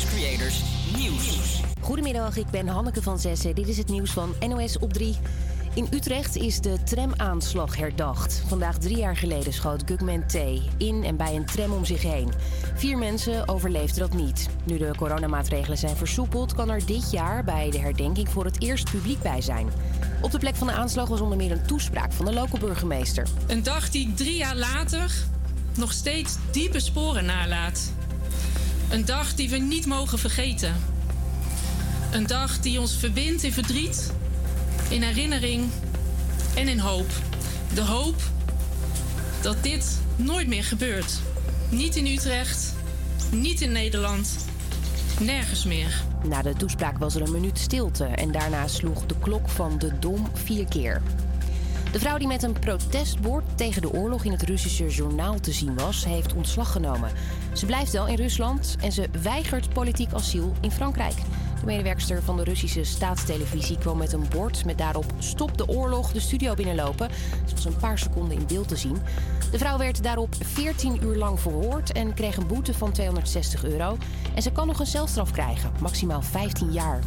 Campus 0.00 0.18
Creators 0.18 0.62
Nieuws. 0.96 1.60
Goedemiddag, 1.80 2.36
ik 2.36 2.46
ben 2.50 2.68
Hanneke 2.68 3.02
van 3.02 3.18
Zessen. 3.18 3.54
Dit 3.54 3.68
is 3.68 3.76
het 3.76 3.88
nieuws 3.88 4.10
van 4.10 4.34
NOS 4.48 4.78
op 4.78 4.92
3. 4.92 5.16
In 5.74 5.86
Utrecht 5.90 6.36
is 6.36 6.60
de 6.60 6.82
tramaanslag 6.84 7.76
herdacht. 7.76 8.42
Vandaag 8.46 8.78
drie 8.78 8.96
jaar 8.96 9.16
geleden 9.16 9.52
schoot 9.52 9.82
Gugman 9.86 10.26
T. 10.26 10.34
in 10.76 11.04
en 11.04 11.16
bij 11.16 11.36
een 11.36 11.44
tram 11.44 11.72
om 11.72 11.84
zich 11.84 12.02
heen. 12.02 12.32
Vier 12.74 12.98
mensen 12.98 13.48
overleefden 13.48 13.98
dat 13.98 14.12
niet. 14.12 14.48
Nu 14.64 14.78
de 14.78 14.90
coronamaatregelen 14.96 15.78
zijn 15.78 15.96
versoepeld, 15.96 16.54
kan 16.54 16.70
er 16.70 16.86
dit 16.86 17.10
jaar 17.10 17.44
bij 17.44 17.70
de 17.70 17.78
herdenking 17.78 18.28
voor 18.28 18.44
het 18.44 18.62
eerst 18.62 18.90
publiek 18.90 19.22
bij 19.22 19.40
zijn. 19.40 19.68
Op 20.20 20.30
de 20.30 20.38
plek 20.38 20.56
van 20.56 20.66
de 20.66 20.72
aanslag 20.72 21.08
was 21.08 21.20
onder 21.20 21.36
meer 21.36 21.50
een 21.50 21.66
toespraak 21.66 22.12
van 22.12 22.24
de 22.24 22.32
lokale 22.32 22.58
burgemeester. 22.58 23.26
Een 23.46 23.62
dag 23.62 23.90
die 23.90 24.14
drie 24.14 24.36
jaar 24.36 24.56
later 24.56 25.12
nog 25.76 25.92
steeds 25.92 26.36
diepe 26.50 26.80
sporen 26.80 27.24
nalaat. 27.24 27.92
Een 28.90 29.04
dag 29.04 29.34
die 29.34 29.50
we 29.50 29.56
niet 29.56 29.86
mogen 29.86 30.18
vergeten. 30.18 30.74
Een 32.12 32.26
dag 32.26 32.60
die 32.60 32.80
ons 32.80 32.96
verbindt 32.96 33.42
in 33.42 33.52
verdriet, 33.52 34.12
in 34.88 35.02
herinnering 35.02 35.70
en 36.54 36.68
in 36.68 36.78
hoop. 36.78 37.10
De 37.74 37.84
hoop 37.84 38.22
dat 39.42 39.62
dit 39.62 40.00
nooit 40.16 40.46
meer 40.46 40.64
gebeurt. 40.64 41.20
Niet 41.68 41.96
in 41.96 42.06
Utrecht, 42.06 42.74
niet 43.32 43.60
in 43.60 43.72
Nederland, 43.72 44.36
nergens 45.20 45.64
meer. 45.64 46.02
Na 46.24 46.42
de 46.42 46.54
toespraak 46.54 46.98
was 46.98 47.14
er 47.14 47.22
een 47.22 47.32
minuut 47.32 47.58
stilte 47.58 48.04
en 48.04 48.32
daarna 48.32 48.68
sloeg 48.68 49.06
de 49.06 49.18
klok 49.20 49.48
van 49.48 49.78
de 49.78 49.98
Dom 49.98 50.28
vier 50.34 50.64
keer. 50.64 51.02
De 51.92 51.98
vrouw 51.98 52.18
die 52.18 52.26
met 52.26 52.42
een 52.42 52.58
protestbord 52.58 53.44
tegen 53.54 53.82
de 53.82 53.92
oorlog 53.92 54.24
in 54.24 54.32
het 54.32 54.42
Russische 54.42 54.88
journaal 54.88 55.40
te 55.40 55.52
zien 55.52 55.74
was, 55.74 56.04
heeft 56.04 56.34
ontslag 56.34 56.72
genomen. 56.72 57.10
Ze 57.52 57.66
blijft 57.66 57.92
wel 57.92 58.06
in 58.06 58.14
Rusland 58.14 58.76
en 58.80 58.92
ze 58.92 59.08
weigert 59.22 59.72
politiek 59.72 60.12
asiel 60.12 60.52
in 60.60 60.70
Frankrijk. 60.70 61.14
De 61.60 61.66
medewerkster 61.66 62.22
van 62.22 62.36
de 62.36 62.44
Russische 62.44 62.84
staatstelevisie 62.84 63.78
kwam 63.78 63.98
met 63.98 64.12
een 64.12 64.28
bord 64.28 64.64
met 64.64 64.78
daarop 64.78 65.04
Stop 65.18 65.58
de 65.58 65.68
oorlog 65.68 66.12
de 66.12 66.20
studio 66.20 66.54
binnenlopen. 66.54 67.08
Ze 67.46 67.54
was 67.54 67.64
een 67.64 67.76
paar 67.76 67.98
seconden 67.98 68.36
in 68.36 68.46
beeld 68.46 68.68
te 68.68 68.76
zien. 68.76 68.96
De 69.50 69.58
vrouw 69.58 69.78
werd 69.78 70.02
daarop 70.02 70.34
14 70.44 71.04
uur 71.04 71.16
lang 71.16 71.40
verhoord 71.40 71.92
en 71.92 72.14
kreeg 72.14 72.36
een 72.36 72.46
boete 72.46 72.74
van 72.74 72.92
260 72.92 73.64
euro. 73.64 73.96
En 74.34 74.42
ze 74.42 74.52
kan 74.52 74.66
nog 74.66 74.80
een 74.80 74.86
celstraf 74.86 75.30
krijgen, 75.30 75.72
maximaal 75.80 76.22
15 76.22 76.72
jaar. 76.72 77.00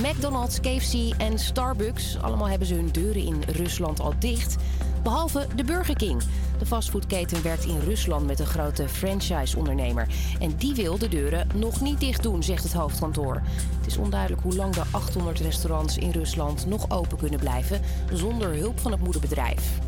McDonald's, 0.00 0.60
KFC 0.60 1.14
en 1.18 1.38
Starbucks, 1.38 2.18
allemaal 2.20 2.48
hebben 2.48 2.66
ze 2.66 2.74
hun 2.74 2.88
deuren 2.92 3.24
in 3.24 3.42
Rusland 3.46 4.00
al 4.00 4.14
dicht. 4.18 4.56
Behalve 5.02 5.46
de 5.56 5.64
Burger 5.64 5.96
King. 5.96 6.22
De 6.58 6.66
fastfoodketen 6.66 7.42
werkt 7.42 7.64
in 7.64 7.78
Rusland 7.78 8.26
met 8.26 8.40
een 8.40 8.46
grote 8.46 8.88
franchise-ondernemer. 8.88 10.06
En 10.40 10.56
die 10.56 10.74
wil 10.74 10.98
de 10.98 11.08
deuren 11.08 11.48
nog 11.54 11.80
niet 11.80 12.00
dicht 12.00 12.22
doen, 12.22 12.42
zegt 12.42 12.62
het 12.62 12.72
hoofdkantoor. 12.72 13.42
Het 13.76 13.86
is 13.86 13.96
onduidelijk 13.96 14.42
hoe 14.42 14.54
lang 14.54 14.74
de 14.74 14.82
800 14.90 15.40
restaurants 15.40 15.98
in 15.98 16.10
Rusland 16.10 16.66
nog 16.66 16.90
open 16.90 17.18
kunnen 17.18 17.40
blijven 17.40 17.80
zonder 18.12 18.54
hulp 18.54 18.80
van 18.80 18.92
het 18.92 19.00
moederbedrijf. 19.00 19.80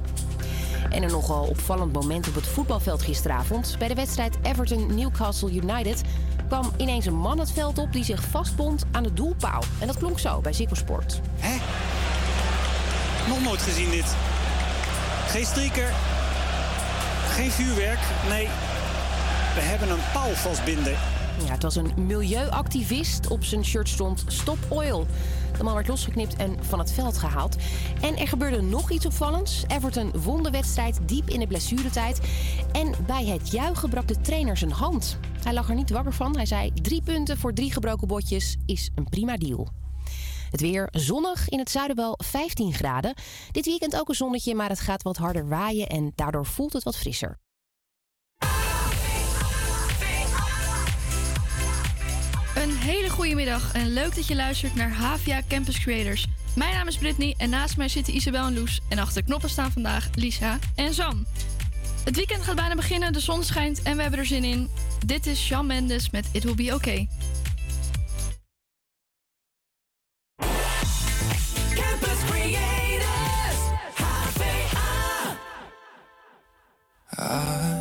En 0.91 1.03
een 1.03 1.11
nogal 1.11 1.45
opvallend 1.45 1.93
moment 1.93 2.29
op 2.29 2.35
het 2.35 2.47
voetbalveld 2.47 3.03
gisteravond. 3.03 3.77
Bij 3.79 3.89
de 3.89 3.95
wedstrijd 3.95 4.39
Everton-Newcastle 4.43 5.53
United 5.53 6.03
kwam 6.61 6.73
ineens 6.77 7.07
een 7.07 7.17
man 7.17 7.39
het 7.39 7.51
veld 7.51 7.79
op 7.79 7.93
die 7.93 8.05
zich 8.05 8.23
vastbond 8.23 8.85
aan 8.91 9.03
de 9.03 9.13
doelpaal. 9.13 9.63
En 9.79 9.87
dat 9.87 9.99
klonk 9.99 10.19
zo 10.19 10.41
bij 10.41 10.53
Ziggo 10.53 10.75
Sport. 10.75 11.21
Hè? 11.37 11.57
Nog 13.29 13.43
nooit 13.43 13.63
gezien 13.63 13.91
dit. 13.91 14.17
Geen 15.27 15.47
strieker. 15.47 15.93
Geen 17.29 17.51
vuurwerk. 17.51 17.99
Nee, 18.29 18.49
we 19.55 19.61
hebben 19.61 19.91
een 19.91 20.05
paal 20.13 20.31
vastbinden. 20.31 20.93
Ja, 21.45 21.51
het 21.51 21.63
was 21.63 21.77
een 21.77 21.93
milieuactivist. 21.97 23.29
Op 23.29 23.45
zijn 23.45 23.65
shirt 23.65 23.89
stond 23.89 24.25
Stop 24.27 24.59
Oil. 24.69 25.07
De 25.57 25.63
man 25.65 25.75
werd 25.75 25.89
losgeknipt 25.89 26.37
en 26.37 26.65
van 26.65 26.79
het 26.79 26.93
veld 26.93 27.19
gehaald. 27.19 27.57
En 28.01 28.17
er 28.17 28.29
gebeurde 28.29 28.63
nog 28.63 28.91
iets 28.91 29.07
opvallends. 29.07 29.65
Everton 29.69 30.13
won 30.23 30.43
de 30.43 30.51
wedstrijd 30.51 30.99
diep 31.07 31.29
in 31.29 31.41
de 31.41 31.47
blessuretijd. 31.47 32.21
En 32.73 32.95
bij 33.07 33.27
het 33.27 33.51
juichen 33.51 33.91
brak 33.91 34.09
de 34.09 34.21
trainer 34.21 34.57
zijn 34.57 34.73
hand. 34.73 35.19
Hij 35.43 35.55
lag 35.55 35.69
er 35.69 35.75
niet 35.75 35.91
wakker 35.91 36.13
van. 36.13 36.37
Hij 36.37 36.47
zei: 36.47 36.73
drie 36.73 37.03
punten 37.03 37.39
voor 37.39 37.53
drie 37.53 37.73
gebroken 37.73 38.09
botjes 38.09 38.57
is 38.67 38.91
een 38.95 39.09
prima 39.09 39.37
deal. 39.37 39.69
Het 40.51 40.61
weer 40.61 40.89
zonnig, 40.91 41.49
in 41.49 41.59
het 41.59 41.71
zuiden 41.71 41.97
wel 41.97 42.19
15 42.25 42.73
graden. 42.73 43.15
Dit 43.51 43.65
weekend 43.65 44.01
ook 44.01 44.09
een 44.09 44.15
zonnetje, 44.15 44.55
maar 44.55 44.69
het 44.69 44.81
gaat 44.81 45.03
wat 45.03 45.17
harder 45.17 45.49
waaien 45.49 45.87
en 45.87 46.13
daardoor 46.15 46.47
voelt 46.47 46.73
het 46.73 46.83
wat 46.83 46.97
frisser. 46.97 47.39
Een 52.65 52.77
hele 52.77 53.11
goede 53.11 53.35
middag 53.35 53.73
en 53.73 53.93
leuk 53.93 54.15
dat 54.15 54.27
je 54.27 54.35
luistert 54.35 54.75
naar 54.75 54.93
Havia 54.93 55.41
Campus 55.49 55.81
Creators. 55.81 56.27
Mijn 56.57 56.75
naam 56.75 56.89
is 56.89 56.97
Brittany 56.97 57.35
en 57.39 57.51
naast 57.51 57.77
mij 57.77 57.89
zitten 57.89 58.15
Isabel 58.15 58.47
en 58.47 58.55
Loes. 58.55 58.81
En 58.89 58.99
achter 58.99 59.21
de 59.21 59.27
knoppen 59.27 59.51
staan 59.51 59.73
vandaag 59.73 60.09
Lisa 60.15 60.59
en 60.75 60.95
Sam. 60.95 61.27
Het 62.05 62.17
weekend 62.17 62.43
gaat 62.43 62.55
bijna 62.57 62.75
beginnen, 62.75 63.13
de 63.13 63.21
zon 63.21 63.45
schijnt 63.45 63.83
en 63.83 63.97
we 63.97 64.03
hebben 64.03 64.21
er 64.21 64.27
zin 64.27 64.45
in. 64.45 64.71
Dit 65.07 65.27
is 65.27 65.45
Shawn 65.45 65.67
Mendes 65.67 66.11
met 66.11 66.29
It 66.33 66.45
Will 66.45 66.55
Be 66.55 66.75
Okay. 66.75 67.09
Campus 71.75 72.19
Creators, 72.27 73.59
HVA. 77.15 77.74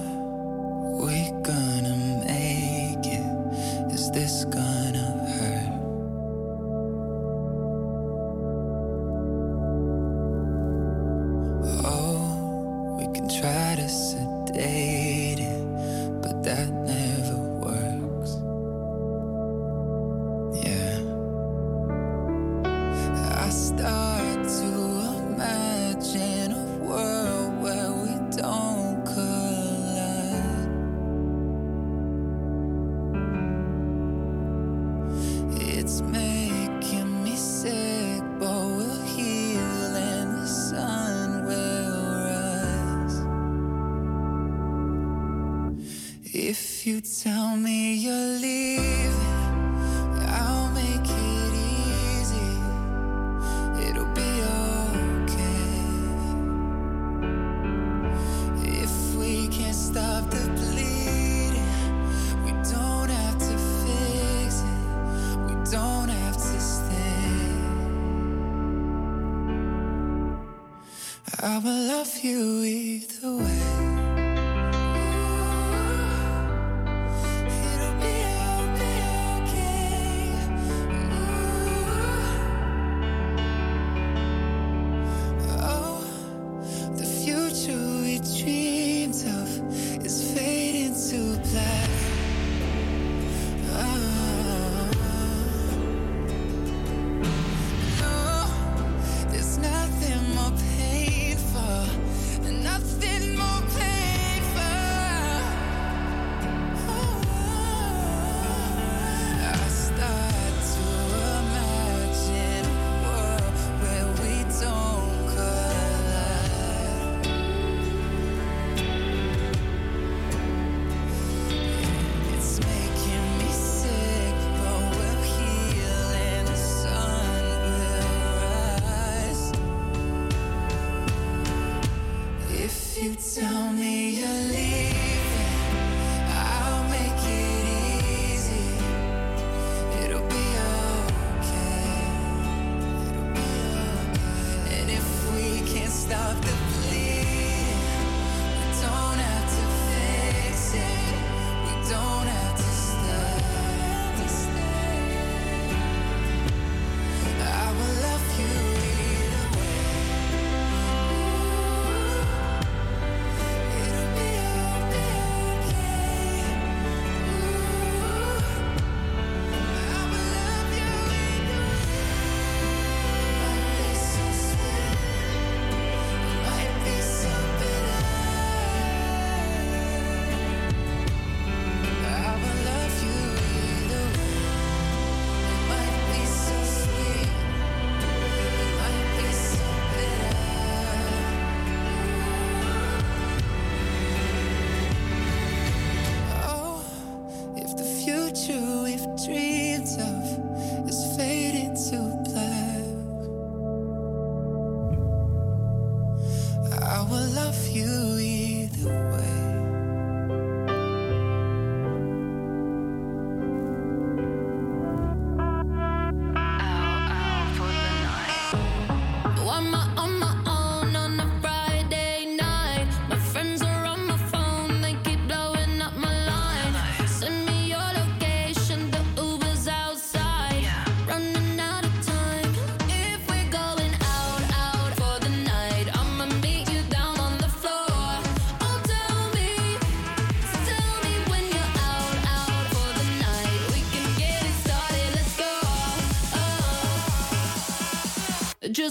If 46.36 46.88
you 46.88 47.00
tell 47.00 47.56
me 47.56 47.94
you're 47.94 48.40
leaving, 48.40 49.43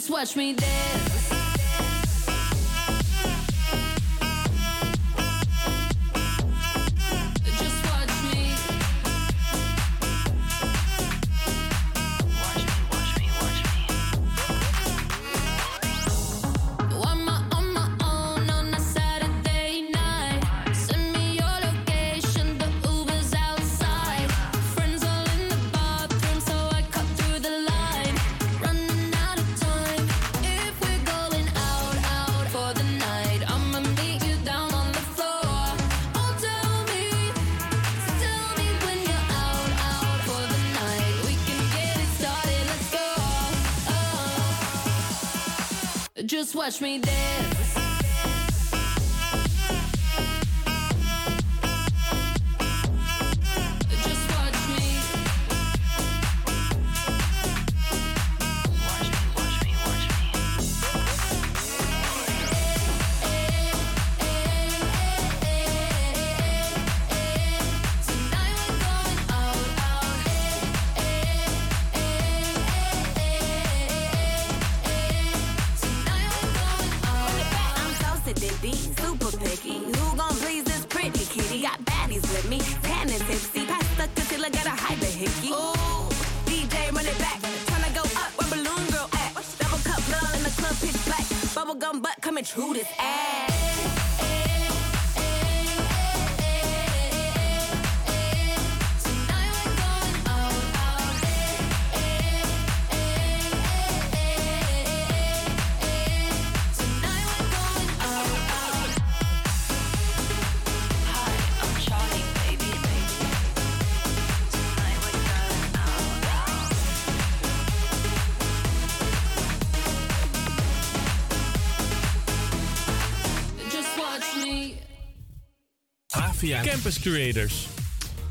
Just 0.02 0.10
watch 0.10 0.34
me 0.34 0.52
dance. 0.54 1.01
Just 46.26 46.54
watch 46.54 46.80
me 46.80 46.98
dance. 46.98 47.61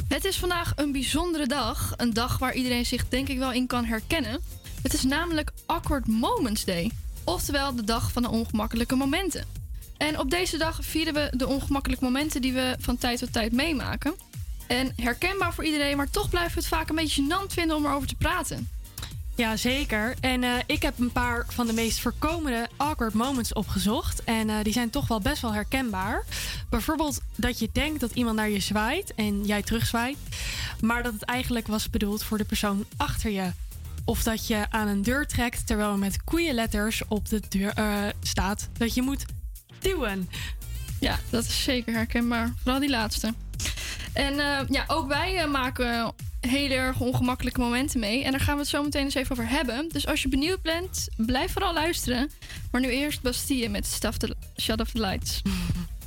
Het 0.07 0.25
is 0.25 0.37
vandaag 0.37 0.73
een 0.75 0.91
bijzondere 0.91 1.47
dag. 1.47 1.93
Een 1.97 2.13
dag 2.13 2.37
waar 2.37 2.53
iedereen 2.53 2.85
zich 2.85 3.07
denk 3.07 3.29
ik 3.29 3.37
wel 3.37 3.51
in 3.51 3.67
kan 3.67 3.85
herkennen. 3.85 4.41
Het 4.81 4.93
is 4.93 5.03
namelijk 5.03 5.51
Awkward 5.65 6.07
Moments 6.07 6.65
Day. 6.65 6.91
Oftewel 7.23 7.75
de 7.75 7.83
dag 7.83 8.11
van 8.11 8.21
de 8.21 8.29
ongemakkelijke 8.29 8.95
momenten. 8.95 9.45
En 9.97 10.19
op 10.19 10.29
deze 10.29 10.57
dag 10.57 10.79
vieren 10.81 11.13
we 11.13 11.33
de 11.37 11.47
ongemakkelijke 11.47 12.03
momenten 12.03 12.41
die 12.41 12.53
we 12.53 12.75
van 12.79 12.97
tijd 12.97 13.19
tot 13.19 13.33
tijd 13.33 13.51
meemaken. 13.51 14.13
En 14.67 14.93
herkenbaar 14.95 15.53
voor 15.53 15.65
iedereen, 15.65 15.97
maar 15.97 16.09
toch 16.09 16.29
blijven 16.29 16.53
we 16.53 16.59
het 16.59 16.69
vaak 16.69 16.89
een 16.89 16.95
beetje 16.95 17.23
gênant 17.23 17.53
vinden 17.53 17.75
om 17.75 17.85
erover 17.85 18.07
te 18.07 18.15
praten. 18.15 18.69
Ja, 19.35 19.55
zeker. 19.57 20.15
En 20.19 20.43
eh, 20.43 20.51
ik 20.65 20.81
heb 20.81 20.99
een 20.99 21.11
paar 21.11 21.45
van 21.47 21.67
de 21.67 21.73
meest 21.73 21.99
voorkomende 21.99 22.67
awkward 22.77 23.13
moments 23.13 23.53
opgezocht. 23.53 24.23
En 24.23 24.49
eh, 24.49 24.55
die 24.63 24.73
zijn 24.73 24.89
toch 24.89 25.07
wel 25.07 25.21
best 25.21 25.41
wel 25.41 25.53
herkenbaar. 25.53 26.25
Bijvoorbeeld 26.69 27.19
dat 27.41 27.59
je 27.59 27.69
denkt 27.71 27.99
dat 27.99 28.11
iemand 28.11 28.35
naar 28.35 28.49
je 28.49 28.59
zwaait 28.59 29.13
en 29.15 29.45
jij 29.45 29.61
terugzwaait. 29.61 30.17
Maar 30.79 31.03
dat 31.03 31.13
het 31.13 31.23
eigenlijk 31.23 31.67
was 31.67 31.89
bedoeld 31.89 32.23
voor 32.23 32.37
de 32.37 32.45
persoon 32.45 32.85
achter 32.97 33.31
je. 33.31 33.51
Of 34.05 34.23
dat 34.23 34.47
je 34.47 34.65
aan 34.69 34.87
een 34.87 35.01
deur 35.01 35.27
trekt 35.27 35.67
terwijl 35.67 35.91
er 35.91 35.97
met 35.97 36.23
koeienletters 36.23 37.01
op 37.07 37.29
de 37.29 37.41
deur 37.49 37.73
eh, 37.73 38.03
staat 38.21 38.69
dat 38.77 38.93
je 38.93 39.01
moet 39.01 39.25
duwen. 39.79 40.29
Ja, 40.99 41.19
dat 41.29 41.43
is 41.45 41.63
zeker 41.63 41.93
herkenbaar. 41.93 42.53
Vooral 42.63 42.79
die 42.79 42.89
laatste. 42.89 43.33
En 44.13 44.39
eh, 44.39 44.67
ja, 44.69 44.83
ook 44.87 45.07
wij 45.07 45.37
eh, 45.37 45.51
maken 45.51 46.13
hele 46.39 46.73
erg 46.73 46.99
ongemakkelijke 46.99 47.59
momenten 47.59 47.99
mee. 47.99 48.23
En 48.23 48.31
daar 48.31 48.39
gaan 48.39 48.55
we 48.55 48.61
het 48.61 48.69
zo 48.69 48.83
meteen 48.83 49.03
eens 49.03 49.13
even 49.13 49.31
over 49.31 49.49
hebben. 49.49 49.89
Dus 49.91 50.07
als 50.07 50.21
je 50.21 50.27
benieuwd 50.29 50.61
bent, 50.61 51.07
blijf 51.15 51.51
vooral 51.51 51.73
luisteren. 51.73 52.31
Maar 52.71 52.81
nu 52.81 52.89
eerst 52.89 53.21
Bastille 53.21 53.69
met 53.69 53.85
Stuff 53.85 54.17
the, 54.17 54.35
Shut 54.61 54.79
Off 54.79 54.91
the 54.91 54.99
Lights. 54.99 55.41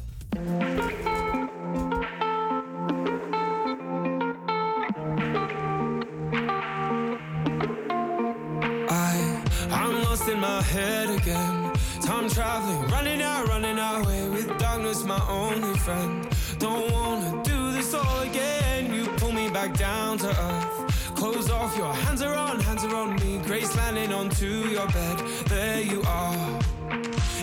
i'm 9.71 10.03
lost 10.03 10.29
in 10.29 10.41
my 10.41 10.63
head 10.63 11.11
again. 11.11 11.73
Time 12.03 12.29
traveling, 12.29 12.83
running 12.91 13.23
out, 13.23 13.47
running 13.49 13.79
away 13.79 14.29
with 14.29 14.59
darkness, 14.59 15.05
my 15.05 15.21
only 15.29 15.79
friend. 15.79 16.29
Don't 16.59 16.91
wanna 16.91 17.43
do 17.45 17.73
this 17.73 17.95
all 17.95 18.21
again. 18.21 18.93
You 18.93 19.07
pull 19.17 19.33
me 19.33 19.49
back 19.51 19.77
down 19.77 20.19
to 20.19 20.29
earth. 20.29 21.15
Close 21.15 21.51
off, 21.51 21.77
your 21.77 21.93
hands 21.93 22.23
are 22.23 22.35
on, 22.35 22.61
hands 22.61 22.85
are 22.85 22.95
on 22.95 23.15
me. 23.17 23.39
Grace 23.47 23.75
landing 23.77 24.13
onto 24.13 24.47
your 24.47 24.87
bed. 24.89 25.19
There 25.47 25.81
you 25.81 26.03
are. 26.03 26.74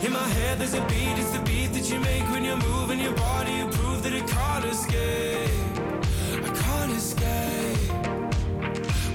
In 0.03 0.13
my 0.13 0.27
head, 0.39 0.57
there's 0.57 0.73
a 0.73 0.81
beat, 0.87 1.15
it's 1.19 1.29
the 1.31 1.41
beat 1.43 1.73
that 1.73 1.87
you 1.91 1.99
make 1.99 2.23
when 2.31 2.43
you're 2.43 2.57
moving 2.57 2.99
your 2.99 3.13
body. 3.13 3.53
You 3.53 3.67
prove 3.67 4.01
that 4.01 4.13
it 4.13 4.27
can't 4.27 4.65
escape. 4.65 5.49
I 6.47 6.51
can't 6.63 6.91
escape. 6.91 7.87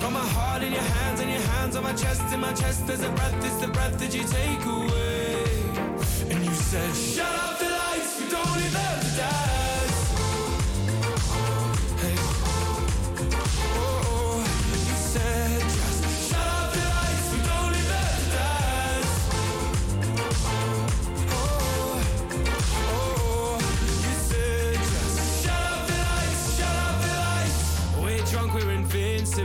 Got 0.00 0.12
my 0.12 0.26
heart 0.36 0.62
in 0.62 0.72
your 0.72 0.88
hands 0.96 1.20
and 1.20 1.30
your 1.30 1.40
hands 1.40 1.74
on 1.74 1.82
my 1.82 1.92
chest. 1.92 2.32
In 2.32 2.38
my 2.38 2.52
chest, 2.52 2.86
there's 2.86 3.02
a 3.02 3.10
breath, 3.10 3.34
it's 3.44 3.56
the 3.56 3.68
breath 3.68 3.98
that 3.98 4.14
you 4.14 4.22
take 4.22 4.64
away. 4.64 5.44
And 6.30 6.44
you 6.44 6.54
said, 6.54 6.94
Shut 6.94 7.34
up 7.44 7.58
the 7.58 7.68
lights, 7.68 8.20
we 8.20 8.30
don't 8.30 8.56
need 8.56 8.70
them 8.70 9.45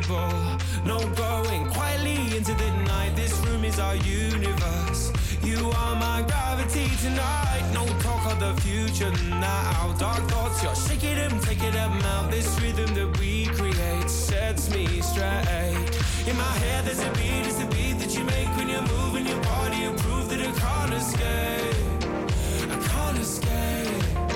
invincible. 0.01 0.57
No 0.85 0.99
going 1.15 1.67
quietly 1.67 2.35
into 2.35 2.53
the 2.53 2.71
night. 2.85 3.15
This 3.15 3.33
room 3.45 3.63
is 3.63 3.79
our 3.79 3.95
universe. 3.95 5.11
You 5.43 5.71
are 5.71 5.95
my 5.95 6.23
gravity 6.27 6.89
tonight. 7.01 7.63
No 7.73 7.85
talk 7.99 8.31
of 8.31 8.39
the 8.39 8.61
future 8.61 9.11
now. 9.29 9.93
Dark 9.97 10.21
thoughts, 10.29 10.63
you're 10.63 10.75
shaking 10.75 11.15
them, 11.15 11.39
taking 11.41 11.71
them 11.71 11.91
out. 12.13 12.31
This 12.31 12.59
rhythm 12.61 12.93
that 12.95 13.19
we 13.19 13.45
create 13.47 14.09
sets 14.09 14.69
me 14.73 15.01
straight. 15.01 15.91
In 16.27 16.37
my 16.37 16.53
head, 16.63 16.85
there's 16.85 16.99
a 16.99 17.11
beat, 17.13 17.47
it's 17.47 17.57
the 17.57 17.65
beat 17.65 17.99
that 17.99 18.15
you 18.17 18.23
make 18.23 18.49
when 18.57 18.69
you're 18.69 18.87
moving 18.97 19.27
your 19.27 19.41
body. 19.41 19.77
You 19.77 19.93
prove 19.93 20.29
that 20.29 20.41
I 20.41 20.51
can't 20.59 20.93
escape. 20.93 22.01
I 22.71 22.87
can't 22.87 23.17
escape. 23.17 24.30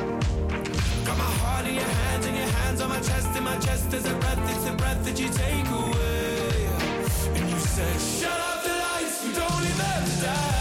Got 1.15 1.27
my 1.27 1.33
heart 1.45 1.65
in 1.65 1.75
your 1.75 1.83
hands 1.83 2.25
and 2.25 2.35
your 2.35 2.45
hands 2.45 2.81
on 2.81 2.89
my 2.89 2.99
chest. 2.99 3.37
In 3.37 3.43
my 3.43 3.57
chest, 3.57 3.89
there's 3.89 4.05
a 4.05 4.13
breath, 4.15 4.39
it's 4.49 4.65
the 4.65 4.73
breath 4.73 5.03
that 5.05 5.17
you 5.19 5.29
take 5.29 5.67
away. 5.69 6.67
And 7.35 7.49
you 7.49 7.59
said, 7.59 8.01
Shut 8.01 8.39
up 8.39 8.63
the 8.63 8.69
lights, 8.69 9.23
we 9.23 9.33
don't 9.33 9.63
need 9.63 9.77
them 9.77 10.54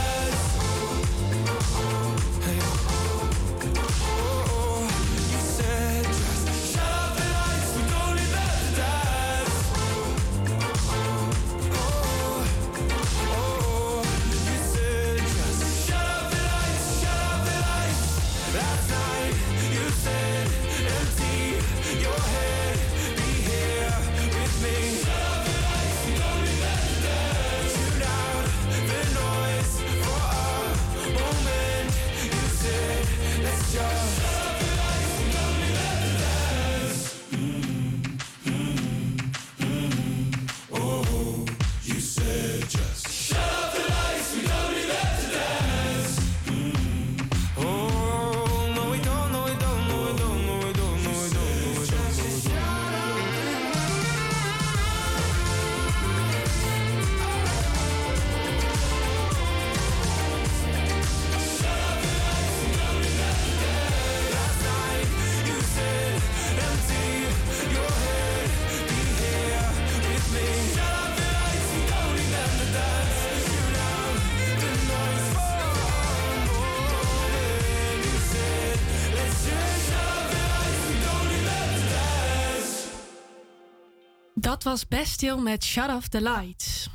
Dat 84.65 84.73
was 84.73 84.89
Bastille 84.89 85.41
met 85.41 85.65
Shut 85.65 85.89
Off 85.89 86.09
the 86.09 86.21
Lights. 86.21 86.89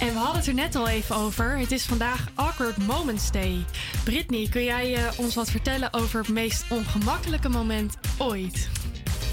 En 0.00 0.12
we 0.12 0.18
hadden 0.18 0.36
het 0.36 0.46
er 0.46 0.54
net 0.54 0.74
al 0.74 0.88
even 0.88 1.16
over. 1.16 1.58
Het 1.58 1.72
is 1.72 1.84
vandaag 1.84 2.26
Awkward 2.34 2.86
Moments 2.86 3.30
Day. 3.30 3.64
Brittany, 4.04 4.48
kun 4.48 4.64
jij 4.64 4.94
eh, 4.94 5.18
ons 5.18 5.34
wat 5.34 5.50
vertellen 5.50 5.92
over 5.92 6.20
het 6.20 6.28
meest 6.28 6.64
ongemakkelijke 6.70 7.48
moment 7.48 7.96
ooit? 8.18 8.68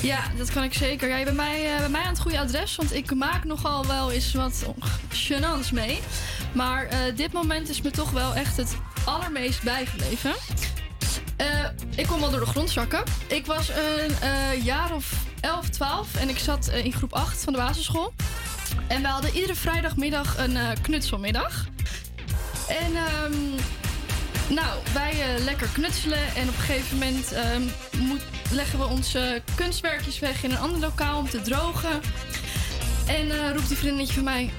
Ja, 0.01 0.31
dat 0.37 0.51
kan 0.51 0.63
ik 0.63 0.73
zeker. 0.73 1.07
Jij 1.07 1.23
bent 1.23 1.35
bij 1.35 1.45
mij, 1.45 1.73
eh, 1.73 1.79
bij 1.79 1.89
mij 1.89 2.01
aan 2.01 2.13
het 2.13 2.19
goede 2.19 2.39
adres, 2.39 2.75
want 2.75 2.93
ik 2.93 3.15
maak 3.15 3.43
nogal 3.43 3.85
wel 3.85 4.11
eens 4.11 4.33
wat 4.33 4.65
gênants 5.09 5.73
mee. 5.73 5.99
Maar 6.53 6.85
eh, 6.85 7.15
dit 7.15 7.33
moment 7.33 7.69
is 7.69 7.81
me 7.81 7.91
toch 7.91 8.11
wel 8.11 8.33
echt 8.33 8.57
het 8.57 8.77
allermeest 9.05 9.63
bijgebleven. 9.63 10.33
Ik 11.95 12.07
kon 12.07 12.19
wel 12.19 12.29
door 12.29 12.39
de 12.39 12.45
grond 12.45 12.69
zakken. 12.69 13.03
Ik 13.27 13.45
was 13.45 13.69
een 13.69 14.63
jaar 14.63 14.95
of 14.95 15.13
11, 15.45 15.69
12 15.69 16.15
en 16.15 16.29
ik 16.29 16.37
zat 16.37 16.67
eh, 16.67 16.85
in 16.85 16.93
groep 16.93 17.13
8 17.13 17.43
van 17.43 17.53
de 17.53 17.59
basisschool. 17.59 18.13
En 18.87 19.01
we 19.01 19.07
hadden 19.07 19.33
iedere 19.33 19.55
vrijdagmiddag 19.55 20.37
een 20.37 20.57
eh, 20.57 20.67
knutselmiddag. 20.81 21.65
En 22.67 22.95
ehm, 22.95 23.33
nou, 24.53 24.79
wij 24.93 25.11
eh, 25.11 25.43
lekker 25.43 25.67
knutselen. 25.67 26.35
En 26.35 26.49
op 26.49 26.53
een 26.55 26.61
gegeven 26.61 26.97
moment 26.97 27.31
ehm, 27.31 27.61
leggen 28.51 28.79
we 28.79 28.85
onze 28.85 29.41
kunstwerkjes 29.55 30.19
weg 30.19 30.43
in 30.43 30.51
een 30.51 30.57
ander 30.57 30.79
lokaal 30.79 31.19
om 31.19 31.29
te 31.29 31.41
drogen. 31.41 32.01
En 33.07 33.53
roept 33.53 33.67
die 33.67 33.77
vriendinnetje 33.77 34.13
van 34.13 34.23
mij: 34.23 34.51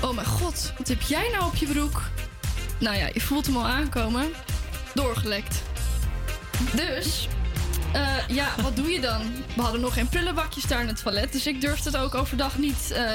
Oh 0.00 0.14
mijn 0.14 0.26
god, 0.26 0.72
wat 0.78 0.88
heb 0.88 1.00
jij 1.00 1.28
nou 1.32 1.44
op 1.44 1.54
je 1.54 1.66
broek? 1.66 2.02
Nou 2.78 2.96
ja, 2.96 3.08
je 3.12 3.20
voelt 3.20 3.46
hem 3.46 3.56
al 3.56 3.66
aankomen. 3.66 4.32
Doorgelekt. 4.94 5.62
Dus, 6.74 7.28
eh, 7.92 8.28
ja, 8.28 8.54
wat 8.62 8.76
doe 8.76 8.90
je 8.90 9.00
dan? 9.00 9.22
We 9.56 9.62
hadden 9.62 9.80
nog 9.80 9.94
geen 9.94 10.08
prullenbakjes 10.08 10.64
daar 10.64 10.80
in 10.80 10.86
het 10.86 11.02
toilet. 11.02 11.32
Dus 11.32 11.46
ik 11.46 11.60
durfde 11.60 11.90
het 11.90 11.98
ook 11.98 12.14
overdag 12.14 12.58
niet 12.58 12.90
eh, 12.90 13.10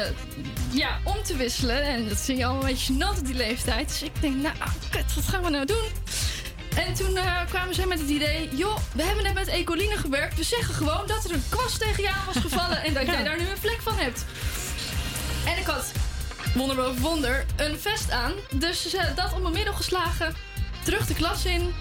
ja, 0.69 0.99
om 1.03 1.23
te 1.23 1.35
wisselen. 1.35 1.83
En 1.83 2.07
dat 2.09 2.17
zie 2.17 2.37
je 2.37 2.45
al 2.45 2.53
een 2.55 2.65
beetje 2.65 2.93
gênant 2.93 3.19
op 3.19 3.25
die 3.25 3.35
leeftijd. 3.35 3.87
Dus 3.87 4.01
ik 4.01 4.21
denk, 4.21 4.35
nou, 4.35 4.55
kut, 4.91 5.13
wat 5.15 5.27
gaan 5.27 5.43
we 5.43 5.49
nou 5.49 5.65
doen? 5.65 5.85
En 6.75 6.93
toen 6.93 7.17
eh, 7.17 7.45
kwamen 7.49 7.75
zij 7.75 7.85
met 7.85 7.99
het 7.99 8.09
idee... 8.09 8.49
joh, 8.55 8.77
we 8.93 9.03
hebben 9.03 9.23
net 9.23 9.33
met 9.33 9.47
Ecoline 9.47 9.97
gewerkt. 9.97 10.37
We 10.37 10.43
zeggen 10.43 10.73
gewoon 10.73 11.07
dat 11.07 11.25
er 11.25 11.31
een 11.31 11.43
kwast 11.49 11.79
tegen 11.79 12.03
je 12.03 12.09
aan 12.09 12.25
was 12.25 12.35
gevallen... 12.35 12.83
en 12.83 12.93
dat 12.93 13.05
jij 13.13 13.23
daar 13.23 13.37
nu 13.37 13.47
een 13.47 13.57
vlek 13.57 13.81
van 13.81 13.95
hebt. 13.95 14.25
En 15.45 15.57
ik 15.57 15.65
had, 15.65 15.91
wonder 16.53 16.75
boven 16.75 17.01
wonder, 17.01 17.45
een 17.55 17.79
vest 17.79 18.11
aan. 18.11 18.33
Dus 18.51 18.89
ze 18.89 19.11
dat 19.15 19.33
om 19.33 19.41
mijn 19.41 19.53
middel 19.53 19.73
geslagen. 19.73 20.35
Terug 20.83 21.07
de 21.07 21.13
klas 21.13 21.45
in. 21.45 21.73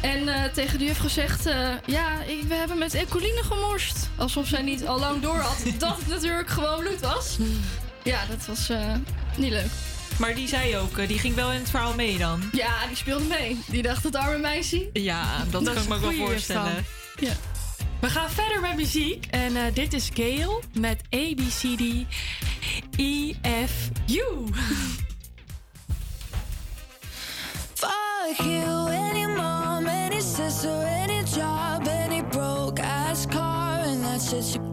En 0.00 0.28
eh, 0.28 0.44
tegen 0.52 0.78
de 0.78 0.84
juf 0.84 0.98
gezegd... 0.98 1.46
eh, 1.46 1.68
ja, 1.86 2.22
ik- 2.22 2.42
we 2.48 2.54
hebben 2.54 2.78
met 2.78 2.94
Ecoline 2.94 3.42
gemorst. 3.42 4.08
Alsof 4.16 4.46
zij 4.46 4.62
niet 4.62 4.86
al 4.86 4.98
lang 4.98 5.22
door 5.22 5.38
had 5.38 5.56
dat 5.78 5.96
het 5.98 6.06
natuurlijk 6.06 6.50
gewoon 6.50 6.80
bloed 6.80 7.00
was. 7.00 7.36
Ja, 8.02 8.20
dat 8.28 8.46
was 8.46 8.68
eh, 8.68 8.94
niet 9.36 9.50
leuk. 9.52 9.70
Maar 10.18 10.34
die 10.34 10.48
zei 10.48 10.76
ook, 10.76 11.08
die 11.08 11.18
ging 11.18 11.34
wel 11.34 11.52
in 11.52 11.58
het 11.60 11.70
verhaal 11.70 11.94
mee 11.94 12.18
dan. 12.18 12.42
Ja, 12.52 12.86
die 12.86 12.96
speelde 12.96 13.24
mee. 13.24 13.58
Die 13.66 13.82
dacht 13.82 14.04
het 14.04 14.16
arme 14.16 14.38
meisje. 14.38 14.88
Ja, 14.92 15.44
dat, 15.50 15.62
kan 15.64 15.76
is 15.76 15.82
ik 15.82 15.88
me 15.88 15.94
ook 15.94 16.00
wel 16.00 16.12
voorstellen. 16.12 16.84
Ja. 17.20 17.32
We 18.00 18.10
gaan 18.10 18.30
verder 18.30 18.60
met 18.60 18.76
muziek. 18.76 19.26
En 19.30 19.56
eh, 19.56 19.62
dit 19.74 19.92
is 19.92 20.08
Gail 20.14 20.62
met 20.72 21.00
A, 21.14 21.34
B, 21.34 21.38
C, 21.38 21.76
D, 21.76 21.82
E, 22.96 23.32
F, 23.66 23.72
U. 24.10 24.22
Fuck 27.74 28.36
you, 28.46 28.92
car, 34.30 34.38
and 34.38 34.42
that's 34.42 34.52
shit 34.52 34.62
you 34.62 34.69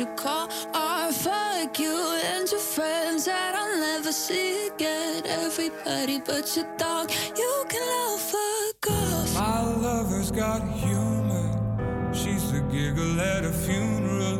you 0.00 0.06
call 0.16 0.48
or 0.74 1.12
fuck 1.12 1.78
you 1.78 1.94
and 2.24 2.50
your 2.50 2.58
friends 2.58 3.26
that 3.26 3.54
I'll 3.54 3.78
never 3.78 4.10
see 4.10 4.68
again. 4.68 5.26
Everybody 5.26 6.20
but 6.20 6.56
your 6.56 6.64
dog, 6.78 7.10
you 7.36 7.64
can 7.68 7.82
love 7.94 8.20
fuck 8.20 8.90
off. 8.90 9.34
My 9.34 9.60
lover's 9.60 10.30
got 10.30 10.66
humor. 10.66 12.14
She's 12.14 12.50
the 12.50 12.60
giggle 12.72 13.20
at 13.20 13.44
a 13.44 13.52
funeral. 13.52 14.38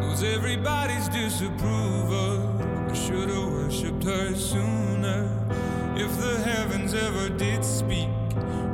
Knows 0.00 0.24
everybody's 0.24 1.08
disapproval. 1.08 2.42
I 2.90 2.92
should've 2.92 3.52
worshipped 3.52 4.02
her 4.02 4.34
sooner. 4.34 5.30
If 5.94 6.10
the 6.18 6.36
heavens 6.50 6.94
ever 6.94 7.28
did 7.28 7.64
speak, 7.64 8.10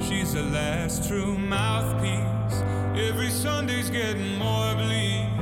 she's 0.01 0.33
the 0.33 0.45
last 0.45 1.07
true 1.07 1.37
mouthpiece. 1.37 2.63
Every 2.97 3.29
Sunday's 3.29 3.91
getting 3.91 4.39
more 4.39 4.75
bleak 4.77 5.42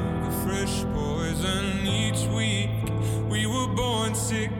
fresh 0.50 0.82
poison 0.92 1.86
each 1.86 2.22
week. 2.34 2.70
We 3.28 3.46
were 3.46 3.68
born 3.68 4.16
sick, 4.16 4.50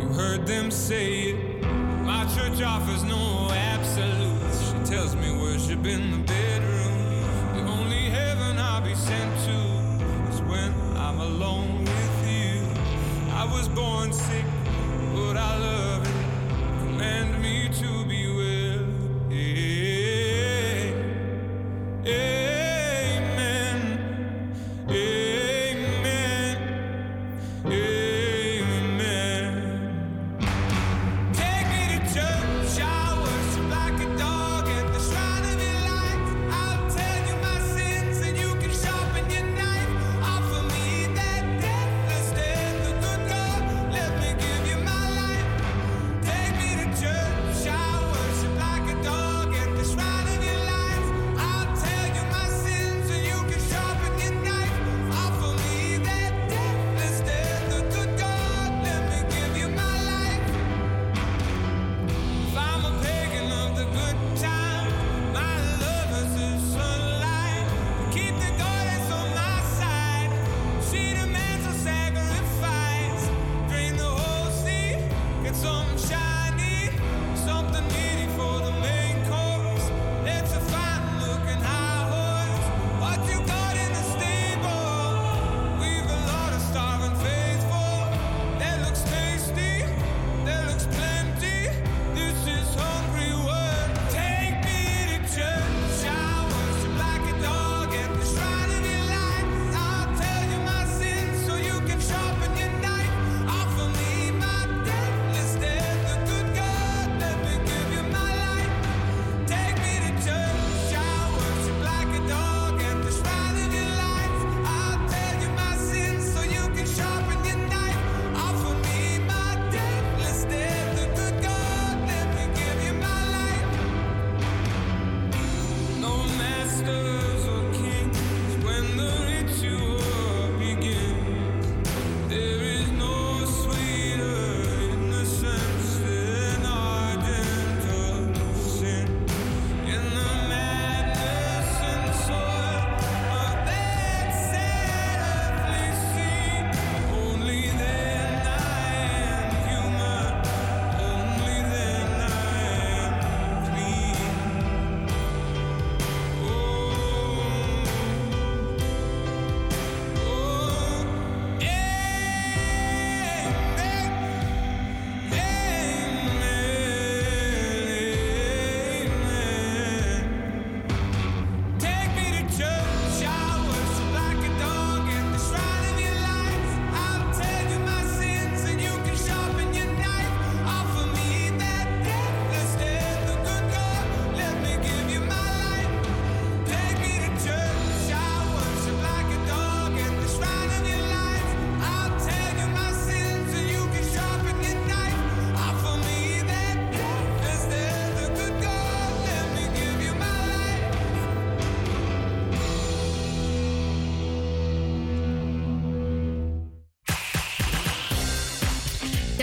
you 0.00 0.08
heard 0.08 0.44
them 0.44 0.72
say 0.72 1.06
it. 1.30 1.62
My 2.04 2.24
church 2.34 2.60
offers 2.62 3.04
no 3.04 3.48
absolutes. 3.52 4.56
She 4.66 4.78
tells 4.92 5.14
me 5.14 5.30
worship 5.40 5.86
in 5.86 6.10
the 6.10 6.18
bedroom. 6.32 6.96
The 7.54 7.62
only 7.76 8.04
heaven 8.18 8.58
I'll 8.58 8.80
be 8.80 8.96
sent 8.96 9.32
to 9.46 9.58
is 10.30 10.40
when 10.50 10.72
I'm 10.96 11.20
alone 11.20 11.84
with 11.84 12.16
you. 12.28 12.54
I 13.32 13.44
was 13.44 13.68
born 13.68 14.12
sick, 14.12 14.46
but 15.14 15.36
I 15.36 15.58
love 15.58 16.02
it. 16.02 16.26
Command 16.80 17.40
me 17.40 17.68
to 17.82 18.04
be 18.10 18.22
well. 18.38 18.84
Yeah. 19.30 20.90
Yeah. 22.04 22.35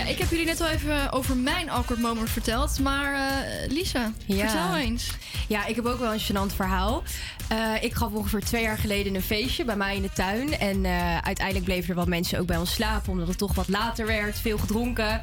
Ja, 0.03 0.09
ik 0.09 0.17
heb 0.17 0.29
jullie 0.29 0.45
net 0.45 0.61
al 0.61 0.67
even 0.67 1.11
over 1.11 1.37
mijn 1.37 1.69
awkward 1.69 2.01
moment 2.01 2.29
verteld. 2.29 2.79
Maar 2.79 3.13
eh, 3.13 3.71
Lisa, 3.71 4.11
Ja. 4.25 4.49
vertel 4.49 4.77
eens. 4.77 5.11
Ja, 5.47 5.65
ik 5.65 5.75
heb 5.75 5.85
ook 5.85 5.99
wel 5.99 6.13
een 6.13 6.19
gênant 6.21 6.55
verhaal. 6.55 7.03
Eh, 7.47 7.57
ik 7.83 7.93
gaf 7.93 8.11
ongeveer 8.11 8.43
twee 8.43 8.61
jaar 8.61 8.77
geleden 8.77 9.15
een 9.15 9.21
feestje 9.21 9.65
bij 9.65 9.75
mij 9.75 9.95
in 9.95 10.01
de 10.01 10.09
tuin. 10.13 10.57
En 10.59 10.85
eh, 10.85 11.17
uiteindelijk 11.17 11.65
bleven 11.65 11.89
er 11.89 11.95
wat 11.95 12.07
mensen 12.07 12.39
ook 12.39 12.47
bij 12.47 12.57
ons 12.57 12.73
slapen, 12.73 13.11
omdat 13.11 13.27
het 13.27 13.37
toch 13.37 13.55
wat 13.55 13.67
later 13.67 14.05
werd. 14.05 14.39
Veel 14.39 14.57
gedronken. 14.57 15.21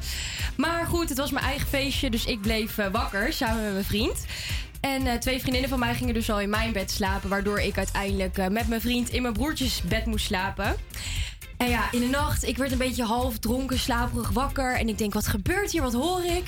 Maar 0.57 0.85
goed, 0.85 1.09
het 1.09 1.17
was 1.17 1.31
mijn 1.31 1.45
eigen 1.45 1.67
feestje, 1.67 2.09
dus 2.09 2.25
ik 2.25 2.41
bleef 2.41 2.75
wakker 2.91 3.33
samen 3.33 3.63
met 3.63 3.71
mijn 3.73 3.85
vriend. 3.85 4.25
En 4.81 5.19
twee 5.19 5.39
vriendinnen 5.39 5.69
van 5.69 5.79
mij 5.79 5.95
gingen 5.95 6.13
dus 6.13 6.29
al 6.31 6.39
in 6.39 6.49
mijn 6.49 6.71
bed 6.71 6.91
slapen, 6.91 7.29
waardoor 7.29 7.59
ik 7.59 7.77
uiteindelijk 7.77 8.49
met 8.49 8.67
mijn 8.67 8.81
vriend 8.81 9.09
in 9.09 9.21
mijn 9.21 9.33
broertjes 9.33 9.81
bed 9.81 10.05
moest 10.05 10.25
slapen. 10.25 10.75
En 11.61 11.69
ja, 11.69 11.91
in 11.91 11.99
de 11.99 12.07
nacht, 12.07 12.43
ik 12.43 12.57
werd 12.57 12.71
een 12.71 12.77
beetje 12.77 13.03
half 13.03 13.37
dronken, 13.37 13.79
slaperig 13.79 14.29
wakker. 14.29 14.75
En 14.75 14.89
ik 14.89 14.97
denk, 14.97 15.13
wat 15.13 15.27
gebeurt 15.27 15.71
hier? 15.71 15.81
Wat 15.81 15.93
hoor 15.93 16.23
ik? 16.23 16.43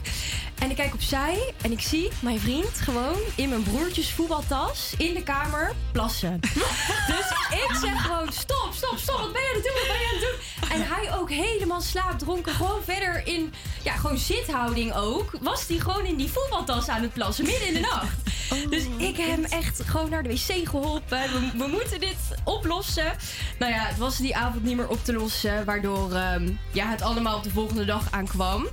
En 0.59 0.69
ik 0.69 0.75
kijk 0.75 0.93
opzij 0.93 1.53
en 1.61 1.71
ik 1.71 1.81
zie 1.81 2.09
mijn 2.19 2.39
vriend 2.39 2.79
gewoon 2.79 3.17
in 3.35 3.49
mijn 3.49 3.63
broertjes 3.63 4.11
voetbaltas 4.11 4.93
in 4.97 5.13
de 5.13 5.23
kamer 5.23 5.73
plassen. 5.91 6.39
dus 7.11 7.29
ik 7.49 7.77
zeg 7.81 8.01
gewoon, 8.01 8.31
stop, 8.31 8.69
stop, 8.73 8.97
stop. 8.97 9.17
Wat 9.17 9.33
ben 9.33 9.41
je 9.41 9.47
aan 9.47 9.55
het 9.55 9.63
doen? 9.63 9.73
Wat 9.73 9.87
ben 9.87 9.99
je 9.99 10.07
aan 10.07 10.19
het 10.19 10.21
doen? 10.21 10.69
En 10.69 10.95
hij 10.95 11.19
ook 11.19 11.29
helemaal 11.29 11.81
slaapdronken, 11.81 12.53
gewoon 12.53 12.83
verder 12.83 13.27
in, 13.27 13.53
ja, 13.83 13.93
gewoon 13.95 14.17
zithouding 14.17 14.93
ook. 14.93 15.31
Was 15.41 15.67
hij 15.67 15.77
gewoon 15.77 16.05
in 16.05 16.15
die 16.15 16.29
voetbaltas 16.29 16.87
aan 16.87 17.01
het 17.01 17.13
plassen, 17.13 17.45
midden 17.45 17.67
in 17.67 17.73
de 17.73 17.79
nacht. 17.79 18.22
Dus 18.69 18.83
ik 18.97 19.17
heb 19.17 19.27
hem 19.27 19.43
echt 19.43 19.81
gewoon 19.85 20.09
naar 20.09 20.23
de 20.23 20.29
wc 20.29 20.69
geholpen. 20.69 21.19
We, 21.19 21.51
we 21.57 21.67
moeten 21.67 21.99
dit 21.99 22.17
oplossen. 22.43 23.13
Nou 23.59 23.71
ja, 23.71 23.85
het 23.85 23.97
was 23.97 24.17
die 24.17 24.35
avond 24.35 24.63
niet 24.63 24.75
meer 24.75 24.87
op 24.87 25.03
te 25.03 25.13
lossen. 25.13 25.65
Waardoor 25.65 26.11
ehm, 26.11 26.49
ja, 26.71 26.87
het 26.89 27.01
allemaal 27.01 27.37
op 27.37 27.43
de 27.43 27.49
volgende 27.49 27.85
dag 27.85 28.11
aankwam. 28.11 28.67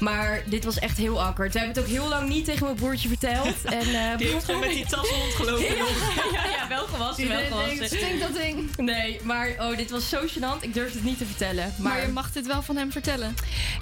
Maar 0.00 0.42
dit 0.46 0.64
was 0.64 0.78
echt 0.78 0.96
heel 0.96 1.22
awkward. 1.22 1.52
We 1.52 1.58
hebben 1.58 1.76
het 1.76 1.84
ook 1.86 1.90
heel 1.96 2.08
lang 2.08 2.28
niet 2.28 2.44
tegen 2.44 2.64
mijn 2.64 2.76
broertje 2.76 3.08
verteld. 3.08 3.54
En, 3.80 3.80
eh, 3.80 4.16
Die 4.18 4.26
heeft 4.28 4.44
gewoon 4.44 4.60
met 4.60 4.70
die 4.70 4.86
tas 4.86 5.10
rondgelopen 5.10 5.64
Ja, 5.64 5.74
ja, 6.32 6.44
ja, 6.50 6.68
wel 6.68 6.86
gewassen, 6.86 7.28
wel 7.28 7.40
gewassen. 7.46 7.86
stinkt 7.86 8.20
dat 8.20 8.34
ding? 8.34 8.76
Nee, 8.76 9.20
maar 9.22 9.48
oh, 9.58 9.76
dit 9.76 9.90
was 9.90 10.08
zo 10.08 10.18
gênant. 10.26 10.60
Ik 10.60 10.74
durfde 10.74 10.98
het 10.98 11.04
niet 11.06 11.18
te 11.18 11.24
vertellen. 11.26 11.74
Maar, 11.78 11.92
Maar 11.92 12.06
je 12.06 12.12
mag 12.12 12.32
dit 12.32 12.46
wel 12.46 12.62
van 12.62 12.76
hem 12.76 12.92
vertellen. 12.92 13.34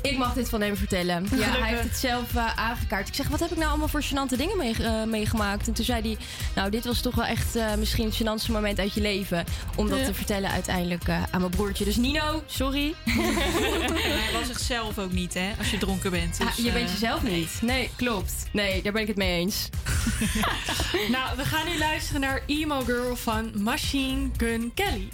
ik 0.02 0.18
mag 0.18 0.32
dit 0.34 0.48
van 0.48 0.60
hem 0.60 0.76
vertellen. 0.76 1.22
Ja, 1.22 1.28
Gelukkig. 1.28 1.58
hij 1.58 1.68
heeft 1.68 1.82
het 1.82 1.96
zelf 1.96 2.34
eh, 2.34 2.56
aangekaart. 2.58 3.08
Ik 3.08 3.14
zeg, 3.14 3.28
wat 3.28 3.40
heb 3.40 3.50
ik 3.50 3.56
nou 3.56 3.68
allemaal 3.68 3.88
voor 3.88 4.02
gênante 4.04 4.36
dingen 4.36 4.56
mee, 4.56 4.74
eh, 4.82 5.02
meegemaakt? 5.04 5.66
En 5.66 5.72
toen 5.72 5.84
zei 5.84 6.00
hij, 6.02 6.16
nou, 6.54 6.70
dit 6.70 6.84
was 6.84 7.00
toch 7.00 7.14
wel 7.14 7.24
echt 7.24 7.56
eh, 7.56 7.74
misschien 7.74 8.04
het 8.06 8.16
gênantste 8.22 8.52
moment 8.52 8.78
uit 8.78 8.94
je 8.94 9.00
leven. 9.00 9.44
Om 9.76 9.88
dat 9.88 9.98
Ja. 9.98 10.04
te 10.04 10.14
vertellen 10.14 10.50
uiteindelijk 10.50 11.08
eh, 11.08 11.22
aan 11.30 11.40
mijn 11.40 11.50
broertje. 11.52 11.84
Dus 11.84 11.96
Nino, 11.96 12.42
sorry. 12.46 12.94
Hij 13.04 14.32
was 14.32 14.46
zichzelf 14.46 14.98
ook 14.98 15.12
niet, 15.12 15.34
hè? 15.34 15.50
Als 15.58 15.70
je 15.70 15.78
dronken 15.78 16.07
bent. 16.10 16.38
Dus, 16.38 16.46
Ah, 16.46 16.54
je 16.54 16.72
bent 16.72 16.86
eh, 16.86 16.92
jezelf 16.92 17.22
niet. 17.22 17.50
Nee, 17.62 17.90
klopt. 17.96 18.32
Nee, 18.52 18.82
daar 18.82 18.92
ben 18.92 19.02
ik 19.02 19.08
het 19.08 19.16
mee 19.16 19.38
eens. 19.38 19.68
Nou, 21.08 21.36
we 21.36 21.44
gaan 21.44 21.66
nu 21.66 21.78
luisteren 21.78 22.20
naar 22.20 22.42
Emo 22.46 22.80
Girl 22.80 23.16
van 23.16 23.62
Machine 23.62 24.30
Gun 24.36 24.70
Kelly. 24.74 25.08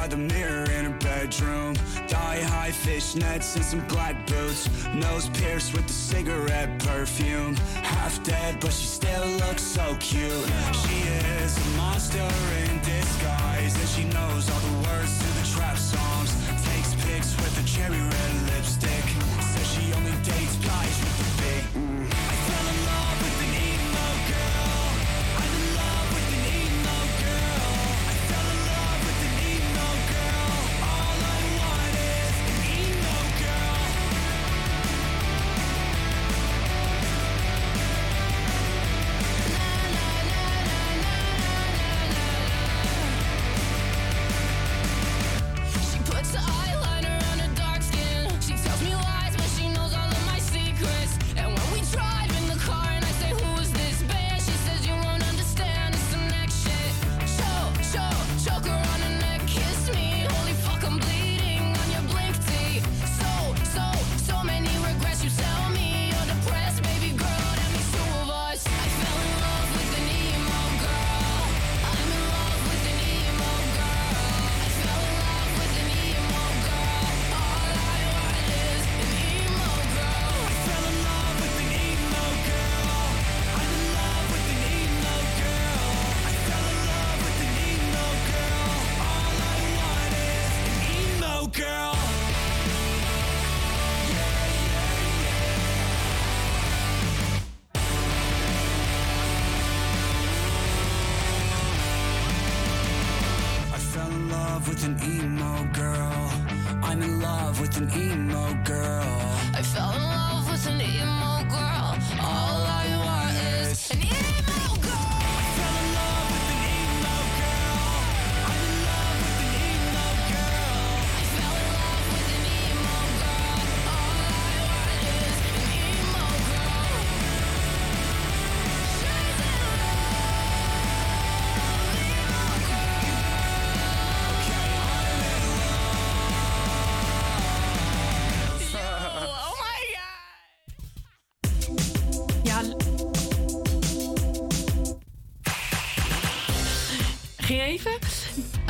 By 0.00 0.06
the 0.06 0.16
mirror 0.16 0.70
in 0.70 0.84
her 0.84 0.96
bedroom. 0.98 1.74
High 2.60 2.72
fishnets 2.72 3.56
and 3.56 3.64
some 3.64 3.80
black 3.88 4.26
boots. 4.26 4.68
Nose 4.92 5.30
pierced 5.30 5.72
with 5.72 5.86
the 5.86 5.94
cigarette 5.94 6.78
perfume. 6.80 7.56
Half 7.56 8.22
dead, 8.22 8.60
but 8.60 8.70
she 8.70 8.84
still 8.84 9.26
looks 9.42 9.62
so 9.62 9.96
cute. 9.98 10.44
She 10.84 10.98
is 11.40 11.56
a 11.56 11.68
monster 11.78 12.28
in 12.60 12.78
disguise, 12.80 13.74
and 13.80 13.88
she 13.88 14.04
knows 14.12 14.50
all 14.50 14.60
the 14.60 14.76
words 14.86 15.12
to 15.20 15.28
the 15.40 15.46
trap 15.56 15.78
songs. 15.78 16.36
Takes 16.68 16.94
pics 17.02 17.34
with 17.40 17.64
a 17.64 17.66
cherry 17.66 17.96
red 17.96 18.32
lipstick. 18.52 19.04
Says 19.40 19.66
she 19.72 19.94
only 19.94 20.12
dates 20.22 20.56
guys 20.56 21.09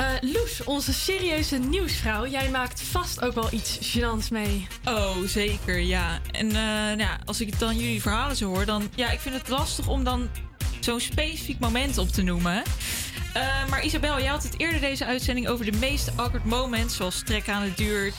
Eh, 0.01 0.07
Loes, 0.21 0.65
onze 0.65 0.93
serieuze 0.93 1.57
nieuwsvrouw. 1.59 2.27
Jij 2.27 2.51
maakt 2.51 2.83
vast 2.83 3.23
ook 3.23 3.35
wel 3.35 3.49
iets 3.53 3.79
gênants 3.79 4.29
mee. 4.31 4.67
Oh, 4.85 5.17
zeker, 5.27 5.79
ja. 5.79 6.21
En 6.33 6.47
eh, 6.47 6.55
nou 6.55 6.99
ja, 6.99 7.19
als 7.25 7.41
ik 7.41 7.59
dan 7.59 7.77
jullie 7.77 8.03
verhalen 8.03 8.37
zo 8.37 8.47
hoor, 8.47 8.65
dan... 8.65 8.89
Ja, 8.95 9.11
ik 9.11 9.21
vind 9.21 9.35
het 9.35 9.49
lastig 9.49 9.89
om 9.89 10.05
dan 10.05 10.29
zo'n 10.81 11.01
specifiek 11.01 11.59
moment 11.59 11.99
op 11.99 12.09
te 12.09 12.23
noemen. 12.23 12.63
Eh, 13.35 13.69
maar 13.69 13.85
Isabel, 13.85 14.19
jij 14.19 14.27
had 14.27 14.43
het 14.43 14.61
eerder 14.61 14.81
deze 14.81 15.05
uitzending 15.05 15.49
over 15.49 15.65
de 15.65 15.79
meest 15.79 16.11
awkward 16.17 16.45
moments... 16.45 16.97
zoals 16.97 17.23
trekken 17.23 17.55
aan, 17.55 17.73
de 17.77 18.13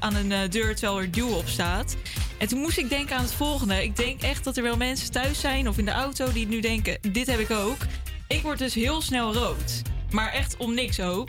aan 0.00 0.14
een 0.14 0.50
deur 0.50 0.76
terwijl 0.76 1.00
er 1.00 1.10
duw 1.10 1.28
op 1.28 1.48
staat. 1.48 1.96
En 2.38 2.48
toen 2.48 2.60
moest 2.60 2.78
ik 2.78 2.88
denken 2.88 3.16
aan 3.16 3.22
het 3.22 3.34
volgende. 3.34 3.82
Ik 3.82 3.96
denk 3.96 4.22
echt 4.22 4.44
dat 4.44 4.56
er 4.56 4.62
wel 4.62 4.76
mensen 4.76 5.10
thuis 5.10 5.40
zijn 5.40 5.68
of 5.68 5.78
in 5.78 5.84
de 5.84 5.90
auto 5.90 6.32
die 6.32 6.46
nu 6.46 6.60
denken... 6.60 6.98
dit 7.12 7.26
heb 7.26 7.38
ik 7.38 7.50
ook. 7.50 7.78
Ik 8.28 8.42
word 8.42 8.58
dus 8.58 8.74
heel 8.74 9.00
snel 9.00 9.34
rood. 9.34 9.82
Maar 10.10 10.32
echt 10.32 10.56
om 10.56 10.74
niks 10.74 11.00
ook. 11.00 11.28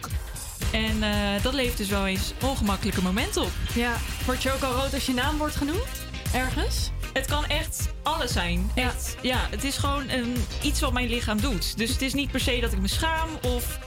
En 0.72 1.04
eh, 1.04 1.44
dat 1.44 1.54
levert 1.54 1.78
dus 1.78 1.88
wel 1.90 2.08
eens 2.08 2.34
ongemakkelijke 2.42 3.02
momenten 3.02 3.42
op. 3.42 3.52
Ja, 3.74 3.98
word 4.26 4.44
je 4.44 4.52
ook 4.54 4.62
al 4.62 4.74
rood 4.74 4.94
als 4.94 5.06
je 5.06 5.14
naam 5.14 5.38
wordt 5.38 5.56
genoemd? 5.56 6.10
ergens? 6.34 6.90
Het 7.14 7.26
kan 7.26 7.46
echt 7.46 7.90
alles 8.04 8.32
zijn. 8.32 8.72
Echt, 8.76 9.16
ja, 9.22 9.48
het 9.50 9.64
is 9.64 9.78
gewoon 9.78 10.10
een, 10.10 10.46
iets 10.62 10.80
wat 10.80 10.94
mijn 10.94 11.10
lichaam 11.10 11.42
doet. 11.42 11.78
Dus 11.78 11.90
het 11.90 12.02
is 12.02 12.14
niet 12.14 12.32
per 12.32 12.40
se 12.40 12.60
dat 12.62 12.72
ik 12.72 12.80
me 12.80 12.88
schaam 12.88 13.30
of... 13.42 13.80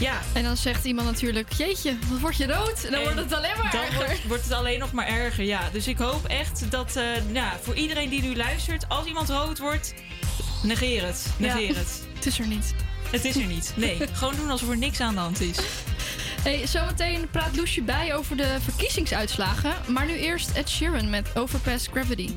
Ja. 0.00 0.20
En 0.32 0.42
dan 0.42 0.56
zegt 0.56 0.84
iemand 0.84 1.06
natuurlijk, 1.06 1.52
jeetje, 1.52 1.96
wat 2.08 2.20
word 2.20 2.36
je 2.36 2.46
rood? 2.46 2.84
En 2.84 2.92
dan 2.92 3.00
wordt 3.02 3.16
het 3.16 3.32
alleen 3.32 3.52
maar 3.62 3.70
dan 3.70 3.80
erger. 3.80 3.96
Wordt, 4.06 4.26
wordt 4.26 4.42
het 4.42 4.52
alleen 4.52 4.78
nog 4.78 4.92
maar 4.92 5.06
erger, 5.06 5.44
ja. 5.44 5.60
Dus 5.72 5.86
ik 5.86 5.98
hoop 5.98 6.24
echt 6.26 6.70
dat 6.70 7.00
ja, 7.32 7.58
voor 7.62 7.74
iedereen 7.74 8.08
die 8.08 8.22
nu 8.22 8.36
luistert... 8.36 8.88
als 8.88 9.06
iemand 9.06 9.28
rood 9.28 9.58
wordt, 9.58 9.94
negeer 10.62 11.06
het. 11.06 11.26
Negeer 11.36 11.68
Ja. 11.68 11.74
het. 11.74 12.02
Het 12.14 12.26
is 12.26 12.38
er 12.38 12.46
niet. 12.46 12.74
Het 13.12 13.24
is 13.24 13.36
er 13.36 13.46
niet. 13.46 13.72
Nee, 13.76 13.96
gewoon 14.12 14.36
doen 14.36 14.50
alsof 14.50 14.68
er 14.68 14.76
niks 14.76 15.00
aan 15.00 15.14
de 15.14 15.20
hand 15.20 15.40
is. 15.40 15.58
Hey, 16.42 16.66
zometeen 16.66 17.28
praat 17.30 17.56
Loesje 17.56 17.82
bij 17.82 18.14
over 18.14 18.36
de 18.36 18.56
verkiezingsuitslagen. 18.60 19.72
Maar 19.88 20.06
nu 20.06 20.12
eerst 20.12 20.50
Ed 20.50 20.68
Sheeran 20.70 21.10
met 21.10 21.36
Overpass 21.36 21.88
Gravity. 21.92 22.30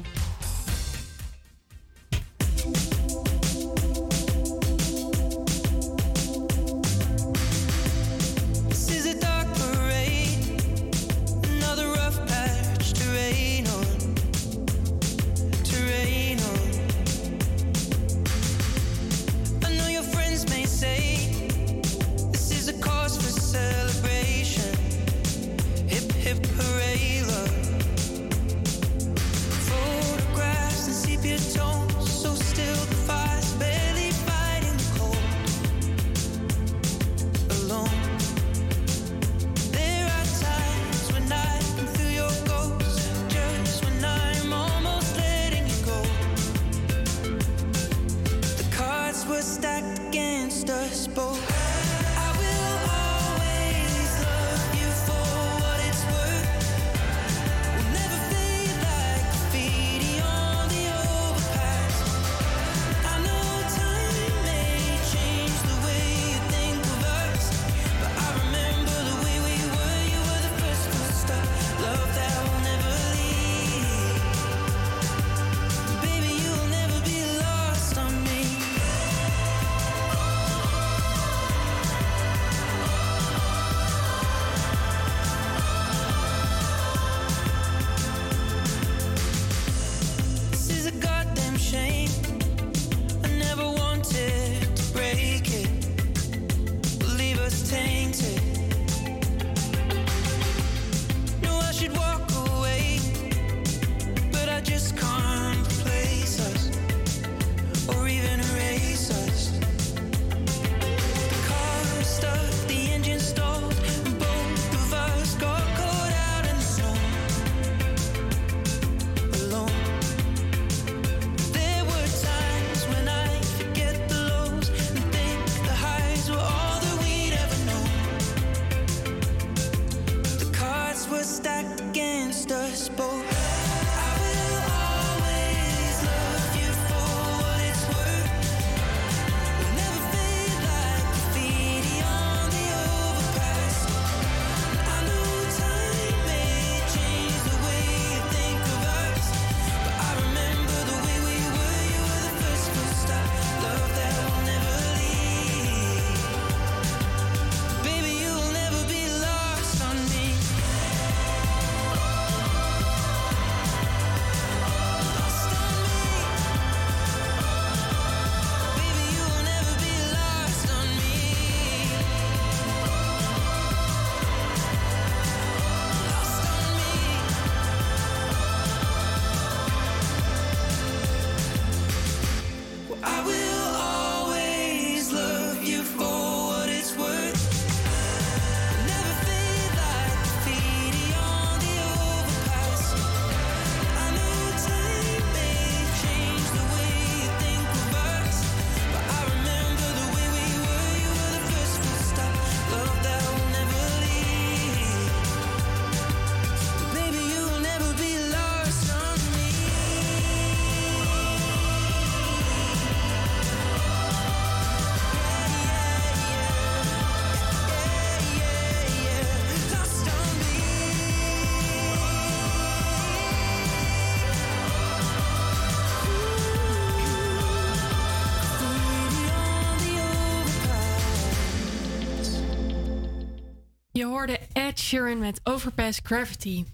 Sheeran 234.96 235.20
met 235.20 235.40
Overpass 235.44 236.00
Gravity. 236.04 236.66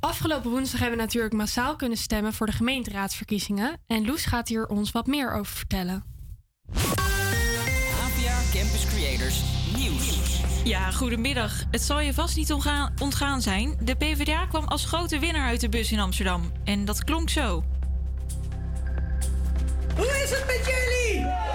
Afgelopen 0.00 0.50
woensdag 0.50 0.80
hebben 0.80 0.98
we 0.98 1.04
natuurlijk 1.04 1.34
massaal 1.34 1.76
kunnen 1.76 1.98
stemmen 1.98 2.32
voor 2.32 2.46
de 2.46 2.52
gemeenteraadsverkiezingen. 2.52 3.80
En 3.86 4.06
Loes 4.06 4.24
gaat 4.24 4.48
hier 4.48 4.66
ons 4.66 4.92
wat 4.92 5.06
meer 5.06 5.32
over 5.32 5.52
vertellen. 5.52 6.04
APA 6.72 8.40
Campus 8.52 8.86
Creators 8.86 9.42
Nieuws. 9.76 10.40
Ja, 10.64 10.90
goedemiddag. 10.90 11.64
Het 11.70 11.82
zal 11.82 12.00
je 12.00 12.14
vast 12.14 12.36
niet 12.36 12.52
ontgaan, 12.52 12.94
ontgaan 12.98 13.42
zijn. 13.42 13.76
De 13.82 13.94
PvdA 13.94 14.46
kwam 14.46 14.64
als 14.64 14.84
grote 14.84 15.18
winnaar 15.18 15.48
uit 15.48 15.60
de 15.60 15.68
bus 15.68 15.92
in 15.92 16.00
Amsterdam. 16.00 16.52
En 16.64 16.84
dat 16.84 17.04
klonk 17.04 17.30
zo. 17.30 17.64
Hoe 19.96 20.22
is 20.24 20.30
het 20.30 20.44
met 20.46 20.66
jullie? 20.66 21.49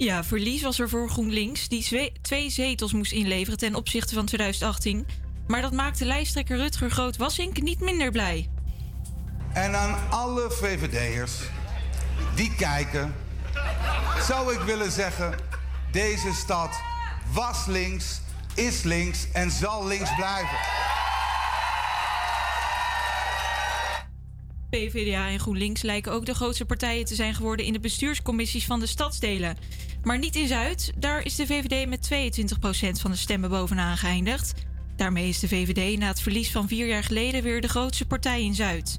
Ja, 0.00 0.24
verlies 0.24 0.62
was 0.62 0.78
er 0.78 0.88
voor 0.88 1.08
GroenLinks, 1.08 1.68
die 1.68 2.12
twee 2.22 2.50
zetels 2.50 2.92
moest 2.92 3.12
inleveren 3.12 3.58
ten 3.58 3.74
opzichte 3.74 4.14
van 4.14 4.26
2018. 4.26 5.06
Maar 5.46 5.62
dat 5.62 5.72
maakte 5.72 6.04
lijsttrekker 6.04 6.56
Rutger 6.56 6.90
Groot-Wassink 6.90 7.62
niet 7.62 7.80
minder 7.80 8.10
blij. 8.10 8.48
En 9.52 9.76
aan 9.76 10.10
alle 10.10 10.50
VVD'ers 10.50 11.32
die 12.34 12.54
kijken, 12.54 13.14
zou 14.26 14.54
ik 14.54 14.60
willen 14.60 14.90
zeggen: 14.90 15.34
deze 15.92 16.34
stad 16.34 16.80
was 17.32 17.66
links, 17.66 18.20
is 18.54 18.82
links 18.82 19.30
en 19.32 19.50
zal 19.50 19.86
links 19.86 20.14
blijven. 20.14 20.58
PvdA 24.70 25.28
en 25.28 25.40
GroenLinks 25.40 25.82
lijken 25.82 26.12
ook 26.12 26.26
de 26.26 26.34
grootste 26.34 26.64
partijen 26.64 27.04
te 27.04 27.14
zijn 27.14 27.34
geworden 27.34 27.66
in 27.66 27.72
de 27.72 27.80
bestuurscommissies 27.80 28.66
van 28.66 28.80
de 28.80 28.86
stadsdelen. 28.86 29.56
Maar 30.02 30.18
niet 30.18 30.36
in 30.36 30.46
Zuid, 30.46 30.92
daar 30.96 31.24
is 31.24 31.36
de 31.36 31.46
VVD 31.46 31.88
met 31.88 32.10
22% 32.96 33.00
van 33.00 33.10
de 33.10 33.16
stemmen 33.16 33.50
bovenaan 33.50 33.96
geëindigd. 33.96 34.52
Daarmee 34.96 35.28
is 35.28 35.38
de 35.38 35.48
VVD 35.48 35.98
na 35.98 36.06
het 36.06 36.20
verlies 36.20 36.50
van 36.50 36.68
vier 36.68 36.86
jaar 36.86 37.04
geleden 37.04 37.42
weer 37.42 37.60
de 37.60 37.68
grootste 37.68 38.06
partij 38.06 38.42
in 38.42 38.54
Zuid. 38.54 38.98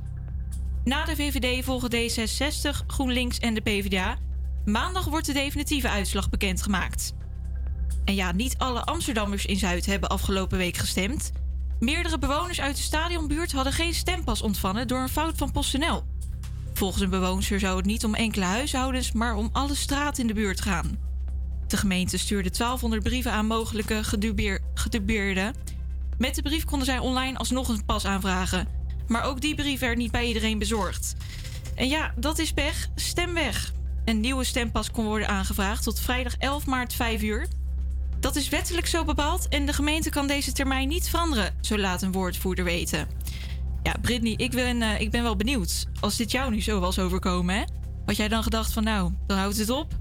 Na 0.84 1.05
de 1.05 1.15
VVD 1.15 1.65
volgen 1.65 1.91
D66, 1.91 2.86
GroenLinks 2.88 3.39
en 3.39 3.53
de 3.53 3.62
PvdA. 3.62 4.17
Maandag 4.65 5.05
wordt 5.05 5.25
de 5.25 5.34
definitieve 5.34 5.89
uitslag 5.89 6.29
bekendgemaakt. 6.29 7.13
En 8.05 8.15
ja, 8.15 8.31
niet 8.31 8.57
alle 8.57 8.84
Amsterdammers 8.84 9.45
in 9.45 9.57
Zuid 9.57 9.86
hebben 9.86 10.10
afgelopen 10.10 10.57
week 10.57 10.77
gestemd. 10.77 11.31
Meerdere 11.81 12.17
bewoners 12.17 12.61
uit 12.61 12.75
de 12.75 12.81
stadionbuurt 12.81 13.51
hadden 13.51 13.73
geen 13.73 13.93
stempas 13.93 14.41
ontvangen 14.41 14.87
door 14.87 14.99
een 14.99 15.09
fout 15.09 15.37
van 15.37 15.51
PostNL. 15.51 16.03
Volgens 16.73 17.01
een 17.01 17.09
bewoonster 17.09 17.59
zou 17.59 17.77
het 17.77 17.85
niet 17.85 18.05
om 18.05 18.15
enkele 18.15 18.45
huishoudens, 18.45 19.11
maar 19.11 19.35
om 19.35 19.49
alle 19.51 19.75
straten 19.75 20.21
in 20.21 20.27
de 20.27 20.33
buurt 20.33 20.61
gaan. 20.61 20.97
De 21.67 21.77
gemeente 21.77 22.17
stuurde 22.17 22.49
1200 22.49 23.03
brieven 23.03 23.31
aan 23.31 23.45
mogelijke 23.45 24.03
gedubeer- 24.03 24.61
gedubeerden. 24.73 25.55
Met 26.17 26.35
de 26.35 26.41
brief 26.41 26.65
konden 26.65 26.85
zij 26.85 26.99
online 26.99 27.37
alsnog 27.37 27.67
een 27.67 27.85
pas 27.85 28.05
aanvragen. 28.05 28.67
Maar 29.07 29.23
ook 29.23 29.41
die 29.41 29.55
brief 29.55 29.79
werd 29.79 29.97
niet 29.97 30.11
bij 30.11 30.25
iedereen 30.25 30.59
bezorgd. 30.59 31.15
En 31.75 31.87
ja, 31.87 32.13
dat 32.15 32.39
is 32.39 32.53
pech. 32.53 32.87
Stem 32.95 33.33
weg. 33.33 33.73
Een 34.05 34.19
nieuwe 34.19 34.43
stempas 34.43 34.91
kon 34.91 35.05
worden 35.05 35.27
aangevraagd 35.27 35.83
tot 35.83 35.99
vrijdag 35.99 36.37
11 36.37 36.65
maart 36.65 36.93
5 36.93 37.21
uur. 37.21 37.47
Dat 38.21 38.36
is 38.36 38.49
wettelijk 38.49 38.88
zo 38.88 39.03
bepaald 39.03 39.47
en 39.47 39.65
de 39.65 39.73
gemeente 39.73 40.10
kan 40.10 40.27
deze 40.27 40.51
termijn 40.51 40.88
niet 40.88 41.10
veranderen, 41.10 41.55
zo 41.62 41.77
laat 41.77 42.01
een 42.01 42.12
woordvoerder 42.12 42.65
weten. 42.65 43.07
Ja, 43.84 43.95
Brittany, 44.01 44.34
ik 44.38 44.51
ben, 44.51 44.81
eh, 44.81 44.99
ik 44.99 45.12
ben 45.12 45.23
wel 45.23 45.36
benieuwd. 45.36 45.86
Als 45.99 46.17
dit 46.17 46.31
jou 46.31 46.51
nu 46.51 46.62
zo 46.62 46.79
was 46.79 46.99
overkomen, 46.99 47.55
hè? 47.55 47.63
Had 48.05 48.15
jij 48.15 48.27
dan 48.27 48.43
gedacht 48.43 48.73
van 48.73 48.84
nou, 48.84 49.12
dan 49.27 49.38
houdt 49.38 49.57
het 49.57 49.69
op? 49.69 49.93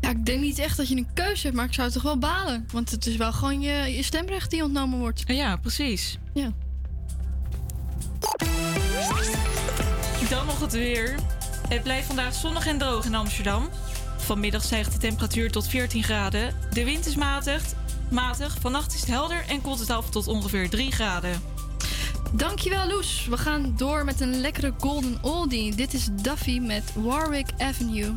Ja, 0.00 0.10
ik 0.10 0.26
denk 0.26 0.40
niet 0.40 0.58
echt 0.58 0.76
dat 0.76 0.88
je 0.88 0.96
een 0.96 1.12
keuze 1.14 1.42
hebt, 1.42 1.56
maar 1.56 1.64
ik 1.64 1.74
zou 1.74 1.90
toch 1.90 2.02
wel 2.02 2.18
balen. 2.18 2.66
Want 2.72 2.90
het 2.90 3.06
is 3.06 3.16
wel 3.16 3.32
gewoon 3.32 3.60
je, 3.60 3.94
je 3.96 4.02
stemrecht 4.02 4.50
die 4.50 4.62
ontnomen 4.62 4.98
wordt. 4.98 5.22
Ja, 5.26 5.56
precies. 5.56 6.18
Ja. 6.34 6.52
Dan 10.28 10.46
nog 10.46 10.60
het 10.60 10.72
weer. 10.72 11.14
Het 11.68 11.82
blijft 11.82 12.06
vandaag 12.06 12.34
zonnig 12.34 12.66
en 12.66 12.78
droog 12.78 13.04
in 13.04 13.14
Amsterdam. 13.14 13.68
Vanmiddag 14.24 14.62
stijgt 14.62 14.92
de 14.92 14.98
temperatuur 14.98 15.50
tot 15.50 15.68
14 15.68 16.02
graden. 16.02 16.54
De 16.70 16.84
wind 16.84 17.06
is 17.06 17.16
matig. 17.16 17.62
matig. 18.10 18.56
Vannacht 18.60 18.94
is 18.94 19.00
het 19.00 19.08
helder 19.08 19.44
en 19.48 19.60
koelt 19.60 19.78
het 19.78 19.90
af 19.90 20.10
tot 20.10 20.26
ongeveer 20.26 20.70
3 20.70 20.92
graden. 20.92 21.42
Dankjewel, 22.32 22.86
Loes. 22.86 23.26
We 23.26 23.36
gaan 23.36 23.74
door 23.76 24.04
met 24.04 24.20
een 24.20 24.40
lekkere 24.40 24.72
golden 24.78 25.18
oldie. 25.22 25.74
Dit 25.74 25.94
is 25.94 26.08
Duffy 26.22 26.58
met 26.58 26.92
Warwick 26.94 27.48
Avenue. 27.58 28.12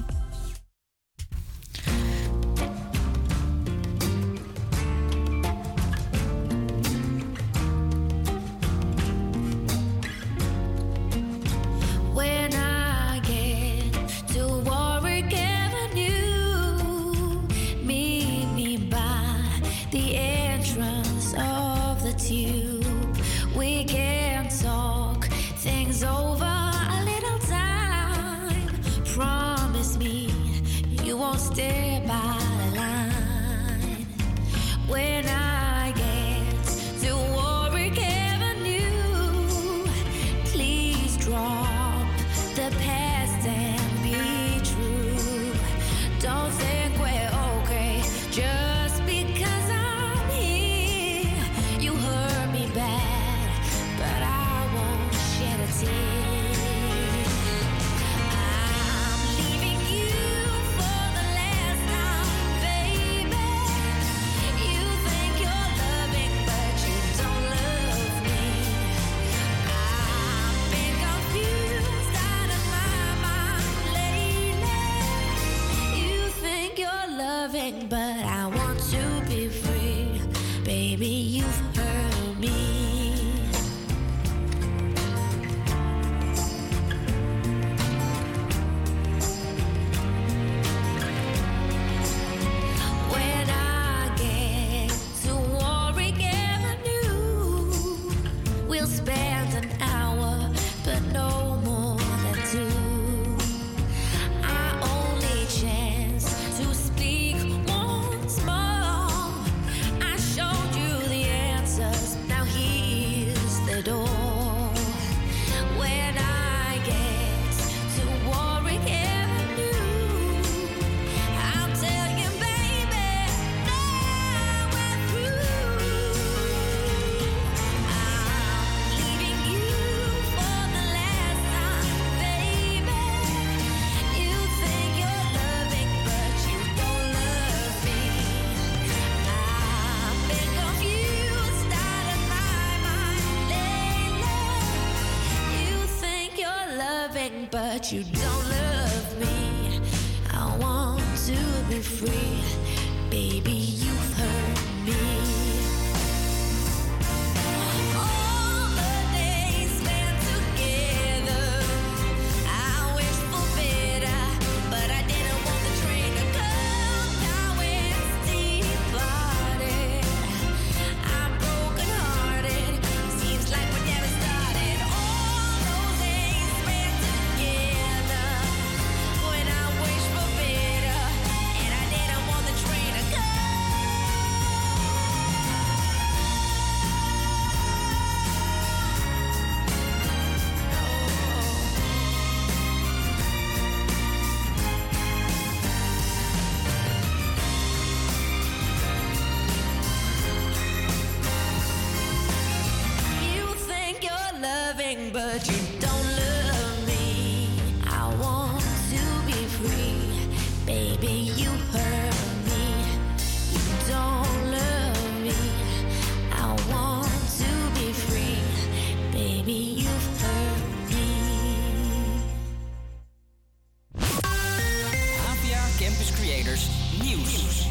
Creators 226.28 226.68
Nieuws. 227.02 227.70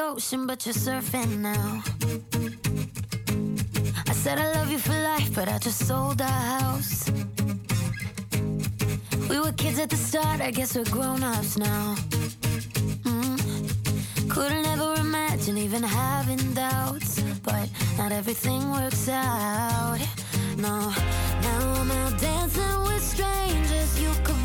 ocean, 0.00 0.46
but 0.46 0.64
you're 0.64 0.74
surfing 0.74 1.40
now. 1.40 1.82
I 4.08 4.14
said 4.14 4.38
I 4.38 4.52
love 4.54 4.72
you 4.72 4.78
for 4.78 4.94
life, 4.94 5.34
but 5.34 5.50
I 5.50 5.58
just 5.58 5.86
sold 5.86 6.22
our 6.22 6.42
house. 6.56 7.10
We 9.28 9.38
were 9.38 9.52
kids 9.52 9.78
at 9.78 9.90
the 9.90 9.96
start, 9.96 10.40
I 10.40 10.50
guess 10.50 10.74
we're 10.74 10.90
grown 10.96 11.22
ups 11.22 11.58
now. 11.58 11.94
Mm. 13.04 14.30
Couldn't 14.30 14.64
ever 14.64 14.94
imagine 14.94 15.58
even 15.58 15.82
having 15.82 16.54
doubts, 16.54 17.20
but 17.42 17.68
not 17.98 18.12
everything 18.12 18.70
works 18.70 19.10
out. 19.10 20.00
No, 20.56 20.78
now 21.46 21.60
I'm 21.80 21.90
out 21.90 22.18
dancing 22.18 22.78
with 22.84 23.02
strangers. 23.02 24.00
You 24.00 24.10
could 24.24 24.41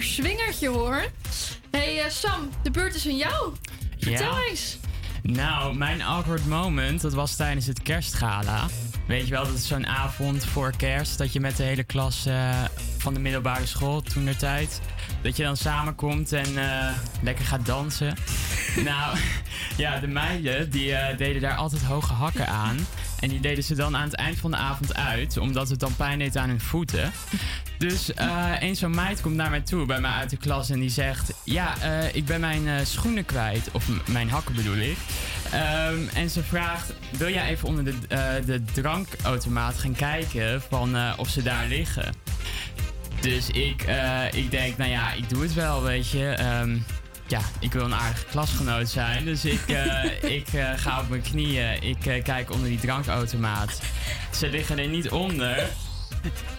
Lekker 0.00 0.24
swingertje 0.24 0.68
hoor. 0.68 1.04
hey, 1.70 2.04
eh, 2.04 2.10
Sam, 2.10 2.50
de 2.62 2.70
beurt 2.70 2.94
is 2.94 3.06
aan 3.06 3.16
jou. 3.16 3.52
Vertel 3.98 4.34
Ja. 4.34 4.42
eens. 4.48 4.78
Nou, 5.22 5.76
mijn 5.76 6.02
awkward 6.02 6.46
moment, 6.46 7.00
dat 7.00 7.12
was 7.12 7.36
tijdens 7.36 7.66
het 7.66 7.82
kerstgala. 7.82 8.66
Weet 9.06 9.24
je 9.26 9.30
wel, 9.30 9.44
dat 9.44 9.54
is 9.54 9.66
zo'n 9.66 9.86
avond 9.86 10.44
voor 10.44 10.72
kerst... 10.76 11.18
dat 11.18 11.32
je 11.32 11.40
met 11.40 11.56
de 11.56 11.62
hele 11.62 11.84
klas 11.84 12.26
eh, 12.26 12.64
van 12.98 13.14
de 13.14 13.20
middelbare 13.20 13.66
school 13.66 14.00
toen 14.00 14.24
der 14.24 14.36
tijd... 14.36 14.80
dat 15.22 15.36
je 15.36 15.42
dan 15.42 15.56
samenkomt 15.56 16.32
en 16.32 16.58
eh, 16.58 16.92
lekker 17.22 17.44
gaat 17.44 17.66
dansen. 17.66 18.16
nou, 18.84 19.18
ja, 19.76 19.98
de 19.98 20.06
meiden 20.06 20.70
die 20.70 20.94
deden 21.16 21.40
daar 21.40 21.56
altijd 21.56 21.82
hoge 21.82 22.12
hakken 22.12 22.46
aan. 22.48 22.86
En 23.20 23.28
die 23.28 23.40
deden 23.40 23.64
ze 23.64 23.74
dan 23.74 23.96
aan 23.96 24.04
het 24.04 24.14
eind 24.14 24.38
van 24.38 24.50
de 24.50 24.56
avond 24.56 24.94
uit... 24.94 25.36
omdat 25.36 25.68
het 25.68 25.80
dan 25.80 25.96
pijn 25.96 26.18
deed 26.18 26.36
aan 26.36 26.48
hun 26.48 26.60
voeten. 26.60 27.12
Dus 27.78 28.14
eh 28.14 28.52
een 28.60 28.76
zo'n 28.76 28.94
meid 28.94 29.20
komt 29.20 29.34
naar 29.34 29.50
mij 29.50 29.60
toe, 29.60 29.86
bij 29.86 30.00
mij 30.00 30.10
uit 30.10 30.30
de 30.30 30.36
klas, 30.36 30.70
en 30.70 30.80
die 30.80 30.90
zegt: 30.90 31.32
Ja, 31.44 31.80
eh, 31.80 32.14
ik 32.14 32.24
ben 32.24 32.40
mijn 32.40 32.68
eh, 32.68 32.74
schoenen 32.84 33.24
kwijt. 33.24 33.68
Of 33.72 33.88
mijn 34.08 34.30
hakken 34.30 34.54
bedoel 34.54 34.76
ik. 34.76 34.96
Ehm, 35.52 35.98
en 36.14 36.30
ze 36.30 36.42
vraagt: 36.42 36.92
Wil 37.10 37.30
jij 37.30 37.48
even 37.48 37.68
onder 37.68 37.84
de, 37.84 37.94
de 38.46 38.62
drankautomaat 38.72 39.78
gaan 39.78 39.94
kijken 39.94 40.62
van 40.62 40.96
of 41.16 41.28
ze 41.28 41.42
daar 41.42 41.66
liggen? 41.66 42.14
Dus 43.20 43.50
ik, 43.50 43.84
ik 44.32 44.50
denk: 44.50 44.76
Nou 44.76 44.90
ja, 44.90 45.12
ik 45.12 45.28
doe 45.28 45.42
het 45.42 45.54
wel, 45.54 45.82
weet 45.82 46.10
je. 46.10 46.26
Ehm, 46.28 46.78
ja, 47.30 47.40
ik 47.58 47.72
wil 47.72 47.84
een 47.84 47.94
aardige 47.94 48.24
klasgenoot 48.24 48.88
zijn. 48.88 49.24
Dus 49.24 49.44
ik, 49.44 49.60
eh, 49.66 50.04
ik 50.38 50.48
eh, 50.52 50.72
ga 50.76 51.00
op 51.00 51.08
mijn 51.08 51.22
knieën. 51.22 51.82
Ik 51.82 52.06
eh, 52.06 52.24
kijk 52.24 52.50
onder 52.50 52.68
die 52.68 52.78
drankautomaat. 52.78 53.80
Ze 54.30 54.48
liggen 54.48 54.78
er 54.78 54.88
niet 54.88 55.10
onder. 55.10 55.68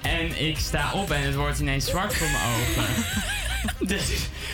En 0.02 0.46
ik 0.46 0.60
sta 0.60 0.94
op 0.94 1.12
en 1.12 1.22
het 1.22 1.36
wordt 1.36 1.60
ineens 1.60 1.86
zwart 1.86 2.16
voor 2.16 2.28
mijn 2.30 2.44
ogen. 2.44 2.94
Dus, 3.80 4.04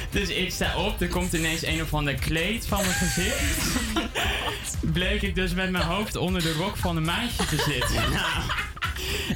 dus 0.10 0.30
ik 0.30 0.52
sta 0.52 0.78
op, 0.78 1.02
er 1.02 1.08
komt 1.08 1.34
ineens 1.34 1.66
een 1.66 1.82
of 1.82 1.94
ander 1.94 2.14
kleed 2.14 2.68
van 2.68 2.82
mijn 2.82 2.94
gezicht. 2.94 3.80
Bleek 4.94 5.22
ik 5.22 5.36
dus 5.36 5.54
met 5.54 5.72
mijn 5.72 5.84
hoofd 5.84 6.16
onder 6.16 6.42
de 6.42 6.54
rok 6.54 6.78
van 6.78 6.98
een 6.98 7.06
meisje 7.06 7.46
te 7.46 7.64
zitten. 7.70 8.12
Nou, 8.12 8.44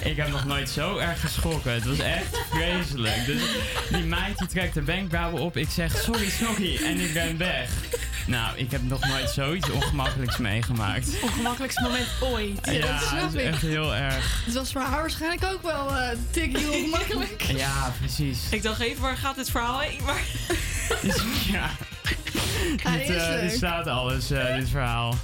ik 0.04 0.16
heb 0.18 0.30
nog 0.30 0.45
nooit 0.45 0.70
zo 0.70 0.97
erg 0.97 1.22
geschrokken. 1.22 1.74
Het 1.74 1.86
was 1.86 1.99
echt 1.99 2.38
vreselijk. 2.49 3.26
Dus 3.26 3.41
die 3.89 4.04
meid 4.04 4.38
die 4.38 4.47
trekt 4.47 4.74
de 4.74 4.84
wenkbrauwen 4.84 5.41
op. 5.41 5.58
Ik 5.58 5.70
zeg 5.70 5.97
sorry, 5.97 6.30
sorry. 6.30 6.76
En 6.84 6.99
ik 6.99 7.14
ben 7.14 7.38
weg. 7.38 7.70
Nou, 8.28 8.58
ik 8.58 8.72
heb 8.72 8.82
nog 8.84 9.08
nooit 9.08 9.30
zoiets 9.30 9.70
ongemakkelijks 9.70 10.38
meegemaakt. 10.38 11.22
Ongemakkelijkste 11.22 11.82
moment 11.82 12.08
ooit. 12.22 12.60
Ja, 12.64 12.80
dat 12.82 13.02
snap 13.08 13.22
het 13.22 13.34
is 13.34 13.41
ik. 13.41 13.47
echt 13.47 13.62
heel 13.62 13.95
erg. 13.95 14.41
Het 14.45 14.54
was 14.54 14.72
voor 14.72 14.82
haar 14.82 14.99
waarschijnlijk 15.02 15.43
ook 15.54 15.62
wel 15.62 15.95
eh 15.97 16.18
tikkie 16.32 16.72
ongemakkelijk. 16.72 17.41
Ja, 17.41 17.93
precies. 17.99 18.39
Ik 18.49 18.64
dacht 18.64 18.80
even, 18.82 19.02
waar 19.02 19.18
gaat 19.18 19.36
dit 19.36 19.52
verhaal 19.52 19.80
heen? 19.80 19.99
Maar... 20.06 20.22
Ja. 21.52 21.70
Dit, 22.97 23.10
eh, 23.10 23.39
dit 23.41 23.52
staat 23.52 23.88
alles, 23.88 24.32
eh, 24.32 24.56
dit 24.56 24.70
verhaal. 24.70 25.16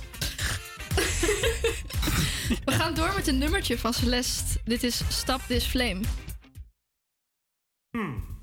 We 2.65 2.71
gaan 2.71 2.93
door 2.93 3.13
met 3.15 3.27
een 3.27 3.37
nummertje 3.37 3.77
van 3.77 3.93
Celeste. 3.93 4.59
Dit 4.63 4.83
is 4.83 5.01
Stop 5.09 5.41
This 5.47 5.65
Flame. 5.65 6.01
My 7.91 8.36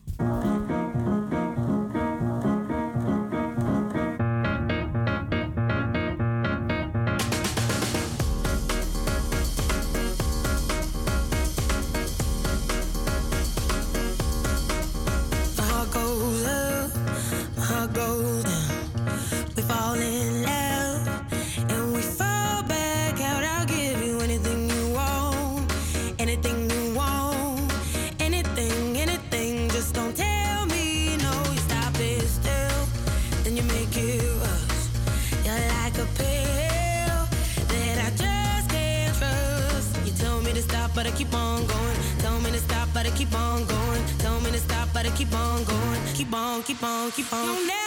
keep 43.24 43.38
on 43.38 43.64
going. 43.64 44.04
Tell 44.18 44.40
me 44.40 44.50
to 44.50 44.58
stop, 44.58 44.88
but 44.92 45.06
I 45.06 45.10
keep 45.10 45.32
on 45.34 45.64
going. 45.64 46.00
Keep 46.14 46.34
on, 46.34 46.62
keep 46.62 46.82
on, 46.82 47.10
keep 47.12 47.32
on. 47.32 47.83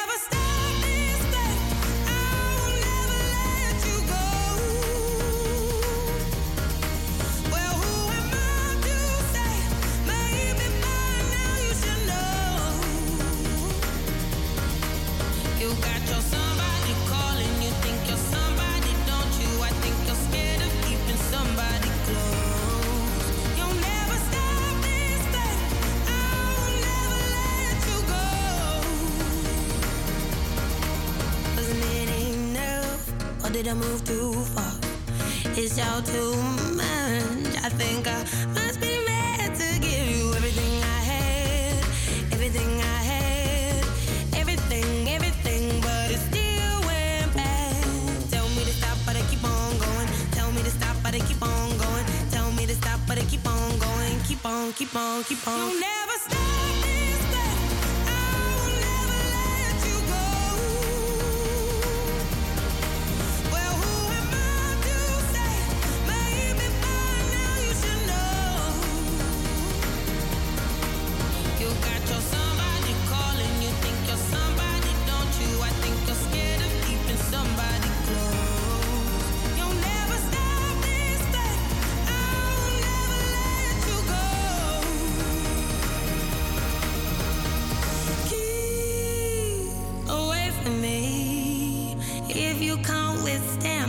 Did 33.64 33.70
I 33.70 33.74
move 33.74 34.04
too 34.06 34.34
far? 34.54 34.72
It's 35.58 35.80
all 35.80 36.04
too 36.04 36.36
much. 36.78 37.54
I 37.66 37.70
think 37.70 38.08
I 38.08 38.20
must 38.54 38.80
be 38.80 38.94
mad 39.08 39.56
to 39.56 39.80
give 39.80 40.06
you 40.14 40.32
everything 40.36 40.74
I 40.84 41.00
had. 41.12 41.74
Everything 42.34 42.70
I 42.98 43.00
had. 43.12 43.84
Everything, 44.42 45.10
everything. 45.10 45.82
But 45.82 46.12
it 46.12 46.22
still 46.30 46.78
went 46.86 47.34
bad. 47.34 48.30
Tell 48.30 48.48
me 48.50 48.62
to 48.64 48.74
stop, 48.80 48.98
but 49.08 49.16
I 49.16 49.24
keep 49.32 49.44
on 49.44 49.70
going. 49.80 50.08
Tell 50.38 50.52
me 50.52 50.62
to 50.62 50.70
stop, 50.70 50.96
but 51.02 51.16
I 51.16 51.20
keep 51.22 51.42
on 51.42 51.78
going. 51.80 52.06
Tell 52.30 52.52
me 52.52 52.68
to 52.68 52.76
stop, 52.76 53.00
but 53.08 53.18
I 53.18 53.26
keep 53.26 53.48
on 53.48 53.80
going. 53.80 54.20
Keep 54.28 54.46
on, 54.46 54.72
keep 54.74 54.96
on, 54.96 55.24
keep 55.24 55.48
on. 55.48 55.97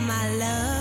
My 0.08 0.30
love. 0.36 0.77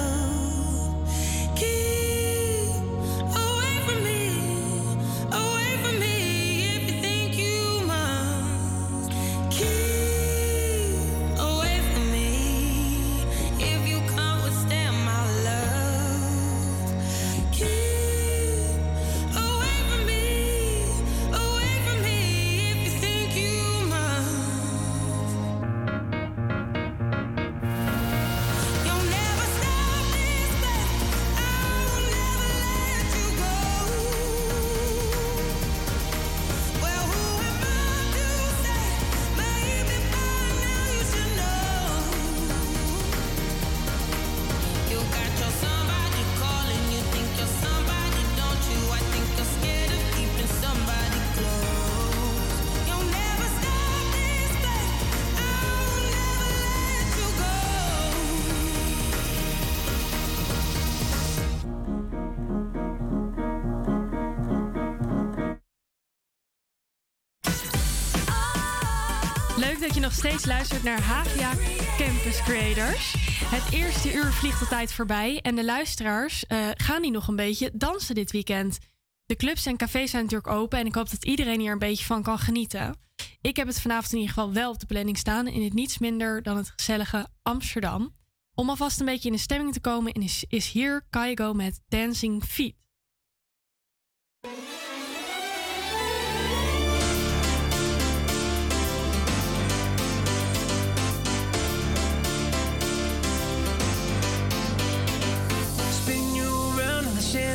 Steeds 70.18 70.46
luistert 70.46 70.84
naar 70.84 71.02
HVA 71.02 71.52
Campus 71.98 72.42
Creators. 72.42 73.14
Het 73.46 73.74
eerste 73.74 74.14
uur 74.14 74.32
vliegt 74.32 74.62
altijd 74.62 74.94
voorbij 74.94 75.40
en 75.42 75.56
de 75.56 75.66
luisteraars 75.66 76.46
eh, 76.46 76.68
gaan 76.74 77.02
die 77.02 77.12
nog 77.12 77.28
een 77.28 77.36
beetje 77.36 77.72
dansen 77.74 78.16
dit 78.16 78.32
weekend. 78.32 78.78
De 79.26 79.36
clubs 79.36 79.66
en 79.66 79.78
cafés 79.78 80.12
zijn 80.12 80.24
natuurlijk 80.24 80.52
open 80.54 80.80
en 80.80 80.86
ik 80.86 80.96
hoop 80.96 81.10
dat 81.10 81.26
iedereen 81.26 81.60
hier 81.60 81.72
een 81.72 81.80
beetje 81.80 82.06
van 82.06 82.24
kan 82.24 82.40
genieten. 82.40 83.00
Ik 83.42 83.56
heb 83.56 83.68
het 83.68 83.82
vanavond 83.82 84.12
in 84.12 84.20
ieder 84.20 84.34
geval 84.34 84.54
wel 84.54 84.72
op 84.72 84.80
de 84.80 84.86
planning 84.86 85.18
staan 85.18 85.48
in 85.48 85.64
het 85.64 85.74
niets 85.74 85.98
minder 85.98 86.44
dan 86.44 86.58
het 86.58 86.74
gezellige 86.76 87.28
Amsterdam. 87.42 88.16
Om 88.54 88.70
alvast 88.70 89.00
een 89.00 89.06
beetje 89.06 89.30
in 89.30 89.36
de 89.36 89.42
stemming 89.42 89.74
te 89.74 89.82
komen 89.82 90.14
is, 90.14 90.46
is 90.48 90.72
hier 90.72 91.06
Kaigo 91.10 91.54
met 91.54 91.80
Dancing 91.88 92.44
Feet. 92.44 92.76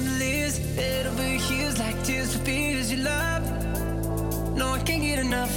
On 0.03 0.18
the 0.18 0.18
chandeliers. 0.18 0.59
Head 0.76 1.07
over 1.07 1.22
heels 1.22 1.78
like 1.78 2.03
tears 2.05 2.34
for 2.34 2.44
fears 2.44 2.90
you 2.90 2.98
love. 2.98 3.42
No, 4.57 4.72
I 4.72 4.78
can't 4.80 5.03
get 5.03 5.18
enough. 5.18 5.55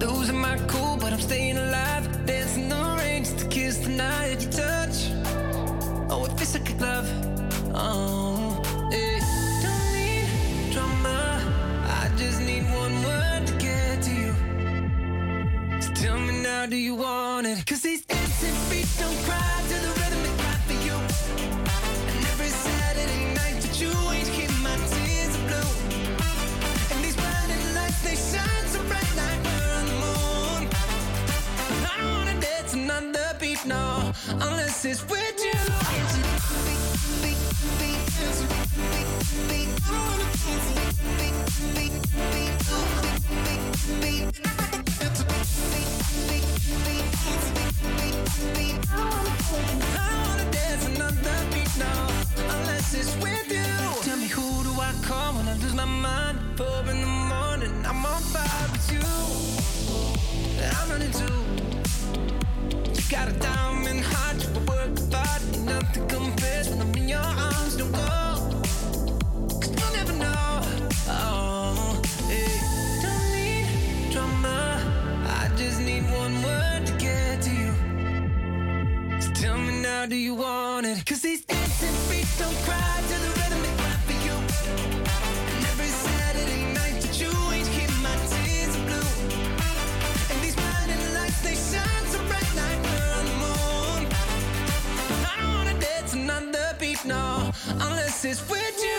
Losing 0.00 0.40
my 0.40 0.58
cool, 0.68 0.96
but 0.96 1.12
I'm 1.12 1.20
staying 1.20 1.58
alive. 1.58 2.04
Dancing 2.26 2.70
rain 2.70 3.24
just 3.24 3.38
to 3.38 3.48
kiss 3.48 3.78
the 3.78 3.90
night 3.90 4.42
you 4.42 4.50
touch. 4.50 5.10
Oh, 6.10 6.24
it 6.24 6.32
feels 6.38 6.54
like 6.54 6.70
a 6.70 6.74
glove. 6.74 7.08
Oh, 7.74 8.62
eh. 8.92 9.20
Don't 9.62 9.92
need 9.94 10.72
drama. 10.72 11.40
I 12.02 12.10
just 12.16 12.40
need 12.40 12.64
one 12.64 12.94
word 13.02 13.46
to 13.46 13.54
get 13.58 14.02
to 14.02 14.10
you. 14.10 14.32
So 15.80 15.92
tell 15.94 16.18
me 16.18 16.42
now, 16.42 16.66
do 16.66 16.76
you 16.76 16.94
want 16.94 17.46
it? 17.46 17.64
Cause 17.66 17.82
these 17.82 18.04
dancing 18.04 18.54
feet 18.68 18.88
don't 18.98 19.16
cry 19.24 19.65
no, 33.66 34.12
unless 34.30 34.84
it's 34.84 35.02
with 35.08 35.38
you. 35.44 35.52
I 48.98 50.12
wanna 50.28 50.50
dance 50.50 50.86
another 50.86 51.38
beat, 51.52 51.76
unless 52.38 52.94
it's 52.94 53.16
with 53.16 53.50
you. 53.50 54.02
Tell 54.02 54.16
me 54.16 54.28
who 54.28 54.62
do 54.64 54.70
I 54.80 54.92
call 55.02 55.34
when 55.34 55.48
I 55.48 55.54
lose 55.54 55.74
my 55.74 55.84
mind? 55.84 56.38
In 56.88 57.00
the 57.00 57.06
morning, 57.06 57.84
I'm 57.84 58.06
on 58.06 58.22
fire 58.22 58.68
with 58.70 58.92
you. 58.92 59.00
I'm 60.62 60.88
running 60.88 61.10
too. 61.10 61.65
Got 63.08 63.28
a 63.28 63.32
diamond 63.34 64.02
heart, 64.02 64.36
you 64.42 64.60
work 64.66 65.12
hard, 65.12 65.42
nothing 65.64 66.08
compares 66.08 66.68
when 66.68 66.80
I'm 66.80 66.94
in 66.96 67.08
your 67.08 67.20
arms. 67.20 67.76
Don't 67.76 67.92
go, 67.92 67.98
'cause 69.60 69.70
you'll 69.78 69.92
never 69.94 70.12
know. 70.12 70.60
Oh, 71.08 72.02
hey. 72.28 72.60
Don't 73.02 73.30
need 73.32 74.10
drama, 74.10 74.80
I 75.40 75.48
just 75.56 75.78
need 75.80 76.02
one 76.10 76.42
word 76.42 76.86
to 76.86 76.92
get 76.98 77.42
to 77.42 77.50
you. 77.50 77.72
So 79.20 79.30
tell 79.34 79.56
me 79.56 79.80
now, 79.80 80.06
do 80.06 80.16
you 80.16 80.34
want 80.34 80.86
it? 80.86 81.06
Cause 81.06 81.22
these 81.22 81.44
dancing 81.44 81.94
feet 82.08 82.26
don't 82.38 82.58
cry 82.64 83.00
to 83.08 83.16
the 83.24 83.35
no, 97.06 97.52
unless 97.70 98.24
it's 98.24 98.48
with 98.48 98.82
you. 98.82 98.96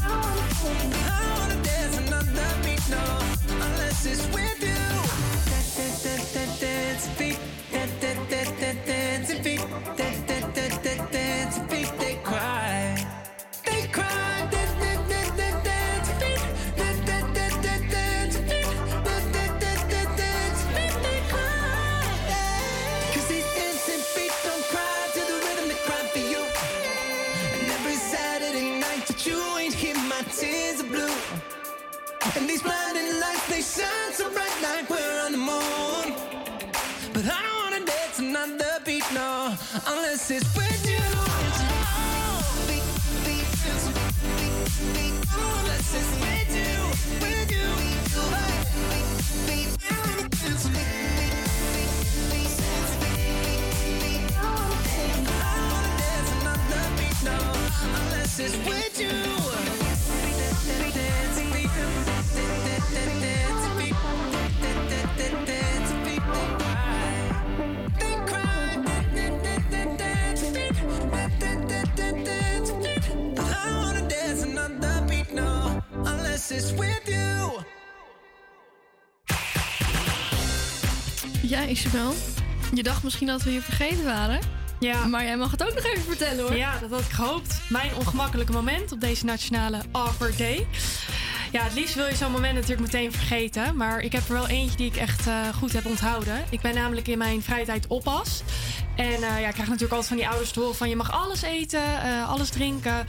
I 0.00 1.34
wanna 1.38 1.62
dance 1.62 1.98
another 1.98 2.48
beat, 2.62 2.88
no, 2.88 3.02
unless 3.50 4.06
it's 4.06 4.26
with 4.34 4.57
unless 40.28 40.58
it's 58.38 58.56
with 58.66 59.00
you. 59.00 59.27
It's 76.50 76.72
with 76.72 77.00
you. 77.04 77.62
Ja, 81.42 81.66
Isabel. 81.66 82.12
Je 82.74 82.82
dacht 82.82 83.02
misschien 83.02 83.26
dat 83.26 83.42
we 83.42 83.52
je 83.52 83.60
vergeten 83.60 84.04
waren. 84.04 84.40
Ja. 84.80 85.06
Maar 85.06 85.24
jij 85.24 85.36
mag 85.36 85.50
het 85.50 85.62
ook 85.62 85.74
nog 85.74 85.84
even 85.84 86.02
vertellen 86.02 86.44
hoor. 86.44 86.56
Ja, 86.56 86.78
dat 86.78 86.90
had 86.90 87.00
ik 87.00 87.10
gehoopt. 87.10 87.60
Mijn 87.68 87.94
ongemakkelijke 87.94 88.52
moment 88.52 88.92
op 88.92 89.00
deze 89.00 89.24
nationale 89.24 89.78
Awkward 89.92 90.38
Day. 90.38 90.66
Ja, 91.52 91.62
het 91.62 91.74
liefst 91.74 91.94
wil 91.94 92.06
je 92.06 92.14
zo'n 92.14 92.32
moment 92.32 92.54
natuurlijk 92.54 92.80
meteen 92.80 93.12
vergeten. 93.12 93.76
Maar 93.76 94.00
ik 94.00 94.12
heb 94.12 94.28
er 94.28 94.32
wel 94.32 94.48
eentje 94.48 94.76
die 94.76 94.86
ik 94.86 94.96
echt 94.96 95.26
eh, 95.26 95.34
goed 95.58 95.72
heb 95.72 95.86
onthouden. 95.86 96.44
Ik 96.50 96.60
ben 96.60 96.74
namelijk 96.74 97.08
in 97.08 97.18
mijn 97.18 97.42
vrije 97.42 97.64
tijd 97.64 97.86
oppas. 97.86 98.42
En 98.96 99.14
eh, 99.14 99.20
ja, 99.20 99.46
ik 99.46 99.54
krijg 99.54 99.68
natuurlijk 99.68 99.92
altijd 99.92 100.06
van 100.06 100.16
die 100.16 100.28
ouders 100.28 100.50
te 100.50 100.60
horen 100.60 100.76
van... 100.76 100.88
je 100.88 100.96
mag 100.96 101.12
alles 101.12 101.42
eten, 101.42 102.02
eh, 102.02 102.28
alles 102.28 102.48
drinken. 102.48 103.06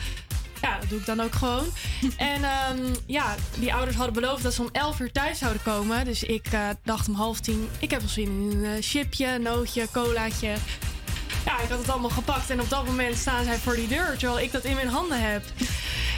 Ja, 0.61 0.79
dat 0.79 0.89
doe 0.89 0.99
ik 0.99 1.05
dan 1.05 1.21
ook 1.21 1.35
gewoon. 1.35 1.65
en 2.17 2.43
ehm, 2.43 2.93
ja, 3.05 3.35
die 3.59 3.73
ouders 3.73 3.95
hadden 3.95 4.13
beloofd 4.13 4.43
dat 4.43 4.53
ze 4.53 4.61
om 4.61 4.69
11 4.71 4.99
uur 4.99 5.11
thuis 5.11 5.37
zouden 5.37 5.61
komen. 5.63 6.05
Dus 6.05 6.23
ik 6.23 6.47
eh, 6.47 6.69
dacht 6.83 7.07
om 7.07 7.13
half 7.13 7.39
tien, 7.39 7.69
ik 7.79 7.91
heb 7.91 7.99
wel 7.99 8.09
zin 8.09 8.51
in 8.51 8.57
een 8.57 8.75
eh, 8.75 8.81
chipje, 8.81 9.37
nootje, 9.37 9.87
colaatje. 9.91 10.55
Ja, 11.45 11.59
ik 11.59 11.69
had 11.69 11.79
het 11.79 11.89
allemaal 11.89 12.09
gepakt 12.09 12.49
en 12.49 12.61
op 12.61 12.69
dat 12.69 12.85
moment 12.85 13.17
staan 13.17 13.43
zij 13.43 13.57
voor 13.57 13.75
die 13.75 13.87
deur, 13.87 14.17
terwijl 14.17 14.39
ik 14.39 14.51
dat 14.51 14.63
in 14.63 14.75
mijn 14.75 14.87
handen 14.87 15.21
heb. 15.31 15.43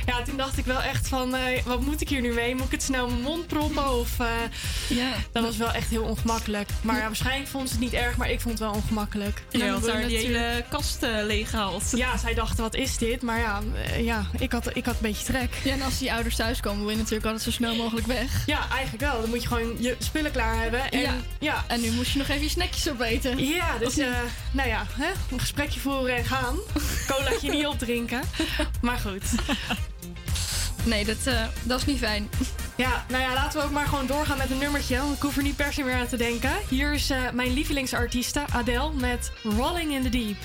Ja, 0.05 0.21
toen 0.23 0.37
dacht 0.37 0.57
ik 0.57 0.65
wel 0.65 0.81
echt 0.81 1.07
van, 1.07 1.35
eh, 1.35 1.61
wat 1.65 1.81
moet 1.81 2.01
ik 2.01 2.09
hier 2.09 2.21
nu 2.21 2.33
mee? 2.33 2.55
Moet 2.55 2.65
ik 2.65 2.71
het 2.71 2.83
snel 2.83 3.05
in 3.07 3.11
mijn 3.11 3.23
mond 3.23 3.47
proppen? 3.47 3.91
Of, 3.99 4.19
eh, 4.19 4.27
ja. 4.89 5.09
Dat 5.31 5.43
was 5.43 5.57
wel 5.57 5.71
echt 5.71 5.89
heel 5.89 6.03
ongemakkelijk. 6.03 6.69
Maar 6.81 6.97
ja, 6.97 7.01
waarschijnlijk 7.05 7.49
vond 7.49 7.67
ze 7.67 7.73
het 7.73 7.83
niet 7.83 7.93
erg, 7.93 8.17
maar 8.17 8.29
ik 8.31 8.39
vond 8.41 8.59
het 8.59 8.67
wel 8.67 8.73
ongemakkelijk. 8.77 9.41
Ja, 9.49 9.59
En 9.65 9.71
want 9.71 9.83
dan 9.85 9.93
daar 9.93 10.07
die 10.07 10.15
natuurlijk- 10.17 10.43
hele 10.45 10.63
kast 10.69 11.03
uh, 11.03 11.09
leeggehaald. 11.23 11.83
Ja, 11.95 12.17
zij 12.17 12.33
dachten, 12.33 12.63
wat 12.63 12.75
is 12.75 12.97
dit? 12.97 13.21
Maar 13.21 13.39
ja, 13.39 13.61
ja 13.97 14.25
ik, 14.39 14.51
had, 14.51 14.75
ik 14.75 14.85
had 14.85 14.93
een 14.95 15.01
beetje 15.01 15.25
trek. 15.25 15.53
Ja, 15.63 15.71
en 15.73 15.81
als 15.81 15.97
die 15.97 16.13
ouders 16.13 16.35
thuiskomen, 16.35 16.79
wil 16.81 16.89
je 16.89 16.97
natuurlijk 16.97 17.25
altijd 17.25 17.43
zo 17.43 17.51
snel 17.51 17.75
mogelijk 17.75 18.07
weg. 18.07 18.45
Ja, 18.45 18.69
eigenlijk 18.71 19.11
wel. 19.11 19.21
Dan 19.21 19.29
moet 19.29 19.41
je 19.41 19.47
gewoon 19.47 19.81
je 19.81 19.95
spullen 19.99 20.31
klaar 20.31 20.61
hebben. 20.61 20.91
En, 20.91 20.99
Ja. 20.99 21.13
ja. 21.39 21.63
En 21.67 21.81
nu 21.81 21.91
moest 21.91 22.11
je 22.11 22.17
nog 22.17 22.27
even 22.27 22.41
je 22.43 22.49
snackjes 22.49 22.89
opeten. 22.89 23.45
Ja, 23.47 23.77
dus 23.77 23.97
eh, 23.97 24.07
nou 24.51 24.69
ja, 24.69 24.85
hè, 24.93 25.09
een 25.31 25.39
gesprekje 25.39 25.79
voeren 25.79 26.15
en 26.15 26.25
gaan. 26.25 26.55
Colaatje 27.07 27.51
niet 27.51 27.65
opdrinken. 27.67 28.21
Maar 28.81 28.97
goed. 28.97 29.23
Nee, 30.85 31.05
dat, 31.05 31.17
eh, 31.25 31.43
dat 31.63 31.79
is 31.79 31.85
niet 31.85 31.97
fijn. 31.97 32.29
Ja, 32.75 33.05
nou 33.09 33.21
ja, 33.23 33.33
laten 33.33 33.59
we 33.59 33.65
ook 33.65 33.71
maar 33.71 33.87
gewoon 33.87 34.05
doorgaan 34.07 34.37
met 34.37 34.51
een 34.51 34.57
nummertje. 34.57 34.97
Want 34.97 35.15
ik 35.15 35.21
hoef 35.21 35.37
er 35.37 35.43
niet 35.43 35.55
per 35.55 35.73
se 35.73 35.83
meer 35.83 35.95
aan 35.95 36.07
te 36.07 36.17
denken. 36.17 36.51
Hier 36.69 36.93
is 36.93 37.09
eh, 37.09 37.17
mijn 37.33 37.53
lievelingsartieste 37.53 38.43
Adele 38.51 38.91
met 38.93 39.31
Rolling 39.43 39.93
in 39.93 40.01
the 40.01 40.09
Deep. 40.09 40.37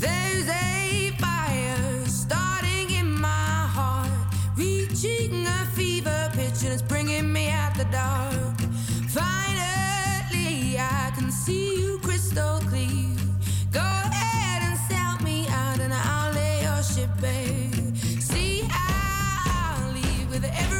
There's 0.00 0.48
a 0.48 1.10
fire 1.18 2.06
starting 2.06 2.90
in 2.90 3.20
my 3.20 3.66
heart, 3.74 4.08
reaching 4.56 5.46
a 5.46 5.66
fever 5.74 6.30
pitch, 6.32 6.64
and 6.64 6.72
it's 6.72 6.82
bringing 6.82 7.32
me 7.32 7.48
out 7.50 7.74
the 7.74 7.86
dark. 7.90 8.60
Finally, 9.08 10.76
I 10.78 11.10
can 11.16 11.32
see 11.32 11.80
you 11.80 11.98
crystal 12.00 12.58
clear. 12.68 13.03
See, 20.44 20.50
I'll 20.50 20.52
leave 20.52 20.52
with 20.52 20.60
every 20.60 20.73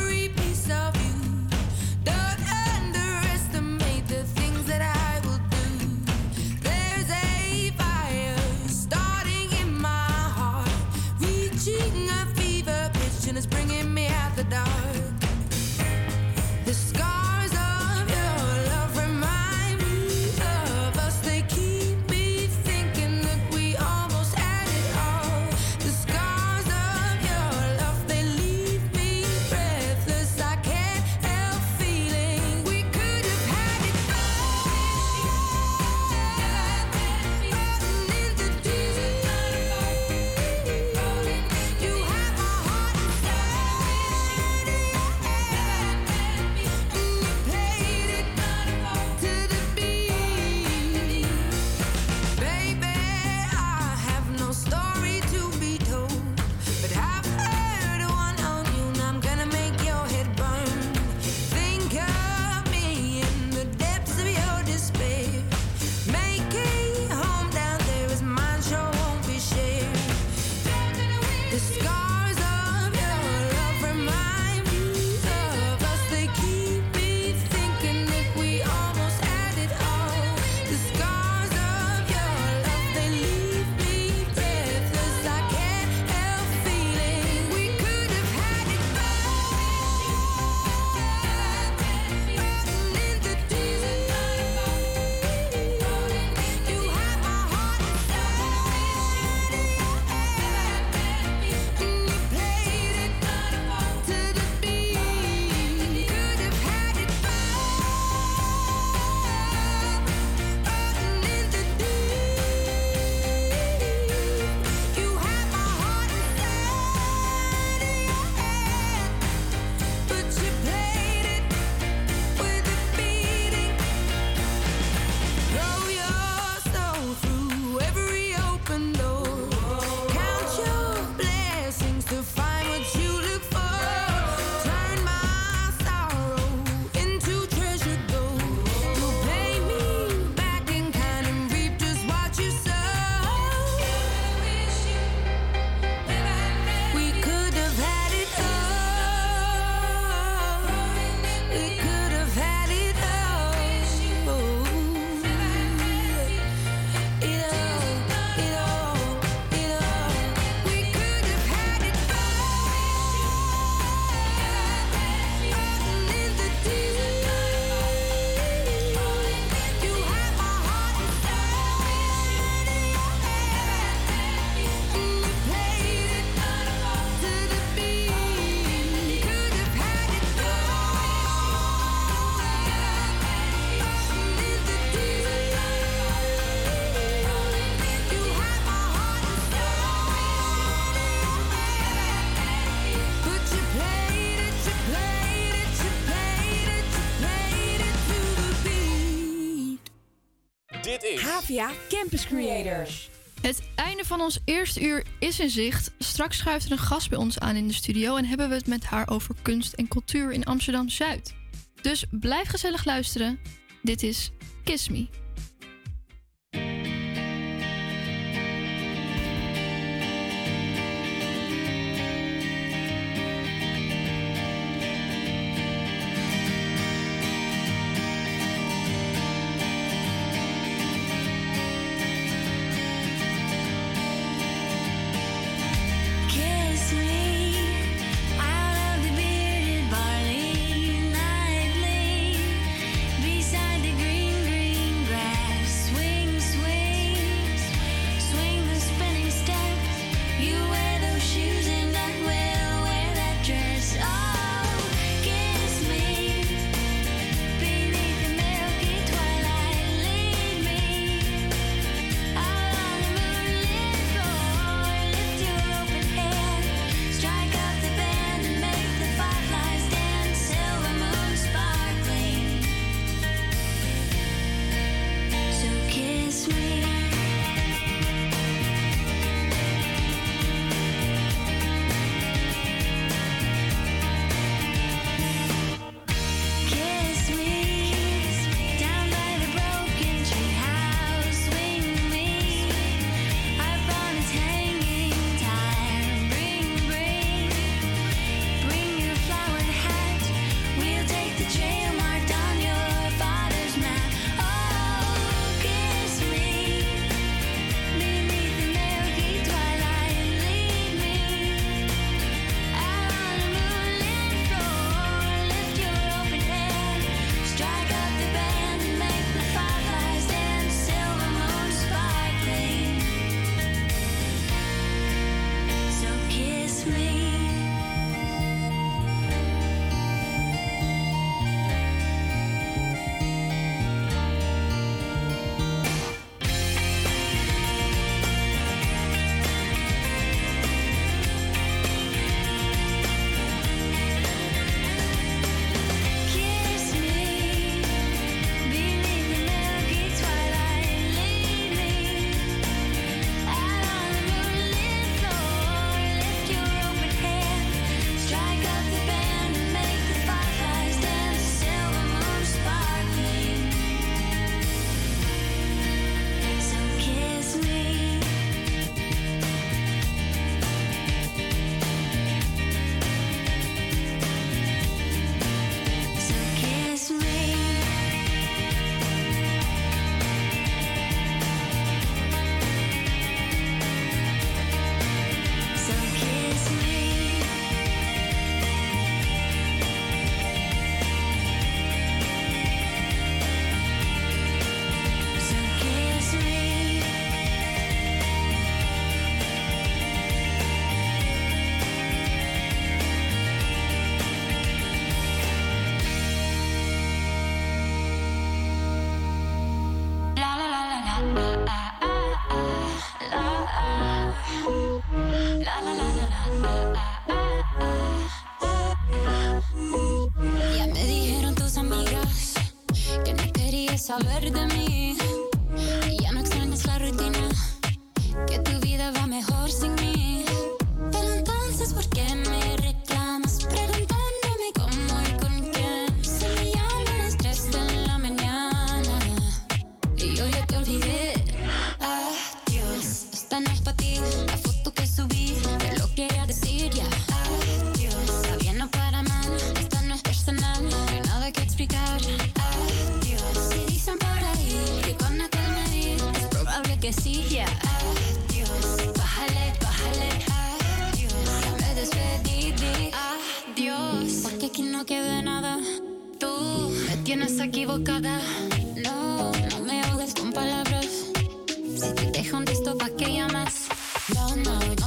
Via 201.45 201.71
Campus 201.89 202.27
Creators. 202.27 203.11
Het 203.41 203.63
einde 203.75 204.05
van 204.05 204.21
ons 204.21 204.41
eerste 204.45 204.81
uur 204.81 205.05
is 205.19 205.41
in 205.41 205.51
zicht. 205.51 205.91
Straks 205.99 206.37
schuift 206.39 206.67
er 206.67 206.73
een 206.73 206.79
gast 206.79 207.09
bij 207.09 207.19
ons 207.19 207.39
aan 207.39 207.57
in 207.57 207.67
de 207.67 207.75
studio 207.75 208.17
en 208.17 208.25
hebben 208.25 208.49
we 208.49 208.55
het 208.55 208.67
met 208.67 208.85
haar 208.85 209.09
over 209.09 209.35
kunst 209.43 209.73
en 209.73 209.89
cultuur 209.89 210.33
in 210.33 210.45
Amsterdam 210.45 210.89
Zuid. 210.89 211.35
Dus 211.83 212.05
blijf 212.11 212.49
gezellig 212.49 212.85
luisteren. 212.85 213.39
Dit 213.83 214.03
is 214.03 214.31
Kiss 214.65 214.89
Me. 214.89 215.24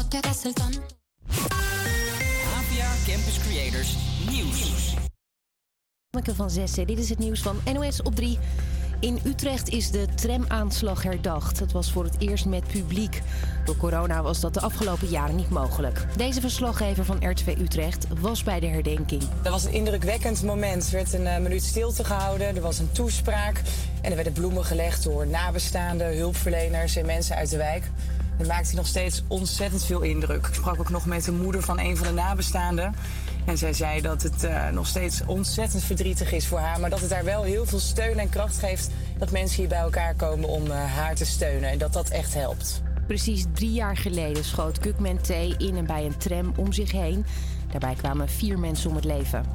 Rocket 0.10 0.26
Esselton. 0.26 0.74
APA 2.56 2.90
Campus 3.06 3.40
Creators 3.40 3.96
Nieuws. 4.30 4.96
Van 6.36 6.50
zessen. 6.50 6.88
Dit 6.88 6.98
is 6.98 7.10
het 7.10 7.20
nieuws 7.20 7.42
van 7.42 7.60
NOS 7.74 8.02
op 8.02 8.16
3. 8.16 8.38
In 9.00 9.20
Utrecht 9.24 9.70
is 9.70 9.92
de 9.92 10.08
tramaanslag 10.16 11.04
herdacht. 11.04 11.60
Het 11.60 11.72
was 11.72 11.92
voor 11.92 12.04
het 12.04 12.16
eerst 12.20 12.46
met 12.46 12.68
publiek. 12.68 13.22
Door 13.66 13.78
corona 13.78 14.22
was 14.22 14.40
dat 14.40 14.54
de 14.54 14.62
afgelopen 14.62 15.08
jaren 15.08 15.36
niet 15.36 15.50
mogelijk. 15.50 16.06
Deze 16.18 16.42
verslaggever 16.42 17.06
van 17.06 17.30
RTV 17.30 17.56
Utrecht 17.60 18.08
was 18.20 18.44
bij 18.44 18.60
de 18.60 18.68
herdenking. 18.68 19.24
Dat 19.42 19.52
was 19.52 19.64
een 19.64 19.74
indrukwekkend 19.74 20.44
moment. 20.44 20.86
Er 20.86 20.92
werd 20.92 21.14
een 21.14 21.28
eh, 21.28 21.42
minuut 21.42 21.64
stilte 21.64 22.04
gehouden, 22.04 22.56
er 22.56 22.62
was 22.62 22.80
een 22.80 22.92
toespraak... 22.92 23.62
en 24.02 24.10
er 24.10 24.16
werden 24.16 24.34
bloemen 24.34 24.66
gelegd 24.66 25.04
door 25.04 25.28
nabestaanden, 25.28 26.18
hulpverleners 26.18 26.96
en 26.96 27.06
mensen 27.06 27.36
uit 27.36 27.50
de 27.50 27.58
wijk. 27.58 27.90
Het 28.38 28.48
maakte 28.48 28.76
nog 28.76 28.88
steeds 28.88 29.24
ontzettend 29.28 29.84
veel 29.84 30.02
indruk. 30.02 30.48
Ik 30.48 30.54
sprak 30.54 30.80
ook 30.80 30.90
nog 30.90 31.06
met 31.06 31.24
de 31.24 31.32
moeder 31.32 31.62
van 31.62 31.80
een 31.80 31.98
van 31.98 32.08
de 32.08 32.14
nabestaanden. 32.14 32.96
En 33.46 33.58
zij 33.58 33.74
zei 33.74 34.02
dat 34.02 34.24
het 34.24 34.44
eh, 34.44 34.70
nog 34.70 34.88
steeds 34.88 35.22
ontzettend 35.26 35.84
verdrietig 35.84 36.32
is 36.32 36.48
voor 36.48 36.60
haar... 36.60 36.80
maar 36.80 36.90
dat 36.90 37.00
het 37.00 37.14
haar 37.14 37.24
wel 37.24 37.44
heel 37.44 37.66
veel 37.66 37.80
steun 37.80 38.20
en 38.20 38.30
kracht 38.30 38.58
geeft... 38.58 38.90
dat 39.18 39.32
mensen 39.32 39.58
hier 39.58 39.68
bij 39.68 39.78
elkaar 39.78 40.16
komen 40.16 40.50
om 40.50 40.66
eh, 40.66 40.94
haar 40.96 41.16
te 41.16 41.26
steunen. 41.26 41.70
En 41.70 41.78
dat 41.78 41.94
dat 41.94 42.10
echt 42.10 42.34
helpt. 42.34 42.82
Precies 43.08 43.46
drie 43.54 43.72
jaar 43.72 43.98
geleden 43.98 44.44
schoot 44.44 44.78
Gugman 44.82 45.18
T. 45.22 45.30
in 45.58 45.78
en 45.78 45.86
bij 45.86 46.06
een 46.06 46.18
tram 46.18 46.54
om 46.56 46.74
zich 46.74 46.92
heen. 46.92 47.26
Daarbij 47.72 47.96
kwamen 47.96 48.30
vier 48.30 48.60
mensen 48.60 48.90
om 48.90 48.96
het 48.96 49.06
leven. 49.06 49.46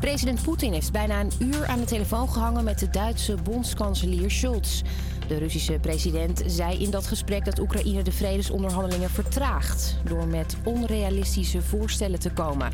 President 0.00 0.42
Poetin 0.42 0.72
heeft 0.72 0.92
bijna 0.92 1.20
een 1.20 1.32
uur 1.38 1.66
aan 1.66 1.78
de 1.78 1.84
telefoon 1.84 2.30
gehangen 2.30 2.64
met 2.64 2.78
de 2.78 2.90
Duitse 2.90 3.34
bondskanselier 3.42 4.30
Scholz. 4.30 4.82
De 5.26 5.38
Russische 5.38 5.78
president 5.80 6.42
zei 6.46 6.78
in 6.78 6.90
dat 6.90 7.06
gesprek 7.06 7.44
dat 7.44 7.58
Oekraïne 7.58 8.02
de 8.02 8.12
vredesonderhandelingen 8.12 9.10
vertraagt 9.10 9.96
door 10.04 10.26
met 10.26 10.56
onrealistische 10.64 11.62
voorstellen 11.62 12.20
te 12.20 12.30
komen. 12.30 12.70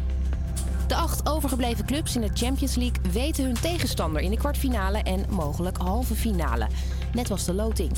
De 0.86 0.94
acht 0.94 1.28
overgebleven 1.28 1.84
clubs 1.84 2.14
in 2.14 2.20
de 2.20 2.30
Champions 2.34 2.74
League 2.74 3.12
weten 3.12 3.44
hun 3.44 3.60
tegenstander 3.60 4.22
in 4.22 4.30
de 4.30 4.36
kwartfinale 4.36 4.98
en 4.98 5.24
mogelijk 5.30 5.76
halve 5.76 6.14
finale. 6.14 6.66
Net 7.12 7.28
was 7.28 7.44
de 7.44 7.54
loting. 7.54 7.90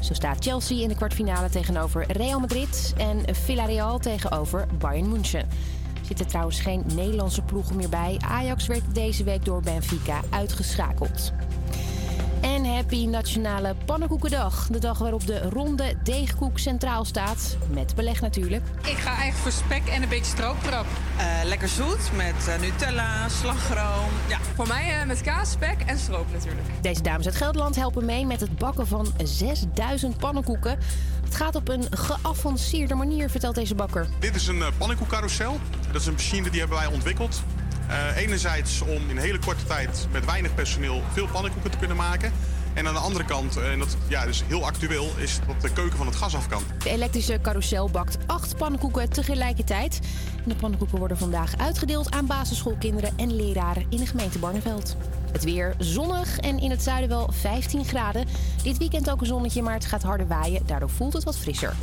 Zo 0.00 0.14
staat 0.14 0.44
Chelsea 0.44 0.82
in 0.82 0.88
de 0.88 0.94
kwartfinale 0.94 1.48
tegenover 1.48 2.12
Real 2.12 2.40
Madrid 2.40 2.94
en 2.96 3.34
Villarreal 3.34 3.98
tegenover 3.98 4.66
Bayern 4.78 5.08
München. 5.08 5.40
Er 5.40 6.06
zitten 6.06 6.26
trouwens 6.26 6.60
geen 6.60 6.84
Nederlandse 6.94 7.42
ploegen 7.42 7.76
meer 7.76 7.88
bij. 7.88 8.16
Ajax 8.28 8.66
werd 8.66 8.94
deze 8.94 9.24
week 9.24 9.44
door 9.44 9.62
Benfica 9.62 10.20
uitgeschakeld. 10.30 11.32
En 12.40 12.64
happy 12.64 13.06
Nationale 13.06 13.74
Pannenkoekendag. 13.84 14.66
De 14.70 14.78
dag 14.78 14.98
waarop 14.98 15.26
de 15.26 15.40
ronde 15.40 15.94
deegkoek 16.02 16.58
centraal 16.58 17.04
staat. 17.04 17.56
Met 17.70 17.94
beleg 17.94 18.20
natuurlijk. 18.20 18.62
Ik 18.82 18.96
ga 18.96 19.08
eigenlijk 19.08 19.36
voor 19.36 19.52
spek 19.52 19.86
en 19.86 20.02
een 20.02 20.08
beetje 20.08 20.24
stroopkrap. 20.24 20.86
lekker 21.44 21.68
zoet 21.68 22.10
met 22.16 22.48
eh, 22.48 22.60
Nutella, 22.60 23.28
slagroom. 23.28 24.10
Ja, 24.28 24.38
voor 24.54 24.66
mij 24.66 25.00
eh, 25.00 25.06
met 25.06 25.20
kaas, 25.20 25.50
spek 25.50 25.76
en 25.86 25.98
stroop 25.98 26.26
natuurlijk. 26.32 26.66
Deze 26.80 27.02
dames 27.02 27.26
uit 27.26 27.36
Gelderland 27.36 27.76
helpen 27.76 28.04
mee 28.04 28.26
met 28.26 28.40
het 28.40 28.58
bakken 28.58 28.86
van 28.86 29.06
6000 29.24 30.16
pannenkoeken. 30.16 30.78
Het 31.24 31.34
gaat 31.34 31.54
op 31.54 31.68
een 31.68 31.86
geavanceerde 31.90 32.94
manier, 32.94 33.30
vertelt 33.30 33.54
deze 33.54 33.74
bakker. 33.74 34.06
Dit 34.18 34.34
is 34.34 34.46
een 34.46 34.62
pannenkoekcarousel. 34.78 35.58
Dat 35.92 36.00
is 36.00 36.06
een 36.06 36.12
machine 36.12 36.50
die 36.50 36.60
hebben 36.60 36.78
wij 36.78 36.86
ontwikkeld. 36.86 37.42
Eh, 37.88 38.16
enerzijds 38.16 38.80
om 38.80 38.88
in 38.88 39.10
een 39.10 39.18
hele 39.18 39.38
korte 39.38 39.64
tijd 39.64 40.08
met 40.12 40.24
weinig 40.24 40.54
personeel 40.54 41.02
veel 41.12 41.26
pannenkoeken 41.26 41.70
te 41.70 41.78
kunnen 41.78 41.96
maken. 41.96 42.32
En 42.74 42.86
aan 42.86 42.94
de 42.94 43.00
andere 43.00 43.24
kant, 43.24 43.56
eh, 43.56 43.72
en 43.72 43.78
dat 43.78 43.96
ja, 44.08 44.26
dus 44.26 44.42
heel 44.46 44.64
actueel, 44.64 45.10
is 45.16 45.38
dat 45.46 45.60
de 45.60 45.72
keuken 45.72 45.96
van 45.96 46.06
het 46.06 46.16
gas 46.16 46.36
af 46.36 46.48
kan. 46.48 46.62
De 46.82 46.90
elektrische 46.90 47.38
carousel 47.42 47.90
bakt 47.90 48.18
acht 48.26 48.56
pannenkoeken 48.56 49.10
tegelijkertijd. 49.10 49.98
En 50.36 50.48
de 50.48 50.54
pannenkoeken 50.54 50.98
worden 50.98 51.18
vandaag 51.18 51.56
uitgedeeld 51.56 52.10
aan 52.10 52.26
basisschoolkinderen 52.26 53.12
en 53.16 53.36
leraren 53.36 53.86
in 53.88 53.98
de 53.98 54.06
gemeente 54.06 54.38
Barneveld. 54.38 54.96
Het 55.32 55.44
weer 55.44 55.74
zonnig 55.78 56.38
en 56.38 56.58
in 56.58 56.70
het 56.70 56.82
zuiden 56.82 57.08
wel 57.08 57.30
15 57.32 57.84
graden. 57.84 58.26
Dit 58.62 58.78
weekend 58.78 59.10
ook 59.10 59.20
een 59.20 59.26
zonnetje, 59.26 59.62
maar 59.62 59.74
het 59.74 59.86
gaat 59.86 60.02
harder 60.02 60.26
waaien. 60.26 60.66
Daardoor 60.66 60.90
voelt 60.90 61.12
het 61.12 61.24
wat 61.24 61.38
frisser. 61.38 61.74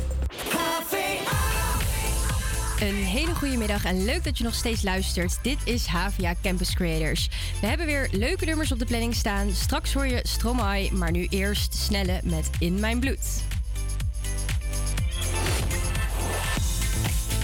Een 2.80 2.94
hele 2.94 3.34
goede 3.34 3.56
middag 3.56 3.84
en 3.84 4.04
leuk 4.04 4.24
dat 4.24 4.38
je 4.38 4.44
nog 4.44 4.54
steeds 4.54 4.82
luistert. 4.82 5.38
Dit 5.42 5.58
is 5.64 5.86
Havia 5.86 6.34
Campus 6.42 6.74
Creators. 6.74 7.28
We 7.60 7.66
hebben 7.66 7.86
weer 7.86 8.08
leuke 8.12 8.44
nummers 8.44 8.72
op 8.72 8.78
de 8.78 8.84
planning 8.84 9.14
staan. 9.14 9.52
Straks 9.52 9.92
hoor 9.92 10.06
je 10.06 10.20
Stromae, 10.22 10.92
maar 10.92 11.10
nu 11.10 11.26
eerst 11.30 11.74
Snelle 11.74 12.20
met 12.24 12.50
In 12.58 12.80
Mijn 12.80 13.00
Bloed. 13.00 13.42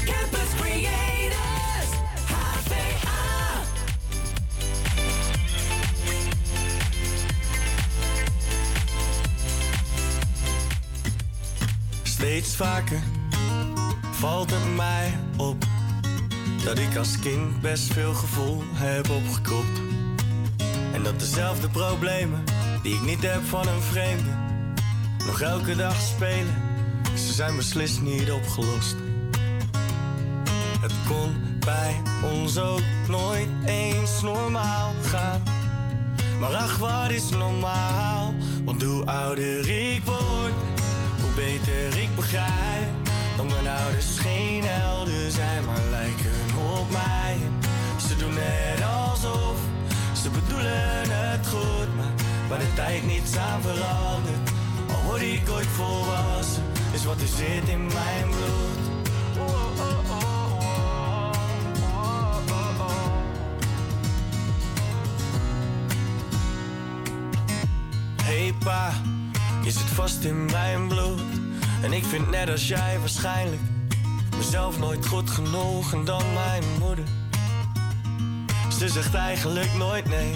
Campus 0.04 0.60
Creators, 0.60 1.90
HVA. 2.26 3.62
Steeds 12.02 12.56
vaker 12.56 13.02
valt 14.22 14.50
het 14.50 14.76
mij 14.76 15.18
op 15.36 15.64
dat 16.64 16.78
ik 16.78 16.96
als 16.96 17.18
kind 17.18 17.60
best 17.60 17.92
veel 17.92 18.14
gevoel 18.14 18.62
heb 18.72 19.10
opgekropt. 19.10 19.80
En 20.92 21.02
dat 21.02 21.20
dezelfde 21.20 21.68
problemen 21.68 22.44
die 22.82 22.94
ik 22.94 23.02
niet 23.02 23.22
heb 23.22 23.44
van 23.44 23.68
een 23.68 23.82
vreemde 23.82 24.30
nog 25.26 25.40
elke 25.40 25.76
dag 25.76 26.00
spelen, 26.00 26.62
ze 27.14 27.32
zijn 27.32 27.56
beslist 27.56 28.00
niet 28.00 28.30
opgelost. 28.30 28.96
Het 30.80 30.92
kon 31.08 31.36
bij 31.58 32.02
ons 32.34 32.58
ook 32.58 32.82
nooit 33.08 33.48
eens 33.64 34.22
normaal 34.22 34.92
gaan. 35.02 35.42
Maar 36.40 36.54
ach, 36.54 36.78
wat 36.78 37.10
is 37.10 37.28
normaal? 37.30 38.34
Want 38.64 38.82
hoe 38.82 39.04
ouder 39.04 39.70
ik 39.70 40.02
word, 40.04 40.54
hoe 41.20 41.32
beter 41.34 42.02
ik 42.02 42.16
begrijp. 42.16 43.01
Dat 43.36 43.46
mijn 43.46 43.68
ouders 43.68 44.18
geen 44.18 44.62
helden 44.64 45.30
zijn, 45.30 45.64
maar 45.64 45.80
lijken 45.90 46.58
op 46.78 46.90
mij. 46.90 47.36
Ze 48.08 48.16
doen 48.16 48.34
net 48.34 48.82
alsof 48.82 49.56
ze 50.22 50.30
bedoelen 50.30 51.10
het 51.10 51.46
goed, 51.46 51.96
maar 51.96 52.12
waar 52.48 52.58
de 52.58 52.74
tijd 52.74 53.06
niets 53.06 53.36
aan 53.36 53.62
verandert. 53.62 54.50
Al 54.94 55.02
word 55.02 55.20
ik 55.20 55.50
ooit 55.50 55.66
volwassen, 55.66 56.62
is 56.92 57.04
wat 57.04 57.20
er 57.20 57.26
zit 57.26 57.68
in 57.68 57.86
mijn 57.86 58.28
bloed. 58.28 58.80
Hey 68.22 68.54
pa, 68.64 68.92
je 69.64 69.70
zit 69.70 69.82
vast 69.82 70.24
in 70.24 70.44
mijn 70.44 70.88
bloed. 70.88 71.41
En 71.82 71.92
ik 71.92 72.04
vind 72.04 72.30
net 72.30 72.50
als 72.50 72.68
jij 72.68 72.98
waarschijnlijk 72.98 73.62
mezelf 74.36 74.78
nooit 74.78 75.06
goed 75.06 75.30
genoeg 75.30 75.92
en 75.92 76.04
dan 76.04 76.22
mijn 76.34 76.62
moeder. 76.78 77.04
Ze 78.78 78.88
zegt 78.88 79.14
eigenlijk 79.14 79.74
nooit 79.74 80.08
nee, 80.08 80.34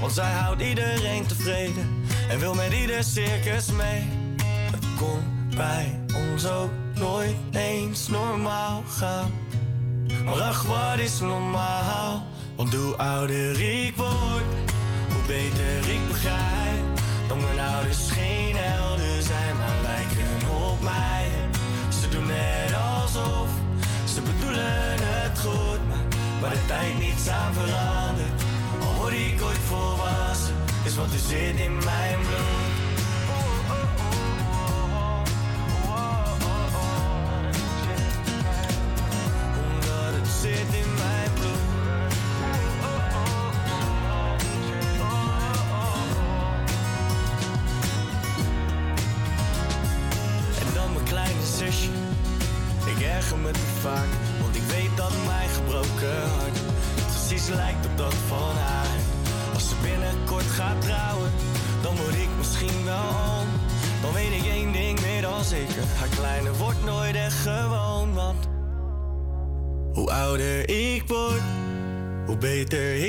want 0.00 0.12
zij 0.12 0.32
houdt 0.32 0.62
iedereen 0.62 1.26
tevreden 1.26 2.04
en 2.28 2.38
wil 2.38 2.54
met 2.54 2.72
ieder 2.72 3.04
circus 3.04 3.70
mee. 3.70 4.08
Het 4.70 4.84
kon 4.96 5.48
bij 5.56 6.00
ons 6.32 6.46
ook 6.46 6.70
nooit 6.94 7.36
eens 7.52 8.08
normaal 8.08 8.82
gaan. 8.88 9.30
Maar 10.24 10.40
ach, 10.40 10.62
wat 10.62 10.98
is 10.98 11.20
normaal? 11.20 12.26
Want 12.56 12.74
hoe 12.74 12.96
ouder 12.96 13.60
ik 13.60 13.96
word, 13.96 14.44
hoe 15.12 15.22
beter 15.26 15.90
ik 15.90 16.08
begrijp. 16.08 16.98
Dat 17.28 17.36
mijn 17.36 17.68
ouders 17.74 18.10
geen 18.10 18.47
Ze 22.00 22.08
doen 22.08 22.26
net 22.26 22.74
alsof 22.74 23.48
ze 24.14 24.20
bedoelen 24.20 24.96
het 25.00 25.38
goed, 25.38 25.88
maar 25.88 26.04
waar 26.40 26.50
de 26.50 26.66
tijd 26.66 26.98
niets 26.98 27.28
aan 27.28 27.52
verandert. 27.54 28.42
Al 28.80 28.94
word 28.94 29.12
ik 29.12 29.42
ooit 29.42 29.58
volwassen, 29.66 30.54
is 30.84 30.96
wat 30.96 31.12
er 31.12 31.18
zit 31.18 31.56
in 31.56 31.74
mijn 31.84 32.18
bloed. 32.20 32.67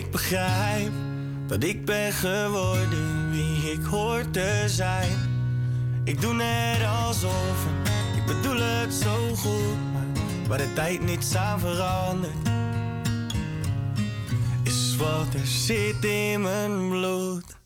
Ik 0.09 0.15
begrijp 0.15 0.91
dat 1.47 1.63
ik 1.63 1.85
ben 1.85 2.11
geworden 2.11 3.31
wie 3.31 3.71
ik 3.71 3.83
hoor 3.83 4.29
te 4.31 4.63
zijn. 4.67 5.17
Ik 6.03 6.21
doe 6.21 6.33
net 6.33 6.85
alsof, 7.05 7.65
ik 8.15 8.25
bedoel 8.25 8.59
het 8.59 8.93
zo 8.93 9.35
goed, 9.35 9.93
maar 9.93 10.47
waar 10.47 10.57
de 10.57 10.73
tijd 10.73 11.01
niets 11.01 11.35
aan 11.35 11.59
verandert, 11.59 12.49
is 14.63 14.95
wat 14.97 15.33
er 15.33 15.47
zit 15.47 16.03
in 16.05 16.41
mijn 16.41 16.89
bloed. 16.89 17.57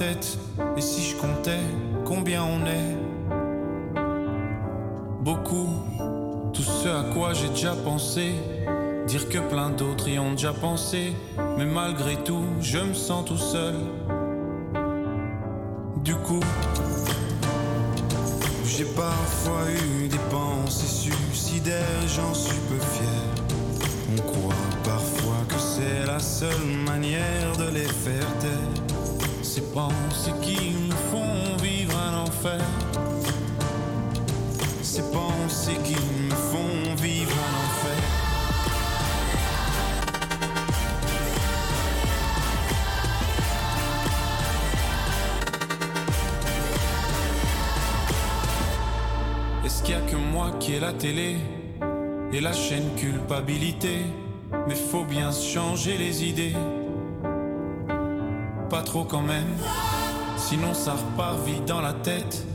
Et 0.00 0.80
si 0.80 1.02
je 1.02 1.16
comptais 1.16 1.60
combien 2.04 2.42
on 2.42 2.66
est? 2.66 2.96
Beaucoup. 5.20 5.68
Tout 6.52 6.62
ce 6.62 6.88
à 6.88 7.04
quoi 7.14 7.32
j'ai 7.32 7.48
déjà 7.50 7.76
pensé. 7.76 8.32
Dire 9.06 9.28
que 9.28 9.38
plein 9.38 9.70
d'autres 9.70 10.08
y 10.08 10.18
ont 10.18 10.32
déjà 10.32 10.52
pensé. 10.52 11.12
Mais 11.56 11.64
malgré 11.64 12.16
tout, 12.16 12.44
je 12.60 12.78
me 12.78 12.92
sens 12.92 13.24
tout 13.24 13.36
seul. 13.36 13.74
Du 16.02 16.16
coup, 16.16 16.42
j'ai 18.66 18.86
parfois 18.86 19.62
eu 19.70 20.08
des 20.08 20.18
pensées 20.30 21.10
suicidaires, 21.10 22.08
j'en 22.08 22.34
suis 22.34 22.58
peu 22.68 22.80
fier. 22.80 23.22
On 24.12 24.22
croit 24.22 24.54
parfois 24.82 25.44
que 25.48 25.58
c'est 25.58 26.04
la 26.04 26.18
seule 26.18 26.66
manière 26.84 27.56
de 27.58 27.70
les 27.72 27.86
faire 27.86 28.38
taire. 28.40 28.83
Ces 29.54 29.62
pensées 29.72 30.32
qui 30.42 30.72
nous 30.72 30.96
font 31.12 31.56
vivre 31.62 31.96
un 31.96 32.24
enfer. 32.24 32.60
Ces 34.82 35.02
pensées 35.12 35.78
qui 35.84 35.94
me 35.94 36.34
font 36.34 36.96
vivre 37.00 37.30
un 37.30 37.54
enfer. 37.62 38.02
Est-ce 49.64 49.84
qu'il 49.84 49.94
y 49.94 49.96
a 49.96 50.00
que 50.00 50.16
moi 50.16 50.50
qui 50.58 50.72
ai 50.72 50.80
la 50.80 50.92
télé 50.92 51.36
et 52.32 52.40
la 52.40 52.52
chaîne 52.52 52.92
culpabilité? 52.96 53.98
Mais 54.66 54.74
faut 54.74 55.04
bien 55.04 55.30
se 55.30 55.46
changer 55.46 55.96
les 55.96 56.24
idées. 56.24 56.56
Quand 59.02 59.22
même, 59.22 59.56
sinon 60.36 60.72
ça 60.72 60.92
repart 60.92 61.44
vite 61.44 61.64
dans 61.64 61.80
la 61.80 61.92
tête. 61.94 62.46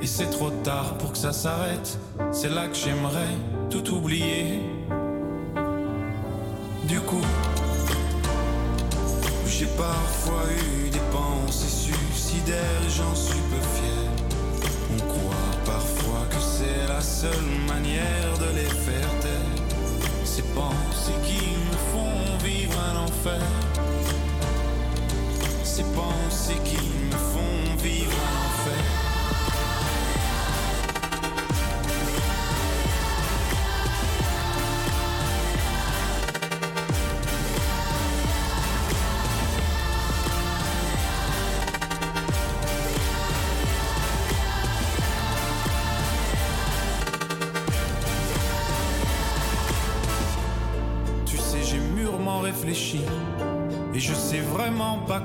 Et 0.00 0.06
c'est 0.06 0.30
trop 0.30 0.50
tard 0.62 0.96
pour 0.98 1.10
que 1.10 1.18
ça 1.18 1.32
s'arrête. 1.32 1.98
C'est 2.30 2.50
là 2.50 2.68
que 2.68 2.76
j'aimerais 2.76 3.34
tout 3.68 3.92
oublier. 3.92 4.60
Du 6.84 7.00
coup, 7.00 7.26
j'ai 9.48 9.66
parfois 9.76 10.44
eu 10.56 10.88
des 10.88 11.02
pensées 11.10 11.90
suicidaires 11.90 12.82
et 12.86 12.90
j'en 12.90 13.14
suis 13.16 13.40
peu 13.50 13.62
fier. 13.74 14.68
On 14.94 14.98
croit 15.08 15.56
parfois 15.66 16.26
que 16.30 16.38
c'est 16.38 16.86
la 16.86 17.00
seule 17.00 17.32
manière 17.66 18.38
de 18.38 18.54
les 18.54 18.70
faire 18.70 19.20
taire. 19.20 20.10
Ces 20.24 20.42
pensées 20.42 21.18
qui 21.24 21.56
me 21.56 21.76
font 21.92 22.38
vivre 22.46 22.78
un 22.92 23.04
enfer. 23.04 23.71
Ces 25.74 25.84
pensées 25.84 26.60
qui 26.66 26.76
me 26.76 27.16
font 27.16 27.76
vivre 27.82 28.12
un 28.12 28.46
enfer. 28.46 29.01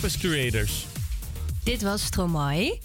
Campus 0.00 0.18
Creators. 0.18 0.86
Dit 1.64 1.82
was 1.82 2.04
Stromae. 2.04 2.78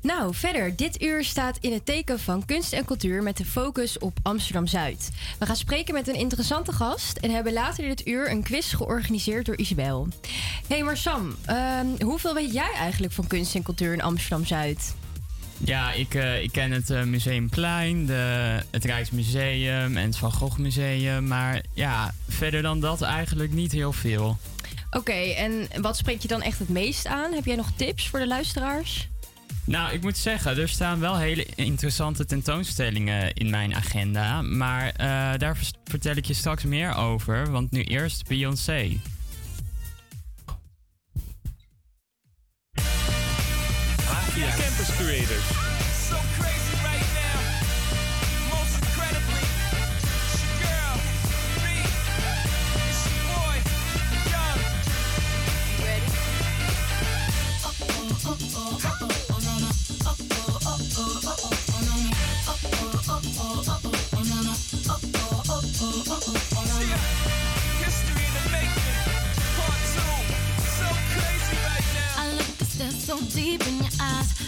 Nou, 0.00 0.34
verder. 0.34 0.76
Dit 0.76 1.02
uur 1.02 1.24
staat 1.24 1.58
in 1.60 1.72
het 1.72 1.86
teken 1.86 2.20
van 2.20 2.44
kunst 2.44 2.72
en 2.72 2.84
cultuur 2.84 3.22
met 3.22 3.36
de 3.36 3.44
focus 3.44 3.98
op 3.98 4.18
Amsterdam-Zuid. 4.22 5.10
We 5.38 5.46
gaan 5.46 5.56
spreken 5.56 5.94
met 5.94 6.08
een 6.08 6.14
interessante 6.14 6.72
gast 6.72 7.16
en 7.16 7.30
hebben 7.30 7.52
later 7.52 7.84
dit 7.88 8.06
uur 8.06 8.30
een 8.30 8.42
quiz 8.42 8.76
georganiseerd 8.76 9.46
door 9.46 9.56
Isabel. 9.56 10.08
Hé, 10.66 10.74
hey, 10.74 10.82
maar 10.82 10.96
Sam, 10.96 11.36
ehm, 11.44 11.86
hoeveel 12.00 12.34
weet 12.34 12.52
jij 12.52 12.72
eigenlijk 12.72 13.12
van 13.12 13.26
kunst 13.26 13.54
en 13.54 13.62
cultuur 13.62 13.92
in 13.92 14.02
Amsterdam-Zuid? 14.02 14.94
Ja, 15.58 15.92
ik, 15.92 16.14
eh, 16.14 16.42
ik 16.42 16.52
ken 16.52 16.70
het 16.70 16.90
eh, 16.90 17.02
Museumplein, 17.02 18.06
de, 18.06 18.62
het 18.70 18.84
Rijksmuseum 18.84 19.96
en 19.96 20.04
het 20.04 20.16
Van 20.16 20.32
Gogh 20.32 20.58
Museum. 20.58 21.26
Maar 21.26 21.62
ja, 21.72 22.14
verder 22.28 22.62
dan 22.62 22.80
dat 22.80 23.02
eigenlijk 23.02 23.52
niet 23.52 23.72
heel 23.72 23.92
veel. 23.92 24.38
Oké, 24.90 25.12
en 25.12 25.68
wat 25.80 25.96
spreekt 25.96 26.22
je 26.22 26.28
dan 26.28 26.42
echt 26.42 26.58
het 26.58 26.68
meest 26.68 27.06
aan? 27.06 27.32
Heb 27.32 27.44
jij 27.44 27.56
nog 27.56 27.70
tips 27.76 28.08
voor 28.08 28.18
de 28.18 28.26
luisteraars? 28.26 29.08
Nou, 29.66 29.92
ik 29.92 30.02
moet 30.02 30.16
zeggen, 30.16 30.58
er 30.58 30.68
staan 30.68 31.00
wel 31.00 31.16
hele 31.16 31.46
interessante 31.54 32.24
tentoonstellingen 32.24 33.32
in 33.32 33.50
mijn 33.50 33.74
agenda. 33.74 34.42
Maar 34.42 34.88
eh, 34.88 35.38
daar 35.38 35.56
vertel 35.84 36.16
ik 36.16 36.24
je 36.24 36.34
straks 36.34 36.64
meer 36.64 36.94
over. 36.94 37.50
Want 37.50 37.70
nu 37.70 37.82
eerst 37.82 38.28
Beyoncé. 38.28 39.00
Havia 44.04 44.48
Campus 44.48 44.96
Creators. 44.96 45.66
Deep 73.58 73.68
in 73.68 73.76
your 73.78 73.90
eyes. 74.00 74.45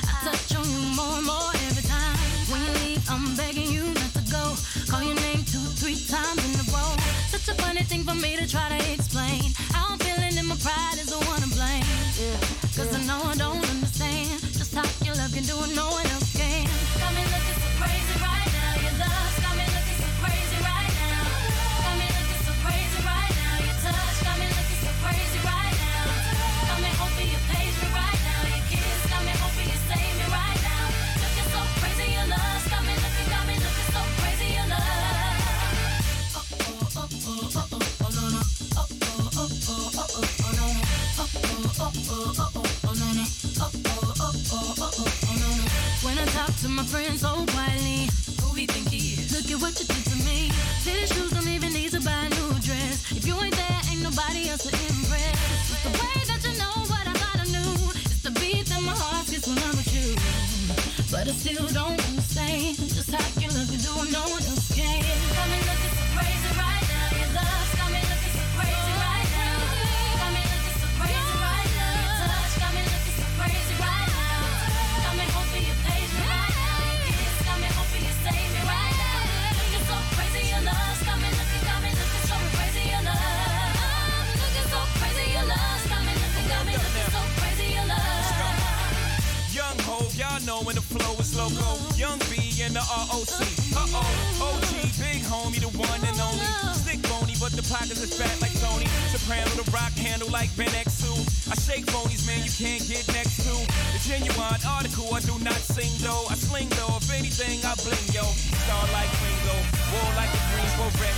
Know 90.49 90.65
when 90.65 90.77
the 90.81 90.81
flow 90.81 91.13
is 91.21 91.37
loco. 91.37 91.77
Young 91.93 92.17
B 92.33 92.41
and 92.65 92.73
the 92.73 92.81
ROC. 92.81 93.37
Uh 93.77 94.01
oh, 94.01 94.49
OG, 94.49 94.73
big 94.97 95.21
homie, 95.29 95.61
the 95.61 95.69
one 95.77 96.01
and 96.01 96.17
only. 96.25 96.49
Stick 96.73 97.05
bony, 97.05 97.37
but 97.37 97.53
the 97.53 97.61
pockets 97.69 98.01
is 98.01 98.17
fat 98.17 98.33
like 98.41 98.57
Tony. 98.57 98.89
Soprano, 99.13 99.53
the 99.61 99.69
rock 99.69 99.93
handle 99.93 100.33
like 100.33 100.49
Ben 100.57 100.73
X2. 100.73 101.05
I 101.53 101.55
shake 101.61 101.85
phonies, 101.93 102.25
man, 102.25 102.41
you 102.41 102.53
can't 102.57 102.81
get 102.89 103.05
next 103.13 103.45
to. 103.45 103.53
The 103.93 104.01
genuine 104.09 104.63
article, 104.65 105.13
I 105.13 105.21
do 105.21 105.37
not 105.45 105.61
sing 105.61 105.93
though. 106.01 106.25
I 106.33 106.35
sling 106.41 106.73
though, 106.81 106.97
if 106.97 107.13
anything, 107.13 107.61
I 107.69 107.77
bling 107.85 108.09
yo. 108.17 108.25
Star 108.65 108.89
like 108.97 109.13
Ringo, 109.21 109.57
war 109.93 110.09
like 110.17 110.33
a 110.33 110.41
Greensboro 110.49 110.89
wreck. 110.97 111.17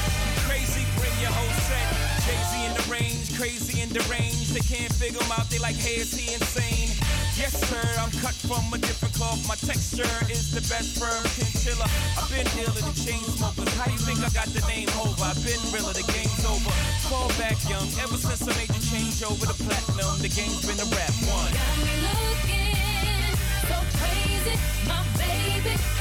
Crazy, 0.51 0.82
bring 0.98 1.15
your 1.23 1.31
whole 1.31 1.55
set. 1.70 2.10
Jay-Z 2.31 2.55
in 2.62 2.74
the 2.78 2.86
range, 2.86 3.27
crazy 3.35 3.82
in 3.82 3.89
the 3.90 3.98
range. 4.07 4.55
They 4.55 4.62
can't 4.62 4.93
figure 4.94 5.19
him 5.19 5.32
out, 5.35 5.51
they 5.51 5.59
like, 5.59 5.74
hey, 5.74 5.98
is 5.98 6.15
he 6.15 6.32
insane? 6.32 6.94
Yes, 7.35 7.59
sir, 7.66 7.82
I'm 7.98 8.12
cut 8.23 8.39
from 8.47 8.70
a 8.70 8.78
different 8.78 9.15
cloth. 9.19 9.43
My 9.48 9.59
texture 9.59 10.15
is 10.31 10.55
the 10.55 10.62
best 10.70 10.94
firm 11.02 11.27
chinchilla. 11.35 11.90
I've 12.15 12.31
been 12.31 12.47
dealing 12.55 12.86
the 12.86 12.94
chain 12.94 13.19
smokers. 13.35 13.74
How 13.74 13.90
do 13.90 13.98
you 13.98 14.02
think 14.07 14.23
I 14.23 14.31
got 14.31 14.47
the 14.55 14.62
name 14.70 14.90
over? 15.02 15.27
I've 15.27 15.43
been 15.43 15.59
realer, 15.74 15.90
the 15.90 16.07
game's 16.07 16.44
over. 16.47 16.70
Fall 17.11 17.35
back 17.35 17.59
young, 17.66 17.90
ever 17.98 18.15
since 18.15 18.47
I 18.47 18.55
made 18.55 18.70
the 18.70 18.82
change 18.94 19.27
over 19.27 19.51
to 19.51 19.57
platinum, 19.66 20.23
the 20.23 20.31
game's 20.31 20.62
been 20.62 20.78
a 20.78 20.86
rap 20.94 21.15
one. 21.27 21.51
Got 21.51 21.77
me 21.82 21.94
looking 22.15 23.27
so 23.66 23.78
crazy, 23.98 24.55
my 24.86 25.02
baby. 25.19 25.99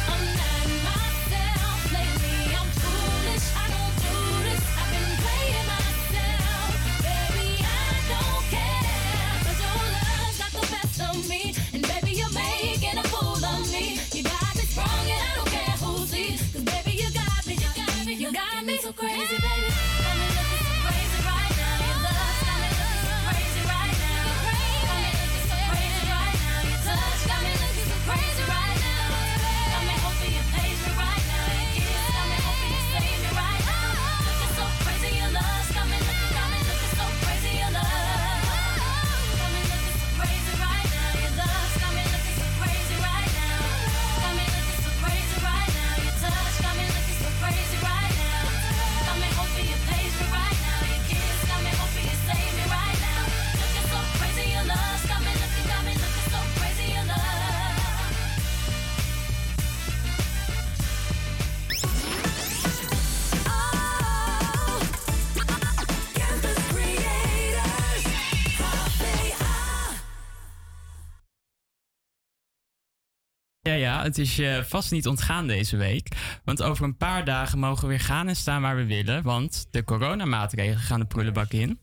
Ja, 73.79 74.03
het 74.03 74.17
is 74.17 74.35
je 74.35 74.63
vast 74.67 74.91
niet 74.91 75.07
ontgaan 75.07 75.47
deze 75.47 75.77
week. 75.77 76.07
Want 76.43 76.61
over 76.63 76.85
een 76.85 76.97
paar 76.97 77.25
dagen 77.25 77.59
mogen 77.59 77.81
we 77.81 77.87
weer 77.87 77.99
gaan 77.99 78.27
en 78.27 78.35
staan 78.35 78.61
waar 78.61 78.75
we 78.75 78.85
willen. 78.85 79.23
Want 79.23 79.67
de 79.71 79.83
coronamaatregelen 79.83 80.79
gaan 80.79 80.99
de 80.99 81.05
prullenbak 81.05 81.51
in. 81.51 81.79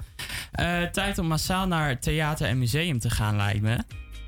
Eh, 0.52 0.82
tijd 0.82 1.18
om 1.18 1.27
massaal 1.27 1.66
naar 1.66 1.98
theater 2.01 2.48
en 2.48 2.59
museum 2.59 2.98
te 2.98 3.10
gaan, 3.10 3.36
lijkt 3.36 3.62
me. 3.62 3.78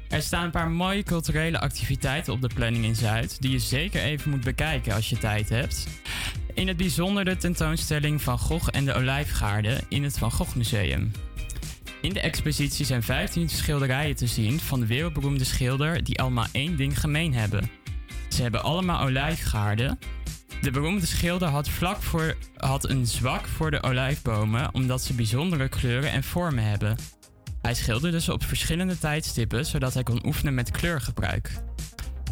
Er 0.09 0.23
staan 0.23 0.45
een 0.45 0.51
paar 0.51 0.71
mooie 0.71 1.03
culturele 1.03 1.61
activiteiten 1.61 2.33
op 2.33 2.41
de 2.41 2.51
planning 2.55 2.85
in 2.85 2.97
Zuid. 2.97 3.43
Die 3.43 3.51
je 3.51 3.59
zeker 3.59 4.03
even 4.03 4.31
moet 4.31 4.45
bekijken 4.45 4.95
als 4.95 5.09
je 5.09 5.19
tijd 5.19 5.49
hebt. 5.49 5.87
In 6.55 6.69
het 6.69 6.77
bijzonder 6.77 7.25
de 7.25 7.37
tentoonstelling 7.37 8.23
Van 8.23 8.39
Gogh 8.39 8.69
en 8.73 8.85
de 8.85 8.95
Olijfgaarden 8.95 9.81
in 9.89 10.03
het 10.05 10.19
Van 10.19 10.33
Gogh 10.33 10.57
Museum. 10.57 11.13
In 12.01 12.13
de 12.13 12.21
expositie 12.21 12.87
zijn 12.87 13.03
15 13.03 13.49
schilderijen 13.49 14.17
te 14.17 14.27
zien 14.27 14.61
van 14.61 14.81
de 14.81 14.87
wereldberoemde 14.87 15.45
schilder 15.45 16.05
die 16.05 16.21
allemaal 16.21 16.47
één 16.53 16.77
ding 16.77 17.01
gemeen 17.01 17.35
hebben. 17.35 17.71
Ze 18.29 18.43
hebben 18.43 18.63
allemaal 18.63 19.01
olijfgaarden. 19.07 19.99
De 20.61 20.71
beroemde 20.71 21.07
schilder 21.07 21.49
had, 21.49 21.69
vlak 21.69 22.03
voor, 22.03 22.37
had 22.57 22.89
een 22.89 23.07
zwak 23.07 23.47
voor 23.47 23.71
de 23.71 23.83
olijfbomen 23.83 24.75
omdat 24.75 25.03
ze 25.03 25.15
bijzondere 25.15 25.69
kleuren 25.69 26.11
en 26.11 26.23
vormen 26.23 26.65
hebben. 26.65 26.97
Hij 27.63 27.75
schilderde 27.75 28.21
ze 28.21 28.33
op 28.33 28.45
verschillende 28.45 28.99
tijdstippen 28.99 29.67
zodat 29.67 29.95
hij 29.95 30.03
kon 30.03 30.27
oefenen 30.27 30.55
met 30.55 30.71
kleurgebruik. 30.71 31.51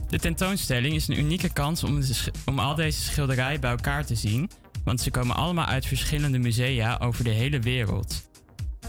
De 0.09 0.19
tentoonstelling 0.19 0.95
is 0.95 1.09
een 1.09 1.19
unieke 1.19 1.53
kans 1.53 1.85
om, 1.85 2.03
om 2.45 2.59
al 2.59 2.75
deze 2.75 3.01
schilderijen 3.01 3.61
bij 3.61 3.71
elkaar 3.71 4.07
te 4.07 4.15
zien, 4.15 4.51
want 4.85 5.01
ze 5.01 5.11
komen 5.11 5.37
allemaal 5.37 5.67
uit 5.67 5.87
verschillende 5.87 6.39
musea 6.39 6.99
over 7.03 7.25
de 7.25 7.31
hele 7.31 7.61
wereld. 7.61 8.25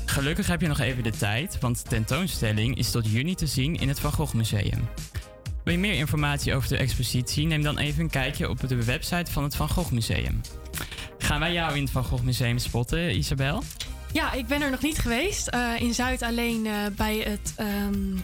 Gelukkig 0.10 0.48
heb 0.48 0.62
je 0.62 0.68
nog 0.68 0.80
even 0.80 1.04
de 1.04 1.12
tijd, 1.12 1.60
want 1.60 1.84
de 1.84 1.90
tentoonstelling 1.90 2.78
is 2.78 2.92
tot 2.92 3.12
juni 3.12 3.36
te 3.36 3.48
zien 3.48 3.76
in 3.76 3.88
het 3.88 4.00
Van 4.00 4.12
Gogh 4.12 4.34
Museum. 4.34 4.90
Wil 5.64 5.74
je 5.74 5.80
meer 5.80 5.94
informatie 5.94 6.56
over 6.56 6.70
de 6.70 6.78
expositie? 6.78 7.46
Neem 7.46 7.64
dan 7.64 7.78
even 7.78 8.02
een 8.02 8.10
kijkje 8.10 8.50
op 8.50 8.68
de 8.68 8.84
website 8.84 9.32
van 9.32 9.44
het 9.44 9.56
Van 9.56 9.70
Gogh 9.70 9.92
Museum. 9.92 10.42
Gaan 11.18 11.40
wij 11.40 11.54
jou 11.54 11.76
in 11.76 11.82
het 11.82 11.92
Van 11.92 12.04
Gogh 12.04 12.24
Museum 12.24 12.58
spotten, 12.58 13.18
Isabel? 13.18 13.64
Ja, 14.14 14.34
ik 14.34 14.48
ben 14.48 14.62
er 14.62 14.72
nog 14.72 14.82
niet 14.82 14.98
geweest. 14.98 15.48
Eh, 15.48 15.72
in 15.80 15.94
Zuid 15.94 16.22
alleen 16.22 16.66
eh, 16.66 16.74
bij 16.96 17.18
het 17.18 17.54
ehm, 17.56 18.16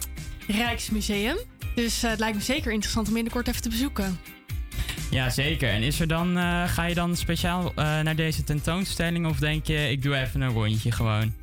Rijksmuseum. 0.47 1.37
Dus 1.75 2.03
eh, 2.03 2.09
het 2.09 2.19
lijkt 2.19 2.35
me 2.35 2.43
zeker 2.43 2.71
interessant 2.71 3.07
om 3.07 3.13
binnenkort 3.13 3.47
even 3.47 3.61
te 3.61 3.69
bezoeken. 3.69 4.19
Ja, 5.09 5.29
zeker. 5.29 5.69
En 5.69 5.83
is 5.83 5.99
er 5.99 6.07
dan, 6.07 6.37
ga 6.67 6.85
je 6.85 6.95
dan 6.95 7.15
speciaal 7.15 7.71
naar 7.75 8.15
deze 8.15 8.43
tentoonstelling 8.43 9.27
of 9.27 9.39
denk 9.39 9.65
je, 9.65 9.89
ik 9.89 10.01
doe 10.01 10.15
even 10.15 10.41
een 10.41 10.51
rondje 10.51 10.91
gewoon? 10.91 11.33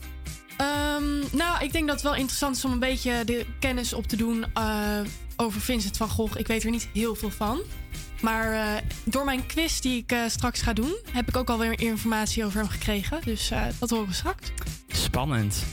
Ehm, 0.60 1.36
nou, 1.36 1.64
ik 1.64 1.72
denk 1.72 1.86
dat 1.86 1.94
het 1.94 2.04
wel 2.04 2.14
interessant 2.14 2.56
is 2.56 2.64
om 2.64 2.72
een 2.72 2.78
beetje 2.78 3.24
de 3.24 3.46
kennis 3.58 3.92
op 3.92 4.06
te 4.06 4.16
doen 4.16 4.44
eh, 4.54 5.00
over 5.36 5.60
Vincent 5.60 5.96
van 5.96 6.08
Gogh. 6.08 6.38
Ik 6.38 6.46
weet 6.46 6.62
er 6.62 6.70
niet 6.70 6.88
heel 6.92 7.14
veel 7.14 7.30
van. 7.30 7.60
Maar 8.20 8.52
eh, 8.52 8.82
door 9.04 9.24
mijn 9.24 9.46
quiz 9.46 9.80
die 9.80 9.98
ik 10.02 10.12
eh, 10.12 10.18
straks 10.26 10.62
ga 10.62 10.72
doen, 10.72 10.96
heb 11.12 11.28
ik 11.28 11.36
ook 11.36 11.50
alweer 11.50 11.80
informatie 11.80 12.44
over 12.44 12.58
hem 12.58 12.68
gekregen. 12.68 13.20
Dus 13.24 13.52
dat 13.78 13.90
horen 13.90 14.06
we 14.06 14.14
straks. 14.14 14.52
Spannend. 14.88 15.64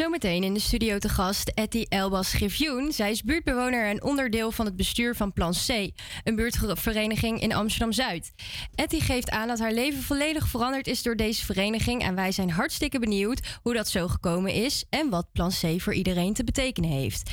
Zometeen 0.00 0.44
in 0.44 0.54
de 0.54 0.60
studio 0.60 0.98
te 0.98 1.08
gast 1.08 1.48
Etty 1.54 1.84
Elbas 1.88 2.32
Griffioen. 2.32 2.92
Zij 2.92 3.10
is 3.10 3.22
buurtbewoner 3.22 3.86
en 3.86 4.02
onderdeel 4.02 4.52
van 4.52 4.66
het 4.66 4.76
bestuur 4.76 5.14
van 5.14 5.32
Plan 5.32 5.52
C, 5.66 5.90
een 6.24 6.36
buurtvereniging 6.36 7.40
in 7.40 7.54
Amsterdam-Zuid. 7.54 8.32
Etty 8.74 9.00
geeft 9.00 9.30
aan 9.30 9.48
dat 9.48 9.58
haar 9.58 9.72
leven 9.72 10.02
volledig 10.02 10.48
veranderd 10.48 10.86
is 10.86 11.02
door 11.02 11.16
deze 11.16 11.44
vereniging 11.44 12.02
en 12.02 12.14
wij 12.14 12.32
zijn 12.32 12.50
hartstikke 12.50 12.98
benieuwd 12.98 13.58
hoe 13.62 13.74
dat 13.74 13.88
zo 13.88 14.08
gekomen 14.08 14.52
is 14.52 14.84
en 14.90 15.10
wat 15.10 15.32
Plan 15.32 15.50
C 15.50 15.80
voor 15.80 15.94
iedereen 15.94 16.34
te 16.34 16.44
betekenen 16.44 16.90
heeft. 16.90 17.30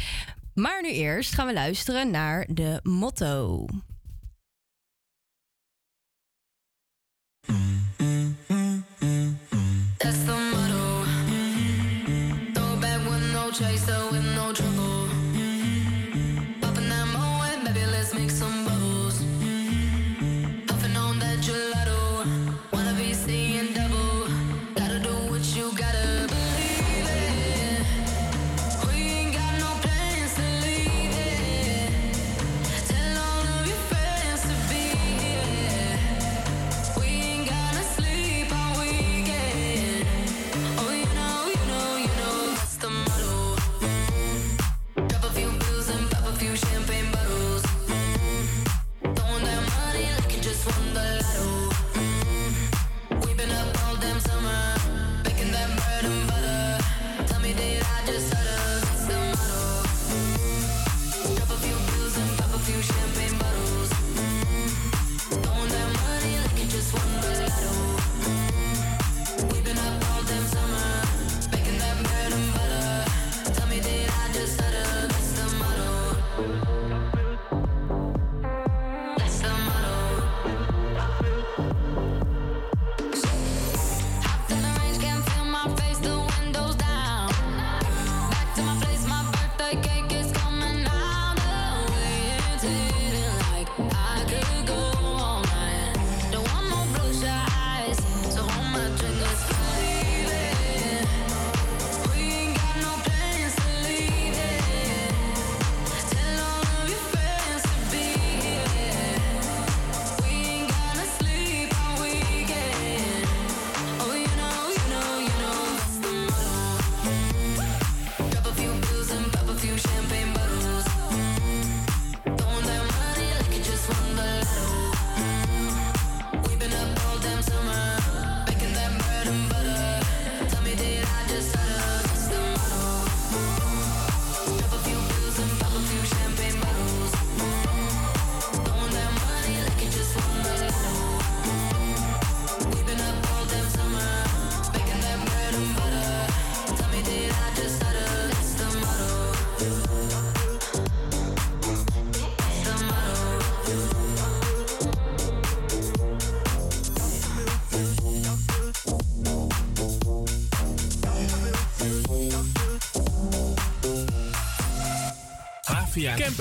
Maar 0.53 0.81
nu 0.81 0.89
eerst 0.89 1.33
gaan 1.33 1.47
we 1.47 1.53
luisteren 1.53 2.11
naar 2.11 2.47
de 2.51 2.79
motto. 2.83 3.65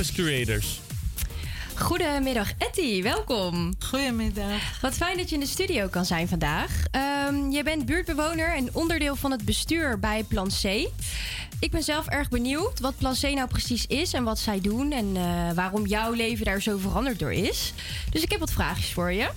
Campus 0.06 0.24
Creators. 0.24 0.80
Goedemiddag, 1.74 2.52
Etty. 2.58 3.02
Welkom. 3.02 3.74
Goedemiddag. 3.86 4.80
Wat 4.80 4.94
fijn 4.94 5.16
dat 5.16 5.28
je 5.28 5.34
in 5.34 5.40
de 5.40 5.46
studio 5.46 5.88
kan 5.88 6.04
zijn 6.04 6.28
vandaag. 6.28 6.84
Ehm, 6.90 7.50
je 7.50 7.62
bent 7.62 7.86
buurtbewoner 7.86 8.54
en 8.54 8.68
onderdeel 8.72 9.16
van 9.16 9.30
het 9.30 9.44
bestuur 9.44 9.98
bij 9.98 10.24
Plan 10.24 10.48
C. 10.62 10.64
Ik 11.60 11.70
ben 11.70 11.82
zelf 11.82 12.06
erg 12.06 12.28
benieuwd 12.28 12.80
wat 12.80 12.98
Plan 12.98 13.14
C 13.14 13.22
nou 13.22 13.48
precies 13.48 13.86
is 13.86 14.12
en 14.12 14.24
wat 14.24 14.38
zij 14.38 14.60
doen 14.60 14.92
en 14.92 15.16
eh, 15.16 15.52
waarom 15.54 15.86
jouw 15.86 16.12
leven 16.12 16.44
daar 16.44 16.62
zo 16.62 16.78
veranderd 16.78 17.18
door 17.18 17.32
is. 17.32 17.72
Dus 18.10 18.22
ik 18.22 18.30
heb 18.30 18.40
wat 18.40 18.52
vraagjes 18.52 18.92
voor 18.92 19.12
je. 19.12 19.30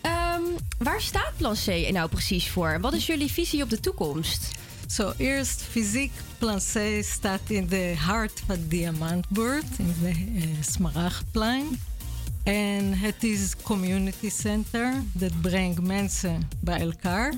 Ehm, 0.00 0.42
waar 0.78 1.00
staat 1.00 1.32
Plan 1.36 1.56
C 1.64 1.90
nou 1.90 2.08
precies 2.08 2.48
voor? 2.48 2.78
Wat 2.80 2.92
is 2.92 3.06
jullie 3.06 3.32
visie 3.32 3.62
op 3.62 3.70
de 3.70 3.80
toekomst? 3.80 4.50
Zo, 4.90 5.12
eerst 5.16 5.62
fysiek 5.62 6.12
Plan 6.38 6.58
C 6.58 7.02
staat 7.04 7.40
in 7.48 7.66
de 7.66 7.94
hart 7.98 8.42
van 8.46 8.56
Diamantbuurt, 8.68 9.78
in 9.78 9.94
de 10.02 10.08
eh, 10.08 10.44
Smaragdplein. 10.60 11.66
En 12.42 12.98
het 12.98 13.24
is 13.24 13.54
community 13.62 14.30
center, 14.30 15.02
dat 15.12 15.40
brengt 15.40 15.80
mensen 15.82 16.48
bij 16.60 16.80
elkaar. 16.80 17.34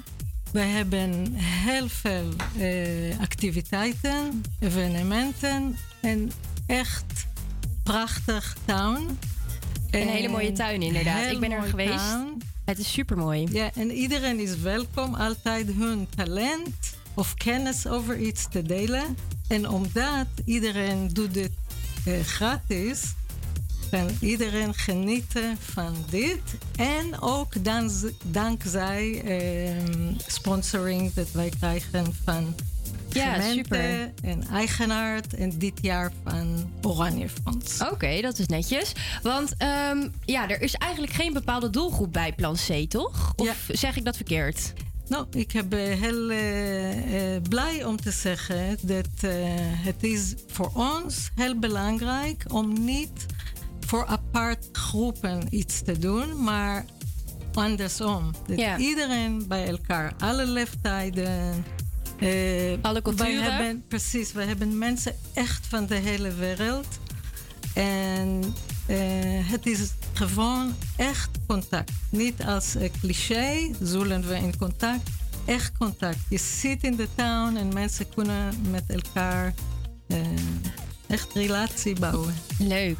We 0.52 0.60
hebben 0.60 1.34
heel 1.34 1.88
veel 1.88 2.28
eh, 2.58 3.20
activiteiten, 3.20 4.42
evenementen 4.60 5.76
en 6.00 6.30
echt 6.66 7.26
prachtig 7.82 8.56
town. 8.64 9.18
Een 9.90 10.08
hele 10.08 10.28
mooie 10.28 10.52
tuin 10.52 10.82
inderdaad. 10.82 11.30
Ik 11.32 11.40
ben 11.40 11.50
er 11.50 11.62
geweest. 11.62 12.10
town. 12.10 12.42
Het 12.64 12.78
is 12.78 12.92
super 12.92 13.16
mooi. 13.16 13.48
Ja, 13.50 13.70
en 13.74 13.90
iedereen 13.90 14.40
is 14.40 14.58
welkom 14.58 15.14
altijd 15.14 15.72
hun 15.72 16.06
talent 16.16 17.00
of 17.14 17.34
kennis 17.34 17.86
over 17.86 18.18
iets 18.18 18.46
te 18.50 18.62
delen. 18.62 19.16
En 19.48 19.68
omdat 19.68 20.26
iedereen 20.44 21.08
doet 21.12 21.34
dit 21.34 21.50
eh, 22.04 22.20
gratis, 22.20 23.02
kan 23.90 24.08
iedereen 24.20 24.74
genieten 24.74 25.56
van 25.60 25.94
dit. 26.10 26.40
En 26.76 27.20
ook 27.20 27.64
dan, 27.64 27.90
dankzij 28.24 29.22
eh, 29.24 29.76
sponsoring 30.26 31.12
dat 31.12 31.30
wij 31.30 31.52
krijgen 31.58 32.14
van 32.24 32.54
Ja, 33.08 33.40
super. 33.40 34.12
en 34.22 34.46
eigenaar. 34.48 35.20
En 35.36 35.58
dit 35.58 35.78
jaar 35.80 36.12
van 36.24 36.70
Oranje 36.82 37.28
Fonds. 37.28 37.80
Oké, 37.90 38.20
dat 38.20 38.38
is 38.38 38.46
netjes. 38.46 38.92
Want 39.22 39.54
ehm, 39.58 40.08
ja, 40.24 40.48
er 40.48 40.62
is 40.62 40.74
eigenlijk 40.74 41.12
geen 41.12 41.32
bepaalde 41.32 41.70
doelgroep 41.70 42.12
bij 42.12 42.32
Plan 42.32 42.56
C, 42.66 42.90
toch? 42.90 43.32
Of 43.36 43.68
zeg 43.68 43.96
ik 43.96 44.04
dat 44.04 44.16
verkeerd? 44.16 44.72
Nou, 45.12 45.26
ik 45.30 45.68
ben 45.68 45.98
heel 45.98 46.30
eh, 46.30 47.34
eh, 47.36 47.42
blij 47.42 47.84
om 47.84 47.96
te 48.00 48.10
zeggen 48.10 48.78
dat 48.82 49.08
eh, 49.20 49.30
het 49.84 50.02
is 50.02 50.34
voor 50.46 50.70
ons 50.74 51.30
heel 51.34 51.58
belangrijk 51.58 52.44
om 52.52 52.84
niet 52.84 53.26
voor 53.80 54.06
apart 54.06 54.68
groepen 54.72 55.46
iets 55.50 55.82
te 55.82 55.98
doen, 55.98 56.42
maar 56.42 56.84
andersom. 57.54 58.30
Dat 58.46 58.58
Ja. 58.58 58.78
iedereen 58.78 59.44
bij 59.48 59.68
elkaar, 59.68 60.14
alle 60.18 60.46
leeftijden. 60.46 61.64
eh, 62.18 62.72
Alle 62.82 63.02
culturen. 63.02 63.42
Hebben, 63.42 63.84
precies, 63.88 64.32
we 64.32 64.42
hebben 64.42 64.78
mensen 64.78 65.14
echt 65.34 65.66
van 65.66 65.86
de 65.86 65.94
hele 65.94 66.34
wereld. 66.34 66.86
En 67.74 68.54
eh, 68.86 68.98
het 69.50 69.66
is 69.66 69.92
gewoon 70.12 70.74
echt 70.96 71.30
contact. 71.46 71.92
Niet 72.10 72.44
als 72.44 72.74
eh, 72.74 72.90
cliché, 73.00 73.70
zullen 73.80 74.28
we 74.28 74.34
in 74.36 74.56
contact. 74.58 75.10
Echt 75.44 75.72
contact. 75.78 76.18
Je 76.28 76.38
zit 76.38 76.82
in 76.82 76.96
de 76.96 77.08
town 77.14 77.56
en 77.56 77.72
mensen 77.72 78.08
kunnen 78.14 78.54
met 78.70 78.84
elkaar 78.86 79.54
eh, 80.06 80.18
echt 81.12 81.34
relatie 81.34 81.98
bouwen. 82.00 82.34
Leuk. 82.58 82.96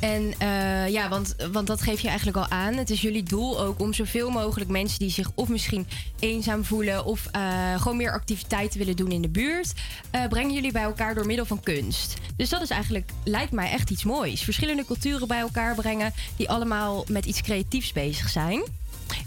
En 0.00 0.34
eh, 0.38 0.88
ja, 0.88 1.08
want, 1.08 1.34
want 1.52 1.66
dat 1.66 1.80
geef 1.80 2.00
je 2.00 2.08
eigenlijk 2.08 2.36
al 2.36 2.48
aan. 2.48 2.74
Het 2.74 2.90
is 2.90 3.00
jullie 3.00 3.22
doel 3.22 3.60
ook 3.60 3.80
om 3.80 3.92
zoveel 3.92 4.30
mogelijk 4.30 4.70
mensen 4.70 4.98
die 4.98 5.10
zich 5.10 5.30
of 5.34 5.48
misschien 5.48 5.86
eenzaam 6.18 6.64
voelen 6.64 7.04
of 7.04 7.26
eh, 7.32 7.80
gewoon 7.80 7.96
meer 7.96 8.12
activiteiten 8.12 8.78
willen 8.78 8.96
doen 8.96 9.10
in 9.10 9.22
de 9.22 9.28
buurt, 9.28 9.72
eh, 10.10 10.26
brengen 10.26 10.54
jullie 10.54 10.72
bij 10.72 10.82
elkaar 10.82 11.14
door 11.14 11.26
middel 11.26 11.46
van 11.46 11.60
kunst. 11.60 12.14
Dus 12.36 12.48
dat 12.48 12.62
is 12.62 12.70
eigenlijk, 12.70 13.10
lijkt 13.24 13.52
mij 13.52 13.70
echt 13.70 13.90
iets 13.90 14.04
moois. 14.04 14.42
Verschillende 14.42 14.84
culturen 14.84 15.28
bij 15.28 15.40
elkaar 15.40 15.74
brengen 15.74 16.12
die 16.36 16.48
allemaal 16.48 17.04
met 17.08 17.24
iets 17.24 17.42
creatiefs 17.42 17.92
bezig 17.92 18.28
zijn. 18.28 18.62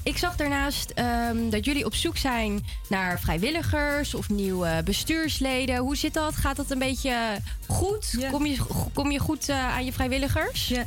Ik 0.03 0.17
zag 0.17 0.35
daarnaast 0.35 0.89
ehm, 0.89 1.49
dat 1.49 1.65
jullie 1.65 1.85
op 1.85 1.95
zoek 1.95 2.17
zijn 2.17 2.65
naar 2.89 3.19
vrijwilligers 3.19 4.13
of 4.13 4.29
nieuwe 4.29 4.81
bestuursleden. 4.85 5.77
Hoe 5.77 5.95
zit 5.95 6.13
dat? 6.13 6.35
Gaat 6.35 6.55
dat 6.55 6.71
een 6.71 6.79
beetje 6.79 7.37
goed? 7.67 8.17
Kom, 8.31 8.45
je, 8.45 8.57
kom 8.93 9.11
je 9.11 9.19
goed 9.19 9.49
eh, 9.49 9.75
aan 9.75 9.85
je 9.85 9.93
vrijwilligers? 9.93 10.67
Ja, 10.67 10.85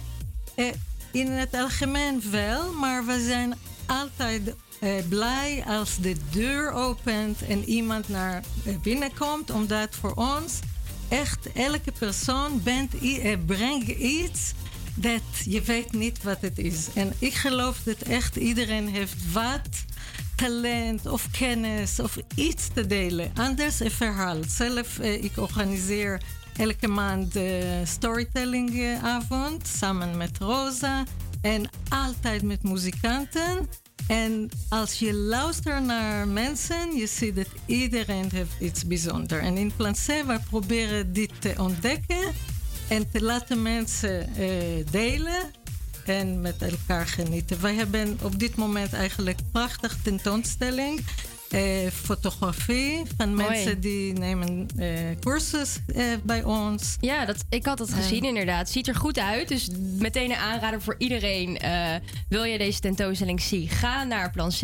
eh, 0.54 0.66
in 1.10 1.26
het 1.26 1.54
algemeen 1.54 2.22
wel, 2.30 2.72
maar 2.72 3.04
we 3.06 3.24
zijn 3.26 3.54
altijd 3.86 4.54
eh, 4.80 4.90
blij 5.08 5.64
als 5.66 5.96
de 5.96 6.16
deur 6.30 6.72
opent 6.72 7.46
en 7.46 7.64
iemand 7.64 8.08
naar 8.08 8.42
binnen 8.82 9.14
komt, 9.18 9.50
omdat 9.50 9.94
voor 10.00 10.14
ons 10.14 10.58
echt 11.08 11.52
elke 11.52 11.92
persoon 11.98 12.62
bent, 12.62 12.94
brengt 13.46 13.88
iets 13.88 14.52
dat 15.00 15.22
je 15.44 15.62
weet 15.62 15.92
niet 15.92 16.22
wat 16.22 16.40
het 16.40 16.58
is. 16.58 16.88
En 16.94 17.12
ik 17.18 17.34
geloof 17.34 17.82
dat 17.84 17.98
echt 17.98 18.36
iedereen 18.36 18.88
heeft 18.88 19.32
wat 19.32 19.68
talent 20.36 21.06
of 21.06 21.30
kennis 21.30 22.00
of 22.00 22.16
iets 22.34 22.68
te 22.74 22.86
delen. 22.86 23.30
Anders 23.34 23.80
een 23.80 23.90
verhaal. 23.90 24.36
Zelf, 24.48 24.98
eh, 24.98 25.24
ik 25.24 25.32
organiseer 25.36 26.20
elke 26.56 26.88
maand 26.88 27.32
de 27.32 27.80
storytellingavond 27.84 29.66
samen 29.66 30.16
met 30.16 30.38
Rosa. 30.38 31.04
En 31.40 31.70
altijd 31.88 32.42
met 32.42 32.62
muzikanten. 32.62 33.68
En 34.08 34.48
als 34.68 34.98
je 34.98 35.14
luistert 35.14 35.84
naar 35.84 36.28
mensen, 36.28 36.96
je 36.96 37.06
ziet 37.06 37.36
dat 37.36 37.46
iedereen 37.66 38.30
heeft 38.32 38.60
iets 38.60 38.86
bijzonders. 38.86 39.42
En 39.42 39.56
in 39.56 39.72
Plan 39.76 39.92
C, 39.92 40.06
we 40.06 40.40
proberen 40.50 41.12
dit 41.12 41.30
te 41.38 41.54
ontdekken 41.56 42.34
en 42.90 43.10
te 43.10 43.22
laten 43.22 43.62
mensen 43.62 44.34
eh, 44.34 44.48
delen 44.90 45.50
en 46.04 46.40
met 46.40 46.62
elkaar 46.62 47.06
genieten. 47.06 47.60
Wij 47.60 47.74
hebben 47.74 48.18
op 48.22 48.38
dit 48.38 48.56
moment 48.56 48.92
eigenlijk 48.92 49.38
een 49.38 49.50
prachtige 49.52 50.02
tentoonstelling. 50.02 51.00
Eh, 51.50 51.90
fotografie 51.92 53.02
van 53.16 53.34
Mooi. 53.34 53.48
mensen 53.48 53.80
die 53.80 54.12
nemen 54.12 54.66
eh 54.76 54.88
cursus 55.20 55.78
eh, 55.94 56.04
bij 56.22 56.42
ons. 56.42 56.96
Ja, 57.00 57.24
dat, 57.24 57.44
ik 57.48 57.66
had 57.66 57.78
dat 57.78 57.92
gezien 57.92 58.24
inderdaad. 58.24 58.70
Ziet 58.70 58.88
er 58.88 58.94
goed 58.94 59.18
uit. 59.18 59.48
Dus 59.48 59.68
meteen 59.98 60.30
een 60.30 60.36
aanrader 60.36 60.82
voor 60.82 60.94
iedereen. 60.98 61.58
wil 62.28 62.44
je 62.44 62.58
deze 62.58 62.80
tentoonstelling 62.80 63.40
zien? 63.40 63.68
Ga 63.68 64.04
naar 64.04 64.30
Plan 64.30 64.50
C. 64.50 64.62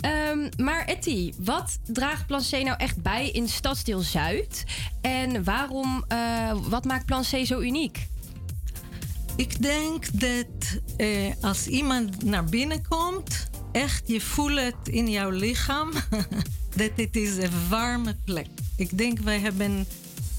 Ehm, 0.00 0.48
maar 0.56 0.84
Etty, 0.84 1.32
wat 1.38 1.78
draagt 1.86 2.26
Plan 2.26 2.42
C 2.50 2.50
nou 2.50 2.76
echt 2.76 3.02
bij 3.02 3.30
in 3.30 3.48
Stadsdeel 3.48 4.00
Zuid? 4.00 4.64
En 5.00 5.44
waarom, 5.44 6.04
wat 6.68 6.84
maakt 6.84 7.06
Plan 7.06 7.22
C 7.22 7.46
zo 7.46 7.60
uniek? 7.60 8.06
Ik 9.36 9.62
denk 9.62 10.20
dat 10.20 10.80
als 11.40 11.66
iemand 11.66 12.24
naar 12.24 12.44
binnen 12.44 12.86
komt, 12.88 13.48
echt 13.72 14.02
je 14.08 14.20
voelt 14.20 14.58
het 14.58 14.88
in 14.88 15.10
jouw 15.10 15.30
lichaam 15.30 15.90
dat 16.76 16.90
het 16.96 17.16
is 17.16 17.36
een 17.36 17.68
warme 17.68 18.16
plek. 18.24 18.46
Ik 18.76 18.98
denk 18.98 19.18
wij 19.18 19.38
hebben 19.38 19.86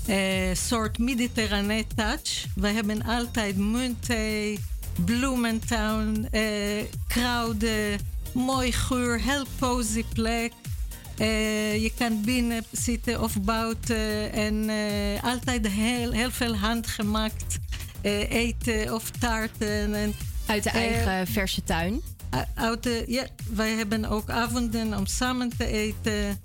een 0.07 0.57
soort 0.57 0.97
mediterrane 0.97 1.85
touch. 1.95 2.45
Wij 2.55 2.73
hebben 2.73 3.03
altijd 3.03 3.57
muntthee, 3.57 4.59
bloementuin, 5.05 6.27
eh, 6.31 6.83
kruiden, 7.07 7.99
mooi 8.31 8.71
geur, 8.71 9.21
heel 9.21 9.45
cozy 9.59 10.03
plek. 10.13 10.51
Eh, 11.19 11.81
je 11.81 11.91
kan 11.97 12.21
binnen 12.21 12.65
zitten 12.71 13.21
of 13.21 13.41
buiten 13.41 14.33
en 14.33 14.69
eh, 14.69 15.23
altijd 15.23 15.67
heel, 15.67 16.11
heel 16.11 16.31
veel 16.31 16.55
handgemaakt 16.55 17.57
eh, 18.01 18.31
eten 18.31 18.93
of 18.93 19.09
taarten. 19.09 19.93
En, 19.93 20.13
Uit 20.45 20.63
de 20.63 20.69
eigen 20.69 21.27
verse 21.27 21.63
tuin? 21.63 22.01
Uit 22.53 22.83
de, 22.83 23.03
ja, 23.07 23.27
wij 23.53 23.71
hebben 23.71 24.05
ook 24.05 24.29
avonden 24.29 24.97
om 24.97 25.05
samen 25.05 25.51
te 25.57 25.65
eten. 25.65 26.39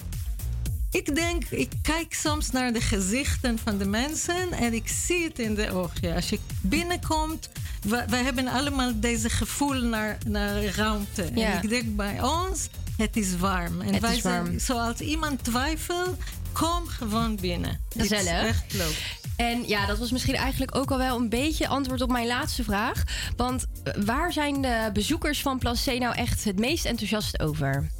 Ik 0.91 1.15
denk, 1.15 1.45
ik 1.45 1.73
kijk 1.83 2.15
soms 2.15 2.51
naar 2.51 2.73
de 2.73 2.81
gezichten 2.81 3.59
van 3.59 3.79
de 3.79 3.85
mensen 3.87 4.53
en 4.53 4.73
ik 4.75 4.89
zie 4.89 5.25
het 5.25 5.39
in 5.39 5.55
de 5.55 5.73
ogen. 5.73 6.15
Als 6.15 6.29
je 6.29 6.39
binnenkomt, 6.61 7.49
wij, 7.87 8.05
wij 8.09 8.23
hebben 8.23 8.47
allemaal 8.49 8.93
deze 9.01 9.29
gevoel 9.31 9.83
naar, 9.83 10.19
naar 10.27 10.65
ruimte. 10.65 11.31
Ja. 11.35 11.53
En 11.53 11.63
ik 11.63 11.69
denk 11.69 11.97
bij 11.97 12.23
ons, 12.23 12.69
het 12.97 13.17
is 13.17 13.37
warm. 13.37 13.81
En 13.81 13.93
Het 13.93 14.01
wij 14.03 14.17
is 14.17 14.23
zijn, 14.23 14.43
warm. 14.45 14.59
zoals 14.59 15.01
iemand 15.01 15.45
twijfelt, 15.45 16.17
kom 16.55 16.87
gewoon 16.87 17.37
binnen. 17.41 17.81
Gezellig. 17.97 18.47
echt 18.47 18.73
leuk. 18.73 19.17
En 19.37 19.69
ja, 19.69 19.87
dat 19.87 19.99
was 19.99 20.11
misschien 20.11 20.35
eigenlijk 20.35 20.77
ook 20.77 20.91
al 20.91 20.99
wel 20.99 21.17
een 21.17 21.29
beetje 21.29 21.69
antwoord 21.69 22.01
op 22.01 22.11
mijn 22.11 22.27
laatste 22.27 22.65
vraag. 22.65 23.03
Want 23.37 23.67
waar 24.05 24.33
zijn 24.33 24.63
de 24.63 24.91
bezoekers 24.93 25.43
van 25.43 25.59
Plan 25.59 25.77
C 25.85 25.87
nou 25.99 26.15
echt 26.15 26.45
het 26.45 26.59
meest 26.59 26.85
enthousiast 26.85 27.41
over? 27.41 27.91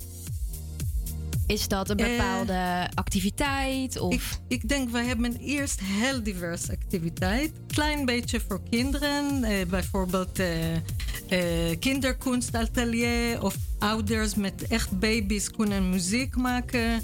Is 1.47 1.69
dat 1.69 1.91
een 1.91 1.97
Eh, 1.99 2.07
bepaalde 2.17 2.89
activiteit? 2.95 3.99
Of... 3.99 4.15
Ik, 4.15 4.23
ik 4.49 4.69
denk, 4.69 4.91
wij 4.91 5.05
hebben 5.05 5.37
eerst 5.37 5.81
heel 5.81 6.23
diverse 6.23 6.73
activiteit. 6.73 7.53
Klein 7.67 8.05
beetje 8.05 8.41
voor 8.49 8.61
kinderen. 8.71 9.45
eh, 9.45 9.67
bijvoorbeeld 9.67 10.39
eh, 10.39 10.75
eh, 10.75 11.79
kinderkunstatelier. 11.81 13.43
Of 13.43 13.57
ouders 13.79 14.35
met 14.35 14.67
echt 14.69 14.99
baby's 14.99 15.51
kunnen 15.51 15.91
muziek 15.91 16.37
maken. 16.37 17.03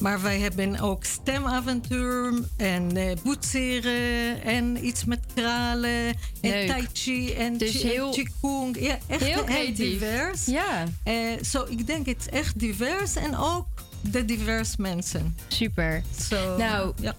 Maar 0.00 0.22
wij 0.22 0.38
hebben 0.38 0.80
ook 0.80 1.04
stemavontuur 1.04 2.32
en 2.56 2.96
eh 2.96 3.16
boetseren 3.22 4.42
en 4.42 4.86
iets 4.86 5.04
met 5.04 5.20
kralen 5.34 6.06
en 6.40 6.50
Leuk. 6.50 6.68
tai 6.68 6.86
chi 6.92 7.32
en 7.34 7.58
Dus 7.58 7.70
chi- 7.70 7.88
heel- 7.88 8.10
qigong. 8.10 8.80
Ja, 8.80 8.98
echt 9.06 9.24
heel 9.24 9.74
divers. 9.74 10.46
Ja. 10.46 10.84
Eh, 11.02 11.14
Zo, 11.42 11.66
ik 11.68 11.86
denk 11.86 12.06
het 12.06 12.16
is 12.20 12.28
echt 12.28 12.58
divers 12.58 13.16
en 13.16 13.36
ook 13.36 13.66
de 14.00 14.24
divers 14.24 14.76
mensen. 14.76 15.36
Super. 15.48 16.02
Zo, 16.28 16.56
nou, 16.56 16.92
ja. 17.00 17.14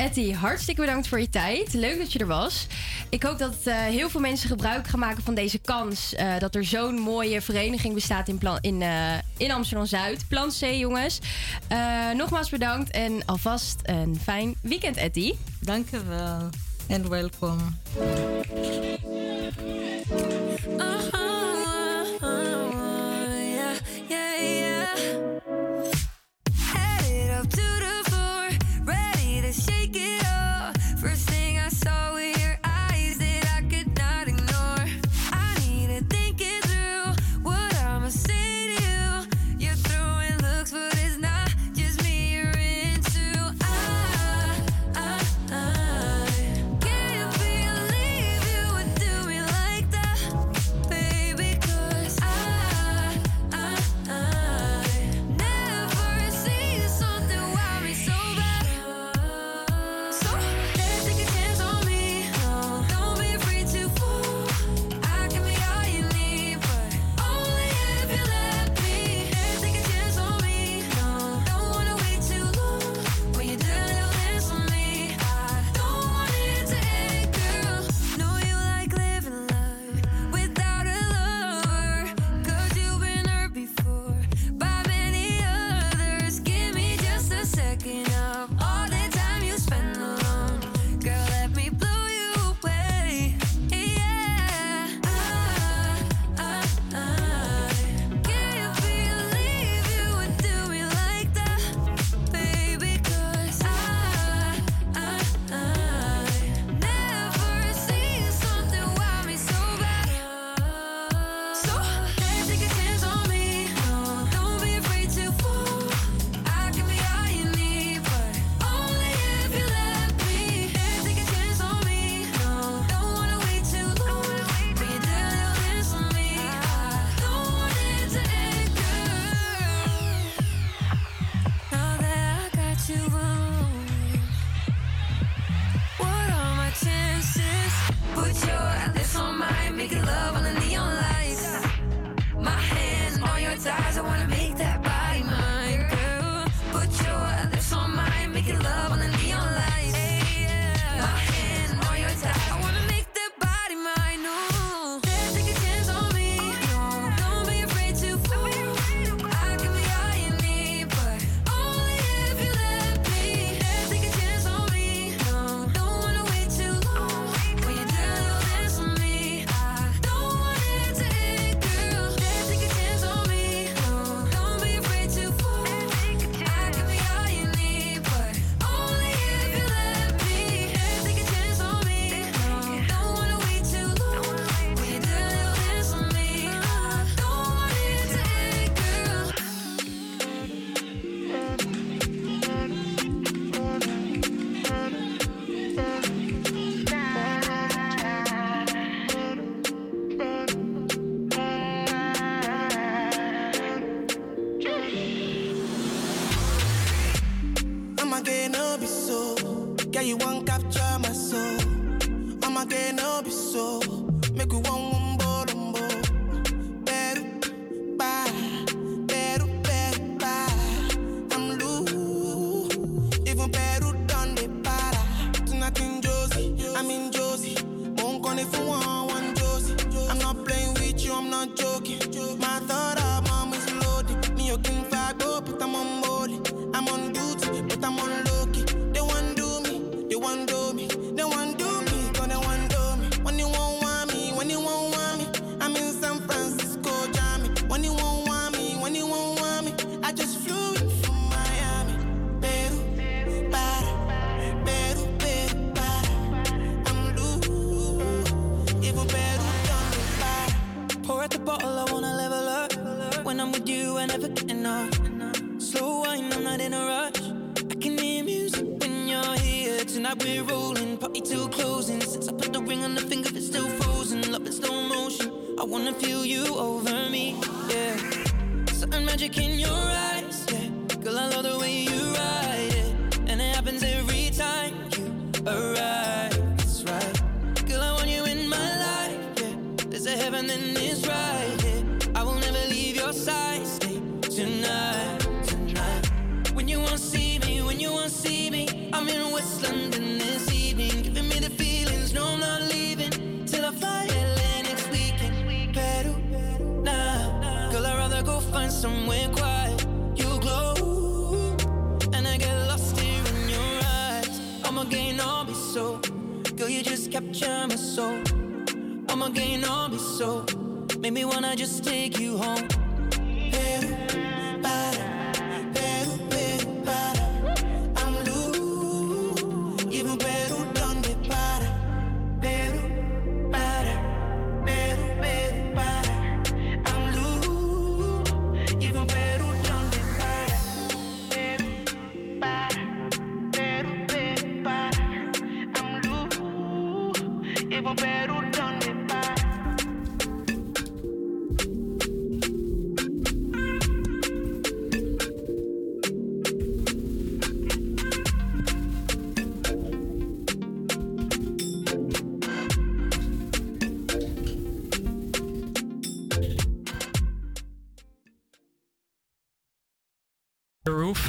Etty, 0.00 0.32
hartstikke 0.32 0.80
bedankt 0.80 1.08
voor 1.08 1.20
je 1.20 1.28
tijd. 1.28 1.72
Leuk 1.72 1.98
dat 1.98 2.12
je 2.12 2.18
er 2.18 2.26
was. 2.26 2.66
Ik 3.08 3.22
hoop 3.22 3.38
dat 3.38 3.54
eh, 3.64 3.74
heel 3.76 4.10
veel 4.10 4.20
mensen 4.20 4.48
gebruik 4.48 4.88
gaan 4.88 4.98
maken 4.98 5.22
van 5.22 5.34
deze 5.34 5.58
kans. 5.58 6.14
eh, 6.14 6.38
dat 6.38 6.54
er 6.54 6.64
zo'n 6.64 6.94
mooie 6.94 7.40
vereniging 7.40 7.94
bestaat 7.94 8.28
in, 8.28 8.38
plan, 8.38 8.58
in, 8.60 8.82
eh, 8.82 9.12
in 9.36 9.50
Amsterdam-Zuid. 9.50 10.28
Plan 10.28 10.48
C, 10.48 10.64
jongens. 10.64 11.18
Eh, 11.68 12.10
nogmaals 12.16 12.50
bedankt 12.50 12.90
en 12.90 13.24
alvast 13.24 13.76
een 13.82 14.20
fijn 14.22 14.54
weekend, 14.62 14.96
Etty. 14.96 15.32
Dank 15.60 15.90
je 15.90 16.04
wel. 16.04 16.48
En 16.86 17.08
welkom. 17.08 17.58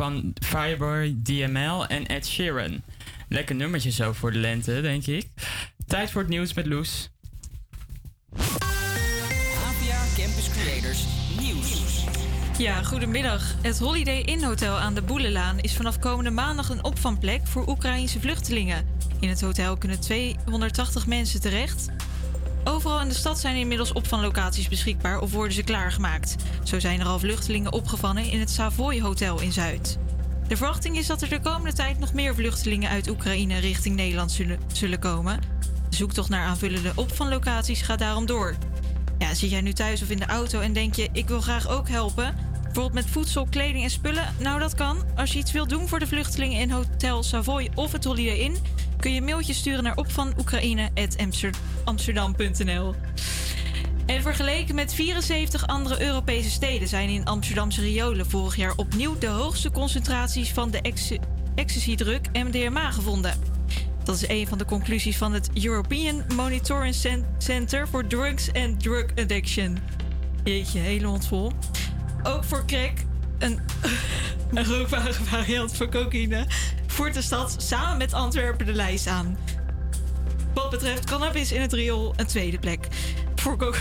Van 0.01 0.33
Fireboy 0.45 1.15
DML 1.23 1.87
en 1.87 2.05
Ed 2.05 2.27
Sheeran. 2.27 2.81
Lekker 3.29 3.55
nummertje 3.55 3.91
zo 3.91 4.13
voor 4.13 4.31
de 4.31 4.37
lente, 4.37 4.81
denk 4.81 5.05
ik. 5.05 5.27
Tijd 5.87 6.11
voor 6.11 6.21
het 6.21 6.29
nieuws 6.29 6.53
met 6.53 6.65
Loes. 6.65 7.09
APA 8.37 10.03
Campus 10.15 10.49
Creators 10.49 11.05
Nieuws. 11.39 12.03
Ja, 12.57 12.83
goedemiddag. 12.83 13.55
Het 13.61 13.79
Holiday 13.79 14.21
Inn 14.21 14.43
Hotel 14.43 14.75
aan 14.75 14.93
de 14.93 15.01
Boelenlaan 15.01 15.59
is 15.59 15.75
vanaf 15.75 15.99
komende 15.99 16.31
maandag 16.31 16.69
een 16.69 16.83
opvangplek 16.83 17.47
voor 17.47 17.67
Oekraïnse 17.67 18.19
vluchtelingen. 18.19 18.87
In 19.19 19.29
het 19.29 19.41
hotel 19.41 19.77
kunnen 19.77 19.99
280 19.99 21.07
mensen 21.07 21.41
terecht. 21.41 21.87
Overal 22.63 23.01
in 23.01 23.07
de 23.07 23.13
stad 23.13 23.39
zijn 23.39 23.55
inmiddels 23.55 23.93
opvanglocaties 23.93 24.67
beschikbaar 24.67 25.19
of 25.19 25.31
worden 25.31 25.53
ze 25.53 25.63
klaargemaakt. 25.63 26.35
Zo 26.63 26.79
zijn 26.79 26.99
er 26.99 27.05
al 27.05 27.19
vluchtelingen 27.19 27.73
opgevangen 27.73 28.25
in 28.25 28.39
het 28.39 28.49
Savoy 28.49 29.01
Hotel 29.01 29.41
in 29.41 29.51
Zuid. 29.51 29.97
De 30.47 30.57
verwachting 30.57 30.97
is 30.97 31.07
dat 31.07 31.21
er 31.21 31.29
de 31.29 31.39
komende 31.39 31.73
tijd 31.73 31.99
nog 31.99 32.13
meer 32.13 32.35
vluchtelingen 32.35 32.89
uit 32.89 33.09
Oekraïne 33.09 33.59
richting 33.59 33.95
Nederland 33.95 34.31
zullen, 34.31 34.59
zullen 34.73 34.99
komen. 34.99 35.39
De 35.89 35.95
zoektocht 35.95 36.29
naar 36.29 36.45
aanvullende 36.45 36.91
opvanglocaties 36.95 37.81
gaat 37.81 37.99
daarom 37.99 38.25
door. 38.25 38.55
Ja, 39.17 39.33
zit 39.33 39.49
jij 39.49 39.61
nu 39.61 39.73
thuis 39.73 40.01
of 40.01 40.09
in 40.09 40.17
de 40.17 40.25
auto 40.25 40.59
en 40.59 40.73
denk 40.73 40.95
je: 40.95 41.09
ik 41.11 41.27
wil 41.27 41.41
graag 41.41 41.69
ook 41.69 41.89
helpen? 41.89 42.35
Bijvoorbeeld 42.63 43.05
met 43.05 43.13
voedsel, 43.13 43.47
kleding 43.49 43.83
en 43.83 43.89
spullen? 43.89 44.35
Nou, 44.39 44.59
dat 44.59 44.75
kan. 44.75 44.97
Als 45.15 45.33
je 45.33 45.39
iets 45.39 45.51
wilt 45.51 45.69
doen 45.69 45.87
voor 45.87 45.99
de 45.99 46.07
vluchtelingen 46.07 46.59
in 46.59 46.71
Hotel 46.71 47.23
Savoy 47.23 47.69
of 47.75 47.91
het 47.91 48.03
Holiday 48.03 48.37
Inn, 48.37 48.57
kun 49.01 49.11
je 49.11 49.19
een 49.19 49.25
mailtje 49.25 49.53
sturen 49.53 49.83
naar 49.83 49.95
opvanoekraïne.amsterdam.nl. 49.95 52.95
En 54.05 54.21
vergeleken 54.21 54.75
met 54.75 54.93
74 54.93 55.67
andere 55.67 56.01
Europese 56.01 56.49
steden 56.49 56.87
zijn 56.87 57.09
in 57.09 57.25
Amsterdamse 57.25 57.81
riolen 57.81 58.29
vorig 58.29 58.55
jaar 58.55 58.73
opnieuw 58.75 59.17
de 59.17 59.27
hoogste 59.27 59.71
concentraties 59.71 60.51
van 60.51 60.71
de 60.71 60.81
ecstasy-druk 61.55 62.29
MDMA 62.33 62.91
gevonden. 62.91 63.39
Dat 64.03 64.15
is 64.15 64.27
een 64.27 64.47
van 64.47 64.57
de 64.57 64.65
conclusies 64.65 65.17
van 65.17 65.33
het 65.33 65.49
European 65.63 66.23
Monitoring 66.35 66.95
Cen- 66.95 67.25
Center 67.37 67.87
for 67.87 68.07
Drugs 68.07 68.53
and 68.53 68.79
Drug 68.79 69.05
Addiction. 69.15 69.77
Jeetje, 70.43 70.79
hele 70.79 71.07
mond 71.07 71.27
vol. 71.27 71.51
Ook 72.23 72.43
voor 72.43 72.65
crack, 72.65 72.93
een, 73.41 73.59
een 74.53 74.65
rookbare 74.65 75.13
variant 75.13 75.75
van 75.75 75.89
cocaïne, 75.91 76.45
voert 76.87 77.13
de 77.13 77.21
stad 77.21 77.55
samen 77.57 77.97
met 77.97 78.13
Antwerpen 78.13 78.65
de 78.65 78.73
lijst 78.73 79.07
aan. 79.07 79.37
Wat 80.53 80.69
betreft 80.69 81.05
cannabis 81.05 81.51
in 81.51 81.61
het 81.61 81.73
riool 81.73 82.13
een 82.15 82.25
tweede 82.25 82.59
plek. 82.59 82.87
Voor, 83.35 83.57
co- 83.57 83.73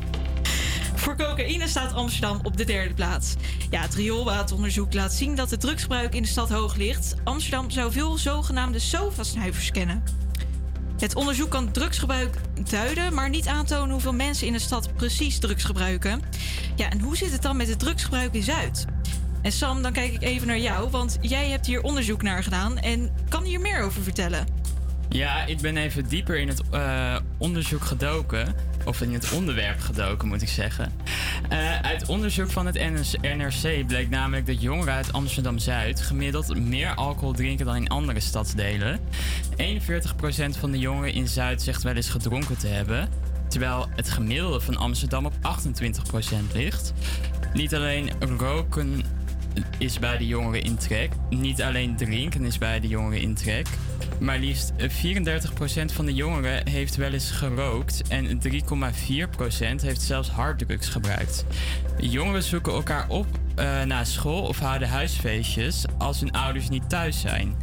voor 1.00 1.16
cocaïne 1.16 1.68
staat 1.68 1.92
Amsterdam 1.92 2.40
op 2.42 2.56
de 2.56 2.64
derde 2.64 2.94
plaats. 2.94 3.34
Ja, 3.70 3.80
het 3.80 3.94
rioolwateronderzoek 3.94 4.94
laat 4.94 5.12
zien 5.12 5.34
dat 5.34 5.50
het 5.50 5.60
drugsgebruik 5.60 6.14
in 6.14 6.22
de 6.22 6.28
stad 6.28 6.48
hoog 6.48 6.76
ligt. 6.76 7.14
Amsterdam 7.24 7.70
zou 7.70 7.92
veel 7.92 8.18
zogenaamde 8.18 8.78
sofa-snuivers 8.78 9.70
kennen. 9.70 10.02
Het 10.98 11.14
onderzoek 11.14 11.50
kan 11.50 11.70
drugsgebruik 11.70 12.36
duiden, 12.70 13.14
maar 13.14 13.28
niet 13.28 13.46
aantonen 13.46 13.90
hoeveel 13.90 14.12
mensen 14.12 14.46
in 14.46 14.52
de 14.52 14.58
stad 14.58 14.94
precies 14.96 15.38
drugs 15.38 15.64
gebruiken. 15.64 16.22
Ja, 16.76 16.90
en 16.90 17.00
hoe 17.00 17.16
zit 17.16 17.32
het 17.32 17.42
dan 17.42 17.56
met 17.56 17.68
het 17.68 17.78
drugsgebruik 17.78 18.34
in 18.34 18.42
Zuid? 18.42 18.84
En 19.42 19.52
Sam, 19.52 19.82
dan 19.82 19.92
kijk 19.92 20.12
ik 20.12 20.22
even 20.22 20.46
naar 20.46 20.58
jou, 20.58 20.90
want 20.90 21.18
jij 21.20 21.48
hebt 21.48 21.66
hier 21.66 21.82
onderzoek 21.82 22.22
naar 22.22 22.42
gedaan 22.42 22.78
en 22.78 23.10
kan 23.28 23.44
hier 23.44 23.60
meer 23.60 23.82
over 23.82 24.02
vertellen. 24.02 24.46
Ja, 25.08 25.44
ik 25.44 25.60
ben 25.60 25.76
even 25.76 26.08
dieper 26.08 26.38
in 26.38 26.48
het 26.48 26.62
eh, 26.70 27.16
onderzoek 27.38 27.84
gedoken. 27.84 28.54
Of 28.88 29.00
in 29.00 29.12
het 29.12 29.32
onderwerp 29.32 29.80
gedoken, 29.80 30.28
moet 30.28 30.42
ik 30.42 30.48
zeggen. 30.48 30.92
Eh, 31.48 31.80
uit 31.80 32.08
onderzoek 32.08 32.50
van 32.50 32.66
het 32.66 32.74
NRC 33.20 33.86
bleek 33.86 34.10
namelijk 34.10 34.46
dat 34.46 34.62
jongeren 34.62 34.94
uit 34.94 35.12
Amsterdam 35.12 35.58
Zuid 35.58 36.00
gemiddeld 36.00 36.58
meer 36.58 36.94
alcohol 36.94 37.32
drinken 37.32 37.66
dan 37.66 37.76
in 37.76 37.88
andere 37.88 38.20
stadsdelen. 38.20 39.00
41% 39.56 40.56
van 40.56 40.70
de 40.70 40.78
jongeren 40.78 41.12
in 41.12 41.28
Zuid 41.28 41.62
zegt 41.62 41.82
wel 41.82 41.94
eens 41.94 42.08
gedronken 42.08 42.58
te 42.58 42.66
hebben. 42.66 43.08
Terwijl 43.48 43.88
het 43.94 44.10
gemiddelde 44.10 44.60
van 44.60 44.76
Amsterdam 44.76 45.26
op 45.26 45.34
28% 45.42 46.52
ligt. 46.52 46.92
Niet 47.52 47.74
alleen 47.74 48.10
roken 48.18 49.02
is 49.78 49.98
bij 49.98 50.18
de 50.18 50.26
jongeren 50.26 50.62
in 50.62 50.76
trek. 50.76 51.12
Niet 51.30 51.62
alleen 51.62 51.96
drinken 51.96 52.44
is 52.44 52.58
bij 52.58 52.80
de 52.80 52.88
jongeren 52.88 53.20
in 53.20 53.34
trek. 53.34 53.66
Maar 54.18 54.38
liefst 54.38 54.72
34% 54.72 54.74
van 55.92 56.06
de 56.06 56.14
jongeren 56.14 56.68
heeft 56.68 56.96
wel 56.96 57.12
eens 57.12 57.30
gerookt 57.30 58.02
en 58.08 58.40
3,4% 58.48 58.54
heeft 59.82 60.02
zelfs 60.02 60.28
harddrugs 60.30 60.88
gebruikt. 60.88 61.44
Jongeren 61.98 62.42
zoeken 62.42 62.72
elkaar 62.72 63.08
op 63.08 63.26
eh, 63.54 63.82
na 63.82 64.04
school 64.04 64.42
of 64.42 64.58
houden 64.58 64.88
huisfeestjes 64.88 65.84
als 65.98 66.20
hun 66.20 66.32
ouders 66.32 66.68
niet 66.68 66.88
thuis 66.88 67.20
zijn. 67.20 67.56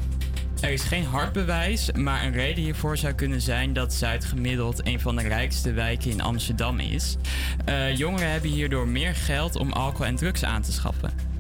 Er 0.61 0.71
is 0.71 0.83
geen 0.83 1.05
hard 1.05 1.33
bewijs, 1.33 1.91
maar 1.91 2.23
een 2.23 2.31
reden 2.31 2.63
hiervoor 2.63 2.97
zou 2.97 3.13
kunnen 3.13 3.41
zijn 3.41 3.73
dat 3.73 3.93
Zuid 3.93 4.25
gemiddeld 4.25 4.87
een 4.87 4.99
van 4.99 5.15
de 5.15 5.21
rijkste 5.21 5.73
wijken 5.73 6.11
in 6.11 6.21
Amsterdam 6.21 6.79
is. 6.79 7.17
Eh, 7.65 7.95
jongeren 7.95 8.31
hebben 8.31 8.49
hierdoor 8.49 8.87
meer 8.87 9.15
geld 9.15 9.55
om 9.55 9.71
alcohol 9.71 10.05
en 10.05 10.15
drugs 10.15 10.43
aan 10.43 10.61
te 10.61 10.71
schaffen. 10.71 11.34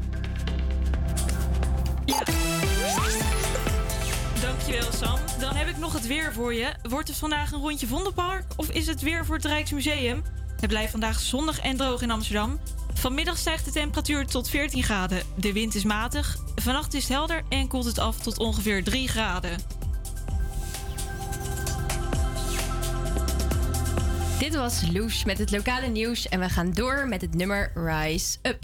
Dankjewel 4.41 4.91
Sam. 4.91 5.19
Dan 5.39 5.55
heb 5.55 5.67
ik 5.67 5.77
nog 5.77 5.93
het 5.93 6.07
weer 6.07 6.33
voor 6.33 6.53
je. 6.53 6.73
Wordt 6.89 7.07
het 7.07 7.17
vandaag 7.17 7.51
een 7.51 7.59
rondje 7.59 7.87
Vondelpark 7.87 8.45
of 8.55 8.69
is 8.69 8.87
het 8.87 9.01
weer 9.01 9.25
voor 9.25 9.35
het 9.35 9.45
Rijksmuseum? 9.45 10.23
Het 10.59 10.69
blijft 10.69 10.91
vandaag 10.91 11.19
zonnig 11.19 11.59
en 11.59 11.77
droog 11.77 12.01
in 12.01 12.11
Amsterdam. 12.11 12.59
Vanmiddag 12.93 13.37
stijgt 13.37 13.65
de 13.65 13.71
temperatuur 13.71 14.25
tot 14.25 14.49
14 14.49 14.83
graden. 14.83 15.21
De 15.35 15.53
wind 15.53 15.75
is 15.75 15.83
matig. 15.83 16.37
Vannacht 16.55 16.93
is 16.93 17.03
het 17.03 17.11
helder 17.11 17.43
en 17.49 17.67
koelt 17.67 17.85
het 17.85 17.99
af 17.99 18.19
tot 18.19 18.39
ongeveer 18.39 18.83
3 18.83 19.07
graden. 19.07 19.57
Dit 24.39 24.55
was 24.55 24.81
Loes 24.91 25.23
met 25.23 25.37
het 25.37 25.51
lokale 25.51 25.87
nieuws 25.87 26.27
en 26.27 26.39
we 26.39 26.49
gaan 26.49 26.71
door 26.71 27.07
met 27.07 27.21
het 27.21 27.33
nummer 27.33 27.71
Rise 27.75 28.37
Up. 28.41 28.63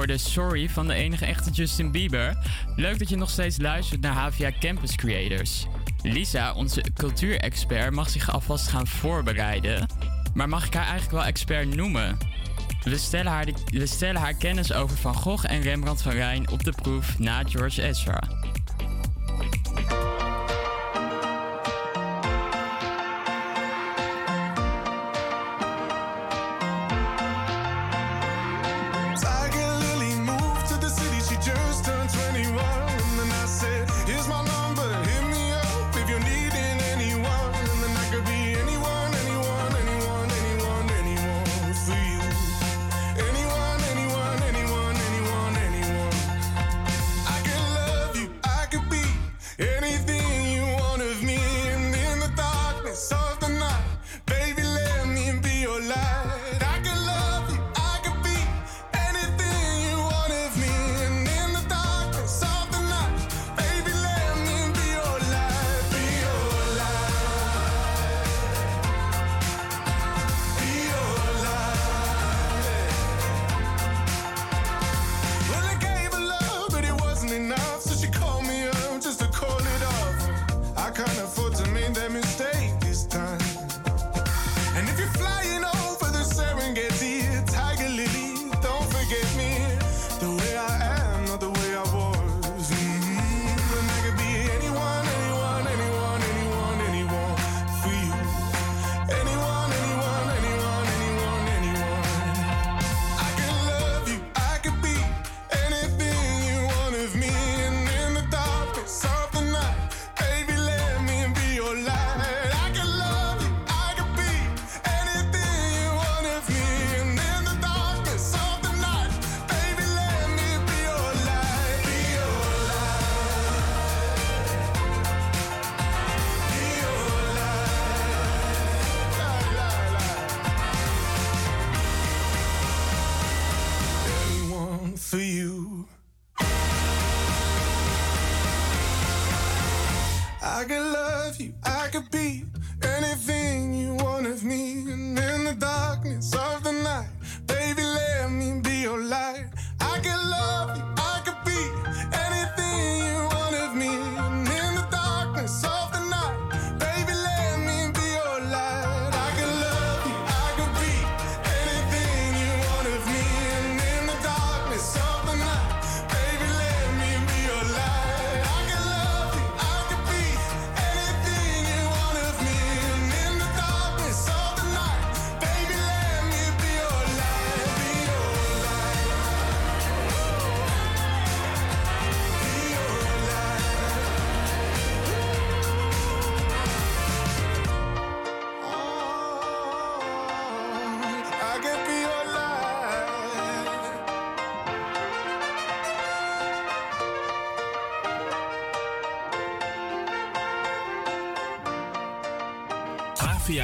hoorde 0.00 0.18
Sorry 0.18 0.68
van 0.68 0.86
de 0.86 0.94
enige 0.94 1.26
echte 1.26 1.50
Justin 1.50 1.90
Bieber. 1.90 2.36
Leuk 2.76 2.98
dat 2.98 3.08
je 3.08 3.16
nog 3.16 3.30
steeds 3.30 3.58
luistert 3.60 4.00
naar 4.00 4.12
HVA 4.12 4.52
Campus 4.60 4.96
Creators. 4.96 5.66
Lisa, 6.02 6.52
onze 6.52 6.84
cultuurexpert, 6.94 7.92
mag 7.92 8.10
zich 8.10 8.32
alvast 8.32 8.68
gaan 8.68 8.86
voorbereiden. 8.86 9.86
Maar 10.34 10.48
mag 10.48 10.66
ik 10.66 10.74
haar 10.74 10.82
eigenlijk 10.86 11.12
wel 11.12 11.24
expert 11.24 11.74
noemen? 11.74 12.18
We 12.82 12.98
stellen 12.98 13.32
haar, 13.32 13.46
de, 13.46 13.54
we 13.66 13.86
stellen 13.86 14.20
haar 14.20 14.34
kennis 14.34 14.72
over 14.72 14.96
Van 14.96 15.14
Gogh 15.14 15.44
en 15.50 15.62
Rembrandt 15.62 16.02
van 16.02 16.12
Rijn 16.12 16.50
op 16.50 16.64
de 16.64 16.72
proef 16.82 17.18
na 17.18 17.42
George 17.44 17.82
Ezra. 17.82 18.22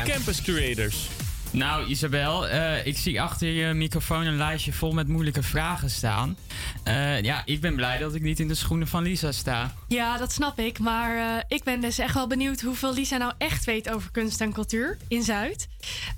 Campus 0.05 0.43
Creators. 0.43 1.09
Nou, 1.51 1.86
Isabel, 1.86 2.48
eh, 2.48 2.86
ik 2.86 2.98
zie 2.98 3.20
achter 3.20 3.48
je 3.48 3.74
microfoon 3.74 4.27
een 4.27 4.36
lijstje 4.36 4.73
vol 4.73 4.93
met 4.93 5.09
moeilijke 5.09 5.43
vragen 5.43 5.90
staan. 5.90 6.36
Eh, 6.82 7.23
ja, 7.23 7.43
ik 7.44 7.60
ben 7.60 7.74
blij 7.74 7.98
dat 7.98 8.14
ik 8.14 8.23
niet 8.23 8.40
in 8.40 8.48
de 8.48 8.55
schoenen 8.55 8.89
van 8.89 9.02
Lisa 9.02 9.32
sta. 9.32 9.74
Ja, 9.89 10.16
dat 10.16 10.32
snap 10.32 10.59
ik. 10.59 10.78
Maar 10.78 11.16
eh, 11.16 11.43
ik 11.48 11.64
ben 11.64 11.81
dus 11.81 11.98
echt 11.98 12.14
wel 12.14 12.27
benieuwd 12.27 12.60
hoeveel 12.60 12.94
Lisa 12.94 13.16
nou 13.16 13.32
echt 13.39 13.64
weet 13.64 13.90
over 13.90 14.10
kunst 14.10 14.40
en 14.40 14.52
cultuur 14.52 14.97
in 15.09 15.23
Zuid. 15.23 15.68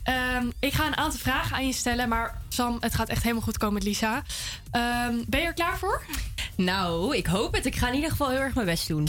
Ehm, 0.03 0.47
ik 0.59 0.73
ga 0.73 0.87
een 0.87 0.97
aantal 0.97 1.21
vragen 1.21 1.57
aan 1.57 1.67
je 1.67 1.73
stellen, 1.73 2.09
maar 2.09 2.41
Sam, 2.49 2.77
het 2.81 2.95
gaat 2.95 3.09
echt 3.09 3.23
helemaal 3.23 3.43
goed 3.43 3.59
komen 3.59 3.75
met 3.75 3.85
Lisa. 3.85 4.23
Ehm, 4.71 5.15
ben 5.27 5.41
je 5.41 5.47
er 5.47 5.55
klaar 5.55 5.79
voor? 5.79 6.03
Nou, 6.57 7.17
ik 7.17 7.27
hoop 7.27 7.55
het. 7.55 7.67
Ik 7.67 7.77
ga 7.77 7.89
in 7.89 7.95
ieder 7.95 8.11
geval 8.11 8.31
heel 8.31 8.41
erg 8.41 8.55
mijn 8.55 8.67
best 8.67 8.89
doen. 8.89 9.09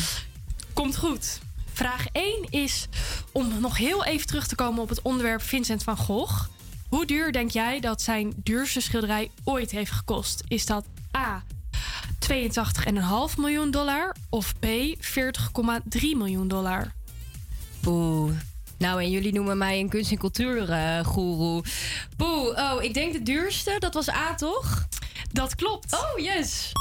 Komt 0.74 0.98
goed. 0.98 1.40
Vraag 1.74 2.06
1 2.12 2.48
is 2.50 2.88
om 3.32 3.60
nog 3.60 3.78
heel 3.78 4.06
even 4.06 4.28
terug 4.28 4.48
te 4.48 4.56
komen 4.56 4.82
op 4.82 4.90
het 4.90 5.02
onderwerp 5.02 5.42
Vincent 5.42 5.84
van 5.84 5.98
Gogh. 5.98 6.48
Hoe 6.90 7.06
duur 7.06 7.32
denk 7.32 7.52
jij 7.52 7.80
dat 7.80 8.02
zijn 8.02 8.34
duurste 8.36 8.82
schilderij 8.82 9.32
ooit 9.44 9.72
heeft 9.72 9.92
gekost? 9.92 10.44
Is 10.48 10.66
dat 10.66 10.86
A. 11.18 11.44
82,5 12.20 13.38
miljoen 13.38 13.72
dollar 13.72 14.16
of 14.30 14.54
B. 14.60 14.66
40,3 14.66 16.00
miljoen 16.00 16.48
dollar? 16.48 16.94
Oeh. 17.86 18.32
Nou, 18.78 19.02
en 19.02 19.10
jullie 19.10 19.34
noemen 19.34 19.58
mij 19.58 19.80
een 19.80 19.90
kunst- 19.90 20.12
en 20.12 20.18
cultuurgoeroe. 20.18 21.64
Poeh, 22.18 22.58
oh, 22.58 22.84
ik 22.84 22.94
denk 22.94 23.14
de 23.14 23.24
duurste. 23.24 23.76
Dat 23.80 23.94
was 23.94 24.10
A, 24.10 24.36
toch? 24.36 24.88
Dat 25.32 25.56
klopt. 25.56 25.94
Oh, 25.94 26.24
yes. 26.24 26.72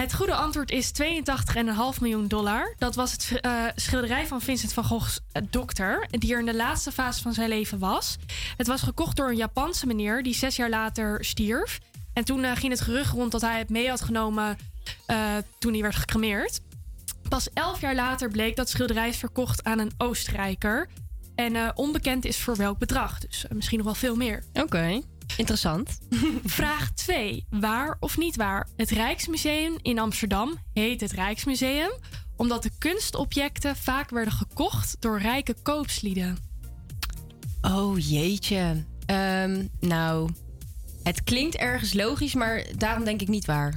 Het 0.00 0.14
goede 0.14 0.34
antwoord 0.34 0.70
is 0.70 0.92
82,5 1.02 2.00
miljoen 2.00 2.28
dollar. 2.28 2.74
Dat 2.76 2.94
was 2.94 3.12
het 3.12 3.40
eh, 3.40 3.64
schilderij 3.74 4.26
van 4.26 4.40
Vincent 4.40 4.72
van 4.72 4.84
Gogh's 4.84 5.20
eh, 5.32 5.42
dokter, 5.50 6.06
die 6.10 6.32
er 6.32 6.38
in 6.38 6.46
de 6.46 6.54
laatste 6.54 6.92
fase 6.92 7.22
van 7.22 7.32
zijn 7.32 7.48
leven 7.48 7.78
was. 7.78 8.16
Het 8.56 8.66
was 8.66 8.82
gekocht 8.82 9.16
door 9.16 9.28
een 9.28 9.36
Japanse 9.36 9.86
meneer 9.86 10.22
die 10.22 10.34
zes 10.34 10.56
jaar 10.56 10.68
later 10.68 11.24
stierf. 11.24 11.78
En 12.12 12.24
toen 12.24 12.44
eh, 12.44 12.56
ging 12.56 12.72
het 12.72 12.80
gerucht 12.80 13.12
rond 13.12 13.32
dat 13.32 13.40
hij 13.40 13.58
het 13.58 13.68
mee 13.68 13.88
had 13.88 14.00
genomen 14.00 14.58
toen 15.58 15.72
hij 15.72 15.82
werd 15.82 15.96
gecremeerd. 15.96 16.60
Pas 17.28 17.52
elf 17.52 17.80
jaar 17.80 17.94
later 17.94 18.30
bleek 18.30 18.56
dat 18.56 18.68
schilderij 18.68 19.08
is 19.08 19.16
verkocht 19.16 19.64
aan 19.64 19.78
een 19.78 19.92
Oostenrijker. 19.96 20.88
En 21.34 21.76
onbekend 21.76 22.24
is 22.24 22.38
voor 22.38 22.56
welk 22.56 22.78
bedrag. 22.78 23.18
Dus 23.18 23.44
misschien 23.48 23.78
nog 23.78 23.86
wel 23.86 23.94
veel 23.94 24.16
meer. 24.16 24.44
Oké, 24.52 25.00
interessant. 25.36 25.98
Vraag 26.44 26.92
2. 26.92 27.46
Waar 27.50 27.96
of 28.00 28.16
niet 28.16 28.36
waar? 28.36 28.68
Het 28.76 28.90
Rijksmuseum 28.90 29.78
in 29.82 29.98
Amsterdam 29.98 30.58
heet 30.72 31.00
het 31.00 31.12
Rijksmuseum 31.12 31.90
omdat 32.38 32.62
de 32.62 32.70
kunstobjecten 32.78 33.76
vaak 33.76 34.10
werden 34.10 34.32
gekocht 34.32 34.96
door 35.00 35.18
rijke 35.18 35.54
koopslieden. 35.62 36.36
Oh 37.62 37.98
jeetje. 37.98 38.84
Ehm, 39.06 39.66
nou, 39.80 40.30
het 41.02 41.24
klinkt 41.24 41.56
ergens 41.56 41.92
logisch, 41.92 42.34
maar 42.34 42.64
daarom 42.76 43.04
denk 43.04 43.20
ik 43.20 43.28
niet 43.28 43.46
waar. 43.46 43.76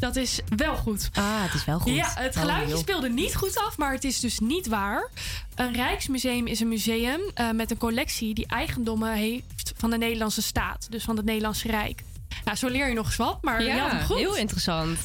Dat 0.00 0.16
is 0.16 0.40
wel 0.56 0.76
goed. 0.76 1.10
Ah, 1.12 1.24
het 1.42 1.54
is 1.54 1.64
wel 1.64 1.78
goed. 1.78 1.94
Ja, 1.94 2.10
het 2.14 2.34
Oh, 2.34 2.40
geluidje 2.40 2.76
speelde 2.76 3.08
niet 3.10 3.34
goed 3.34 3.56
af, 3.58 3.76
maar 3.78 3.92
het 3.92 4.04
is 4.04 4.20
dus 4.20 4.38
niet 4.38 4.66
waar. 4.66 5.10
Een 5.54 5.72
Rijksmuseum 5.72 6.46
is 6.46 6.60
een 6.60 6.68
museum 6.68 7.20
eh, 7.34 7.50
met 7.50 7.70
een 7.70 7.76
collectie 7.76 8.34
die 8.34 8.46
eigendommen 8.46 9.12
heeft 9.12 9.72
van 9.76 9.90
de 9.90 9.98
Nederlandse 9.98 10.42
staat. 10.42 10.86
Dus 10.90 11.04
van 11.04 11.16
het 11.16 11.24
Nederlandse 11.24 11.68
Rijk. 11.68 12.02
Nou, 12.44 12.56
zo 12.56 12.68
leer 12.68 12.88
je 12.88 12.94
nog 12.94 13.06
eens 13.06 13.16
wat, 13.16 13.38
maar 13.42 13.62
je 13.62 13.70
had 13.72 13.90
hem 13.90 13.98
Ja, 13.98 14.04
goed. 14.04 14.16
heel 14.16 14.36
interessant. 14.36 14.98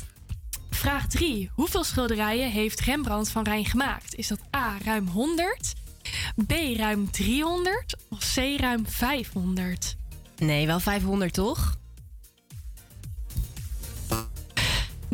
Vraag 0.70 1.08
3. 1.08 1.50
Hoeveel 1.54 1.84
schilderijen 1.84 2.52
heeft 2.52 2.80
Rembrandt 2.80 3.30
van 3.30 3.44
Rijn 3.44 3.66
gemaakt? 3.66 4.16
Is 4.16 4.28
dat 4.28 4.40
A, 4.56 4.74
ruim 4.86 5.08
100, 5.08 5.74
B, 6.48 6.52
ruim 6.78 7.12
300 7.12 7.96
of 8.10 8.20
C, 8.36 8.60
ruim 8.60 8.86
500? 8.88 9.96
Nee, 10.38 10.66
wel 10.66 10.80
500 10.80 11.34
toch? 11.34 11.76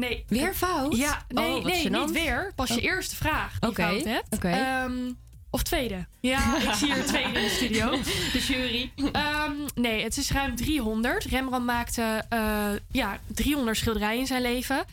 Nee. 0.09 0.23
Weer 0.27 0.53
fout? 0.53 0.95
Ja, 0.95 1.25
nee, 1.27 1.55
Oh, 1.55 1.65
nee 1.65 1.87
gênant. 1.87 1.89
niet 1.91 2.11
weer. 2.11 2.51
Pas 2.55 2.67
je 2.69 2.75
Oh. 2.77 2.83
eerste 2.83 3.15
vraag 3.15 3.59
die 3.59 3.69
Oké, 3.69 3.87
je 3.87 3.93
fout 3.99 4.05
hebt. 4.13 4.27
oké. 4.35 4.47
Ehm, 4.49 5.11
of 5.49 5.63
tweede. 5.63 6.05
Ja, 6.19 6.57
ik 6.69 6.73
zie 6.73 6.93
hier 6.93 7.05
tweede 7.05 7.27
in 7.39 7.43
de 7.43 7.49
studio. 7.49 7.89
De 8.33 8.39
jury. 8.47 8.91
Ehm, 9.11 9.51
nee, 9.75 10.03
het 10.03 10.17
is 10.17 10.31
ruim 10.31 10.55
300. 10.55 11.23
Rembrandt 11.23 11.65
maakte 11.65 12.23
eh, 12.29 12.65
ja, 12.91 13.19
300 13.27 13.77
schilderijen 13.77 14.19
in 14.19 14.27
zijn 14.27 14.41
leven. 14.41 14.83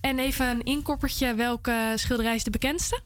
En 0.00 0.18
even 0.18 0.46
een 0.48 0.62
inkoppertje. 0.64 1.34
Welke 1.34 1.92
schilderij 1.94 2.34
is 2.34 2.44
de 2.44 2.50
bekendste? 2.50 3.00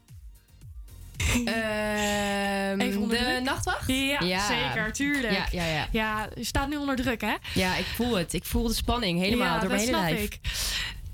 Ehm, 1.45 2.79
Even 2.79 3.01
onder 3.01 3.17
de 3.17 3.23
druk. 3.23 3.41
nachtwacht? 3.43 3.87
Ja, 3.87 4.19
Ja. 4.21 4.47
zeker, 4.47 4.93
tuurlijk. 4.93 5.33
Ja, 5.33 5.45
ja, 5.51 5.65
ja. 5.65 5.87
Ja, 5.91 6.29
je 6.35 6.43
staat 6.43 6.69
nu 6.69 6.75
onder 6.77 6.95
druk, 6.95 7.21
hè? 7.21 7.35
Ja, 7.53 7.75
ik 7.75 7.85
voel 7.85 8.17
het. 8.17 8.33
Ik 8.33 8.45
voel 8.45 8.67
de 8.67 8.73
spanning 8.73 9.19
helemaal 9.19 9.53
ja, 9.53 9.59
door 9.59 9.69
mijn 9.69 9.79
dat 9.79 9.95
hele 9.95 9.97
snap 10.07 10.09
lijf. 10.17 10.23
ik. 10.23 10.39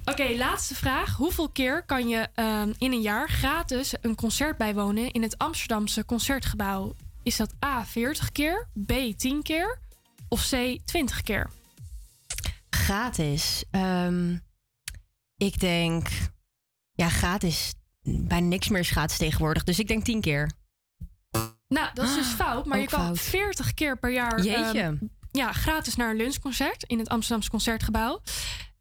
Oké, 0.05 0.35
laatste 0.35 0.75
vraag. 0.75 1.15
Hoeveel 1.15 1.49
keer 1.49 1.83
kan 1.85 2.07
je 2.07 2.27
ehm, 2.33 2.73
in 2.77 2.91
een 2.91 3.01
jaar 3.01 3.29
gratis 3.29 3.93
een 4.01 4.15
concert 4.15 4.57
bijwonen 4.57 5.11
in 5.11 5.21
het 5.21 5.37
Amsterdamse 5.37 6.05
concertgebouw? 6.05 6.95
Is 7.23 7.35
dat 7.35 7.53
A 7.65 7.85
40 7.85 8.31
keer, 8.31 8.67
B 8.85 8.91
10 9.17 9.41
keer 9.41 9.79
of 10.27 10.49
C 10.49 10.79
20 10.85 11.21
keer? 11.21 11.49
Gratis. 12.69 13.63
Ehm, 13.71 14.37
ik 15.37 15.59
denk... 15.59 16.07
Ja, 16.91 17.09
gratis. 17.09 17.73
Bijna 18.01 18.47
niks 18.47 18.69
meer 18.69 18.79
is 18.79 18.89
gratis 18.89 19.17
tegenwoordig. 19.17 19.63
Dus 19.63 19.79
ik 19.79 19.87
denk 19.87 20.03
tien 20.03 20.21
keer. 20.21 20.51
Nou, 21.67 21.89
dat 21.93 22.05
is 22.05 22.15
dus 22.15 22.27
fout, 22.27 22.65
maar 22.65 22.79
je 22.79 22.87
kan 22.87 23.05
fout. 23.05 23.19
40 23.19 23.73
keer 23.73 23.97
per 23.97 24.11
jaar 24.11 24.41
Jeetje. 24.41 24.81
ehm, 24.81 24.95
ja, 25.31 25.51
gratis 25.51 25.95
naar 25.95 26.09
een 26.09 26.15
lunchconcert 26.15 26.83
in 26.83 26.99
het 26.99 27.09
Amsterdamse 27.09 27.49
concertgebouw. 27.49 28.21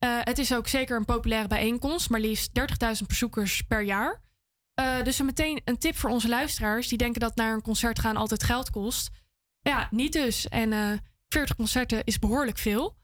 Eh, 0.04 0.18
het 0.20 0.38
is 0.38 0.54
ook 0.54 0.68
zeker 0.68 0.96
een 0.96 1.04
populaire 1.04 1.48
bijeenkomst, 1.48 2.10
maar 2.10 2.20
liefst 2.20 2.50
30.000 2.52 3.06
bezoekers 3.06 3.62
per 3.62 3.82
jaar. 3.82 4.22
Eh, 4.74 5.02
dus 5.02 5.18
een 5.18 5.26
meteen 5.26 5.60
een 5.64 5.78
tip 5.78 5.96
voor 5.96 6.10
onze 6.10 6.28
luisteraars 6.28 6.88
die 6.88 6.98
denken 6.98 7.20
dat 7.20 7.36
naar 7.36 7.52
een 7.52 7.62
concert 7.62 7.98
gaan 7.98 8.16
altijd 8.16 8.42
geld 8.42 8.70
kost. 8.70 9.10
Ja, 9.60 9.88
niet 9.90 10.12
dus. 10.12 10.48
En 10.48 10.72
eh 10.72 10.92
40 11.28 11.56
concerten 11.56 12.04
is 12.04 12.18
behoorlijk 12.18 12.58
veel. 12.58 12.96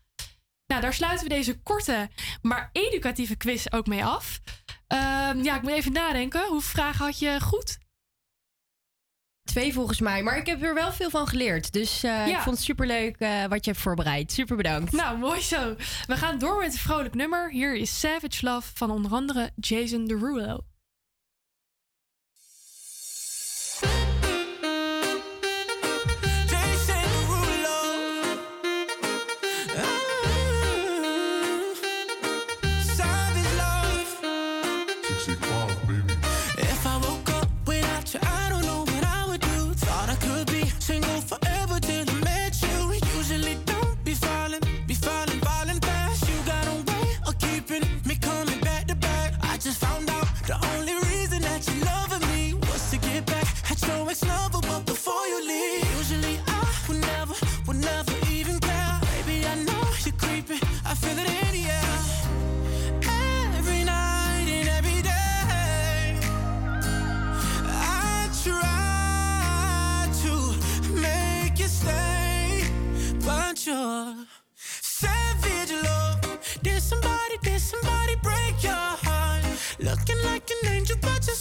Nou, 0.67 0.81
daar 0.81 0.95
sluiten 0.95 1.29
we 1.29 1.35
deze 1.35 1.63
korte, 1.63 2.09
maar 2.43 2.71
educatieve 2.73 3.37
quiz 3.37 3.67
ook 3.71 3.87
mee 3.87 4.05
af. 4.05 4.41
Ehm, 4.87 5.43
ja, 5.43 5.57
ik 5.57 5.63
moet 5.63 5.71
even 5.71 5.93
nadenken. 5.93 6.41
Hoeveel 6.41 6.71
vragen 6.71 7.05
had 7.05 7.19
je 7.19 7.41
goed? 7.41 7.79
Twee 9.45 9.73
volgens 9.73 10.01
mij. 10.01 10.23
Maar 10.23 10.37
ik 10.37 10.47
heb 10.47 10.63
er 10.63 10.75
wel 10.75 10.93
veel 10.93 11.11
van 11.11 11.27
geleerd. 11.27 11.73
Dus 11.73 12.03
eh, 12.03 12.27
ik 12.27 12.37
vond 12.37 12.57
het 12.57 12.65
superleuk 12.65 13.17
eh, 13.19 13.45
wat 13.49 13.65
je 13.65 13.71
hebt 13.71 13.83
voorbereid. 13.83 14.33
Super 14.33 14.57
bedankt. 14.57 14.93
Nou, 14.93 15.19
mooi 15.19 15.41
zo. 15.41 15.75
We 16.07 16.17
gaan 16.17 16.39
door 16.39 16.59
met 16.59 16.73
een 16.73 16.79
vrolijk 16.79 17.15
nummer. 17.15 17.51
Hier 17.51 17.75
is 17.75 18.01
Savage 18.01 18.45
Love 18.47 18.71
van 18.75 18.91
onder 18.91 19.11
andere 19.13 19.51
Jason 19.57 20.07
Derulo. 20.07 20.61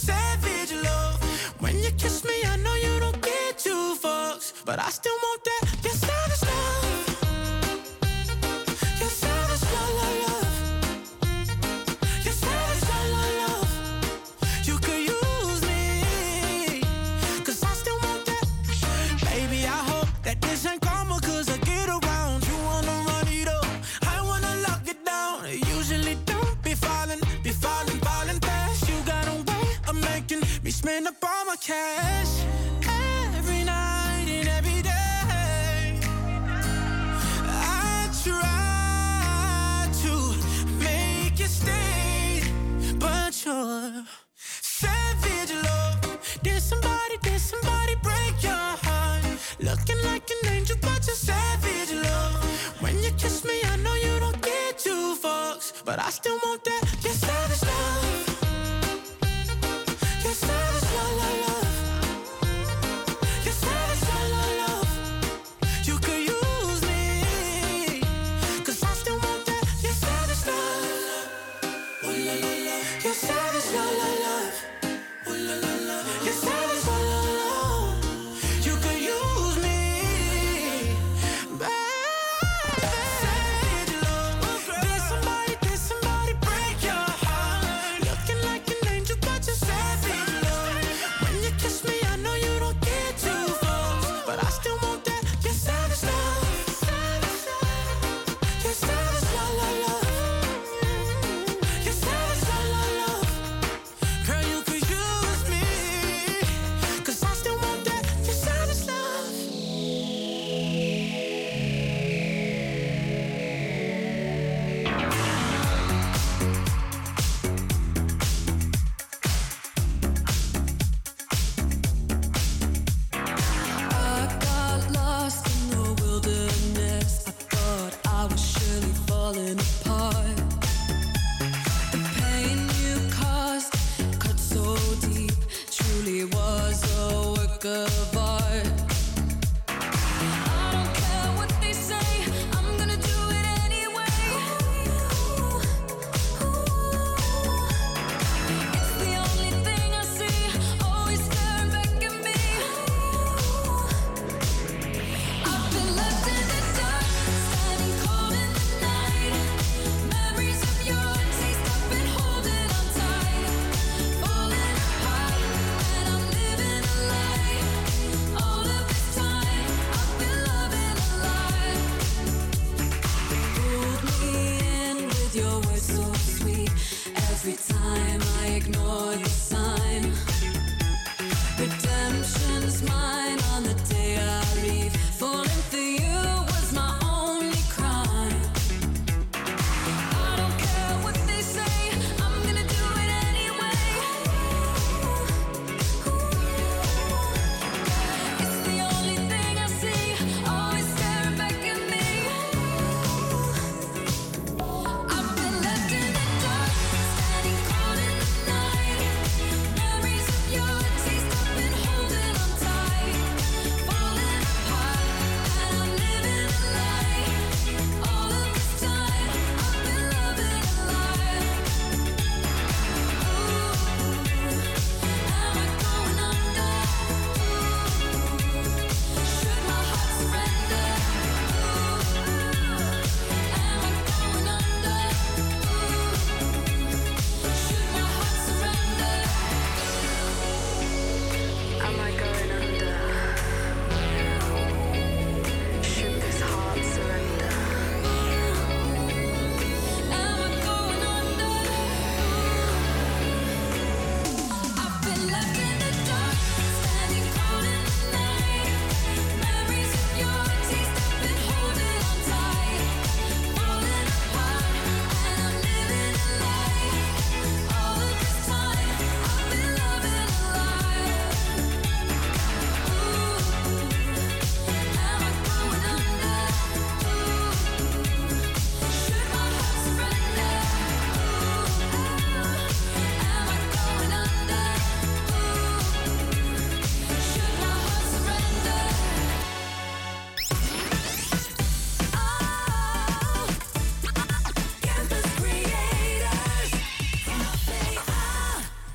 Savage 0.06 0.72
love. 0.82 1.20
When 1.60 1.78
you 1.78 1.90
kiss 1.92 2.24
me, 2.24 2.36
I 2.52 2.56
know 2.56 2.74
you 2.74 3.00
don't 3.00 3.20
get 3.20 3.58
two 3.58 3.96
fucks, 4.02 4.64
but 4.64 4.78
I 4.78 4.88
still 4.88 5.18
want 5.24 5.44
that. 5.44 5.62
You're 5.84 5.92
savage 5.92 6.19
cash 31.70 32.34
every 33.36 33.62
night 33.62 34.26
and 34.28 34.48
every 34.58 34.82
day. 34.82 36.00
I 37.46 38.10
try 38.24 39.86
to 40.02 40.12
make 40.84 41.38
you 41.38 41.46
stay, 41.46 42.42
but 42.98 43.32
you're 43.44 44.04
savage 44.34 45.52
love. 45.66 46.40
Did 46.42 46.60
somebody, 46.60 47.16
did 47.22 47.40
somebody 47.40 47.94
break 48.02 48.34
your 48.42 48.68
heart? 48.86 49.24
Looking 49.60 50.00
like 50.10 50.28
an 50.36 50.50
angel, 50.54 50.76
but 50.82 51.00
you're 51.06 51.22
savage 51.30 51.92
love. 51.92 52.42
When 52.82 52.98
you 53.04 53.12
kiss 53.12 53.44
me, 53.44 53.56
I 53.72 53.76
know 53.76 53.94
you 53.94 54.18
don't 54.18 54.42
get 54.42 54.78
two 54.78 55.14
fucks, 55.22 55.84
but 55.84 56.00
I 56.00 56.10
still 56.10 56.38
want 56.44 56.64
that. 56.64 56.99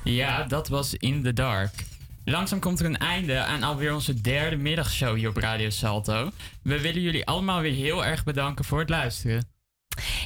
Ja, 0.06 0.42
dat 0.42 0.68
was 0.68 0.94
In 0.94 1.22
the 1.22 1.32
Dark. 1.32 1.72
Langzaam 2.24 2.60
komt 2.60 2.80
er 2.80 2.86
een 2.86 2.98
einde 2.98 3.38
aan 3.38 3.62
alweer 3.62 3.94
onze 3.94 4.20
derde 4.20 4.56
middagshow 4.56 5.16
hier 5.16 5.28
op 5.28 5.36
Radio 5.36 5.70
Salto. 5.70 6.30
We 6.62 6.80
willen 6.80 7.02
jullie 7.02 7.26
allemaal 7.26 7.60
weer 7.60 7.72
heel 7.72 8.04
erg 8.04 8.24
bedanken 8.24 8.64
voor 8.64 8.78
het 8.78 8.88
luisteren. 8.88 9.48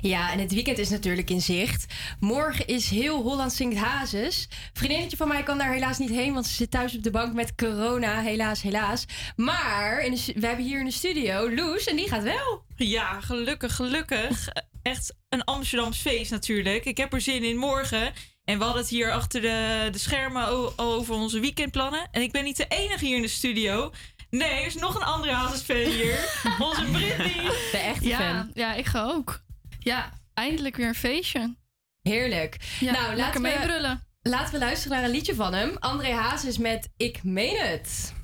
Ja, 0.01 0.32
en 0.32 0.39
het 0.39 0.52
weekend 0.52 0.78
is 0.78 0.89
natuurlijk 0.89 1.31
in 1.31 1.40
zicht. 1.40 1.94
Morgen 2.19 2.66
is 2.66 2.90
heel 2.90 3.23
Holland 3.23 3.52
Zingt 3.52 3.78
Hazes. 3.78 4.48
Vriendinnetje 4.73 5.16
van 5.16 5.28
mij 5.28 5.43
kan 5.43 5.59
daar 5.59 5.73
helaas 5.73 5.98
niet 5.98 6.11
heen, 6.11 6.35
want 6.35 6.47
ze 6.47 6.55
zit 6.55 6.70
thuis 6.70 6.97
op 6.97 7.02
de 7.02 7.11
bank 7.11 7.35
met 7.35 7.55
corona. 7.55 8.20
Helaas, 8.20 8.62
helaas. 8.62 9.05
Maar 9.36 10.02
we 10.35 10.47
hebben 10.47 10.65
hier 10.65 10.78
in 10.78 10.85
de 10.85 10.90
studio 10.90 11.55
Loes 11.55 11.85
en 11.85 11.97
die 11.97 12.09
gaat 12.09 12.23
wel. 12.23 12.65
Ja, 12.77 13.20
gelukkig, 13.20 13.77
gelukkig. 13.77 14.48
Echt 14.82 15.15
een 15.28 15.44
Amsterdams 15.44 15.98
feest 15.98 16.31
natuurlijk. 16.31 16.85
Ik 16.85 16.97
heb 16.97 17.12
er 17.12 17.20
zin 17.20 17.44
in 17.44 17.57
morgen. 17.57 18.12
En 18.51 18.59
we 18.59 18.64
hadden 18.64 18.82
het 18.82 18.90
hier 18.90 19.12
achter 19.12 19.40
de, 19.40 19.89
de 19.93 19.98
schermen 19.98 20.77
over 20.77 21.14
onze 21.14 21.40
weekendplannen. 21.40 22.09
En 22.10 22.22
ik 22.22 22.32
ben 22.32 22.44
niet 22.44 22.56
de 22.56 22.66
enige 22.68 23.06
hier 23.06 23.16
in 23.16 23.22
de 23.22 23.28
studio. 23.28 23.93
Nee, 24.31 24.51
er 24.51 24.66
is 24.66 24.74
nog 24.74 24.94
een 24.94 25.02
andere 25.02 25.32
HSV 25.32 25.86
hier. 25.86 26.18
onze 26.66 26.85
Britney. 26.85 27.44
De 27.72 27.78
echte 27.78 28.09
ja, 28.09 28.16
fan. 28.16 28.51
Ja, 28.55 28.74
ik 28.74 28.86
ga 28.86 29.02
ook. 29.02 29.40
Ja, 29.78 30.12
eindelijk 30.35 30.77
weer 30.77 30.89
een 30.89 30.94
feestje. 30.94 31.56
Heerlijk. 32.02 32.56
Nou, 32.81 33.16
laten 33.16 33.43
we, 33.43 33.48
meebrullen. 33.48 34.02
Laten 34.22 34.52
we 34.52 34.59
luisteren 34.59 34.97
naar 34.97 35.06
een 35.06 35.14
liedje 35.14 35.35
van 35.35 35.52
hem. 35.52 35.77
André 35.78 36.12
Hazes 36.12 36.59
met 36.59 36.89
Ik 36.97 37.22
Meen 37.22 37.56
Het. 37.56 38.14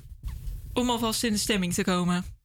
Om 0.73 0.89
alvast 0.89 1.23
in 1.23 1.31
de 1.31 1.39
stemming 1.39 1.73
te 1.73 1.83
komen. 1.83 2.36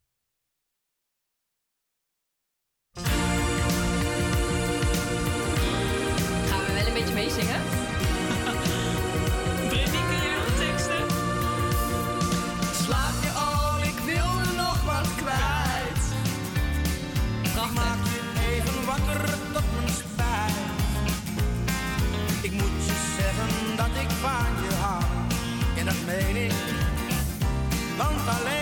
Van 28.03 28.19
Valen. 28.27 28.62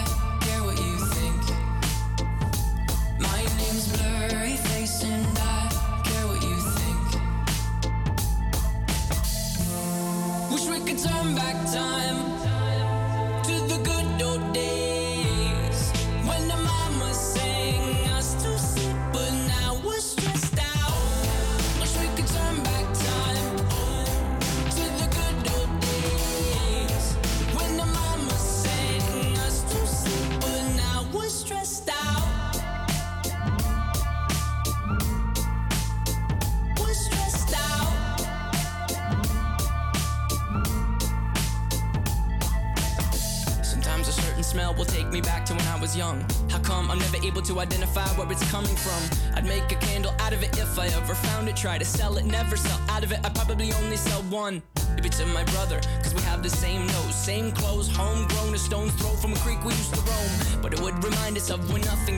is 61.41 61.49
of 61.49 61.71
when 61.71 61.81
nothing. 61.81 62.10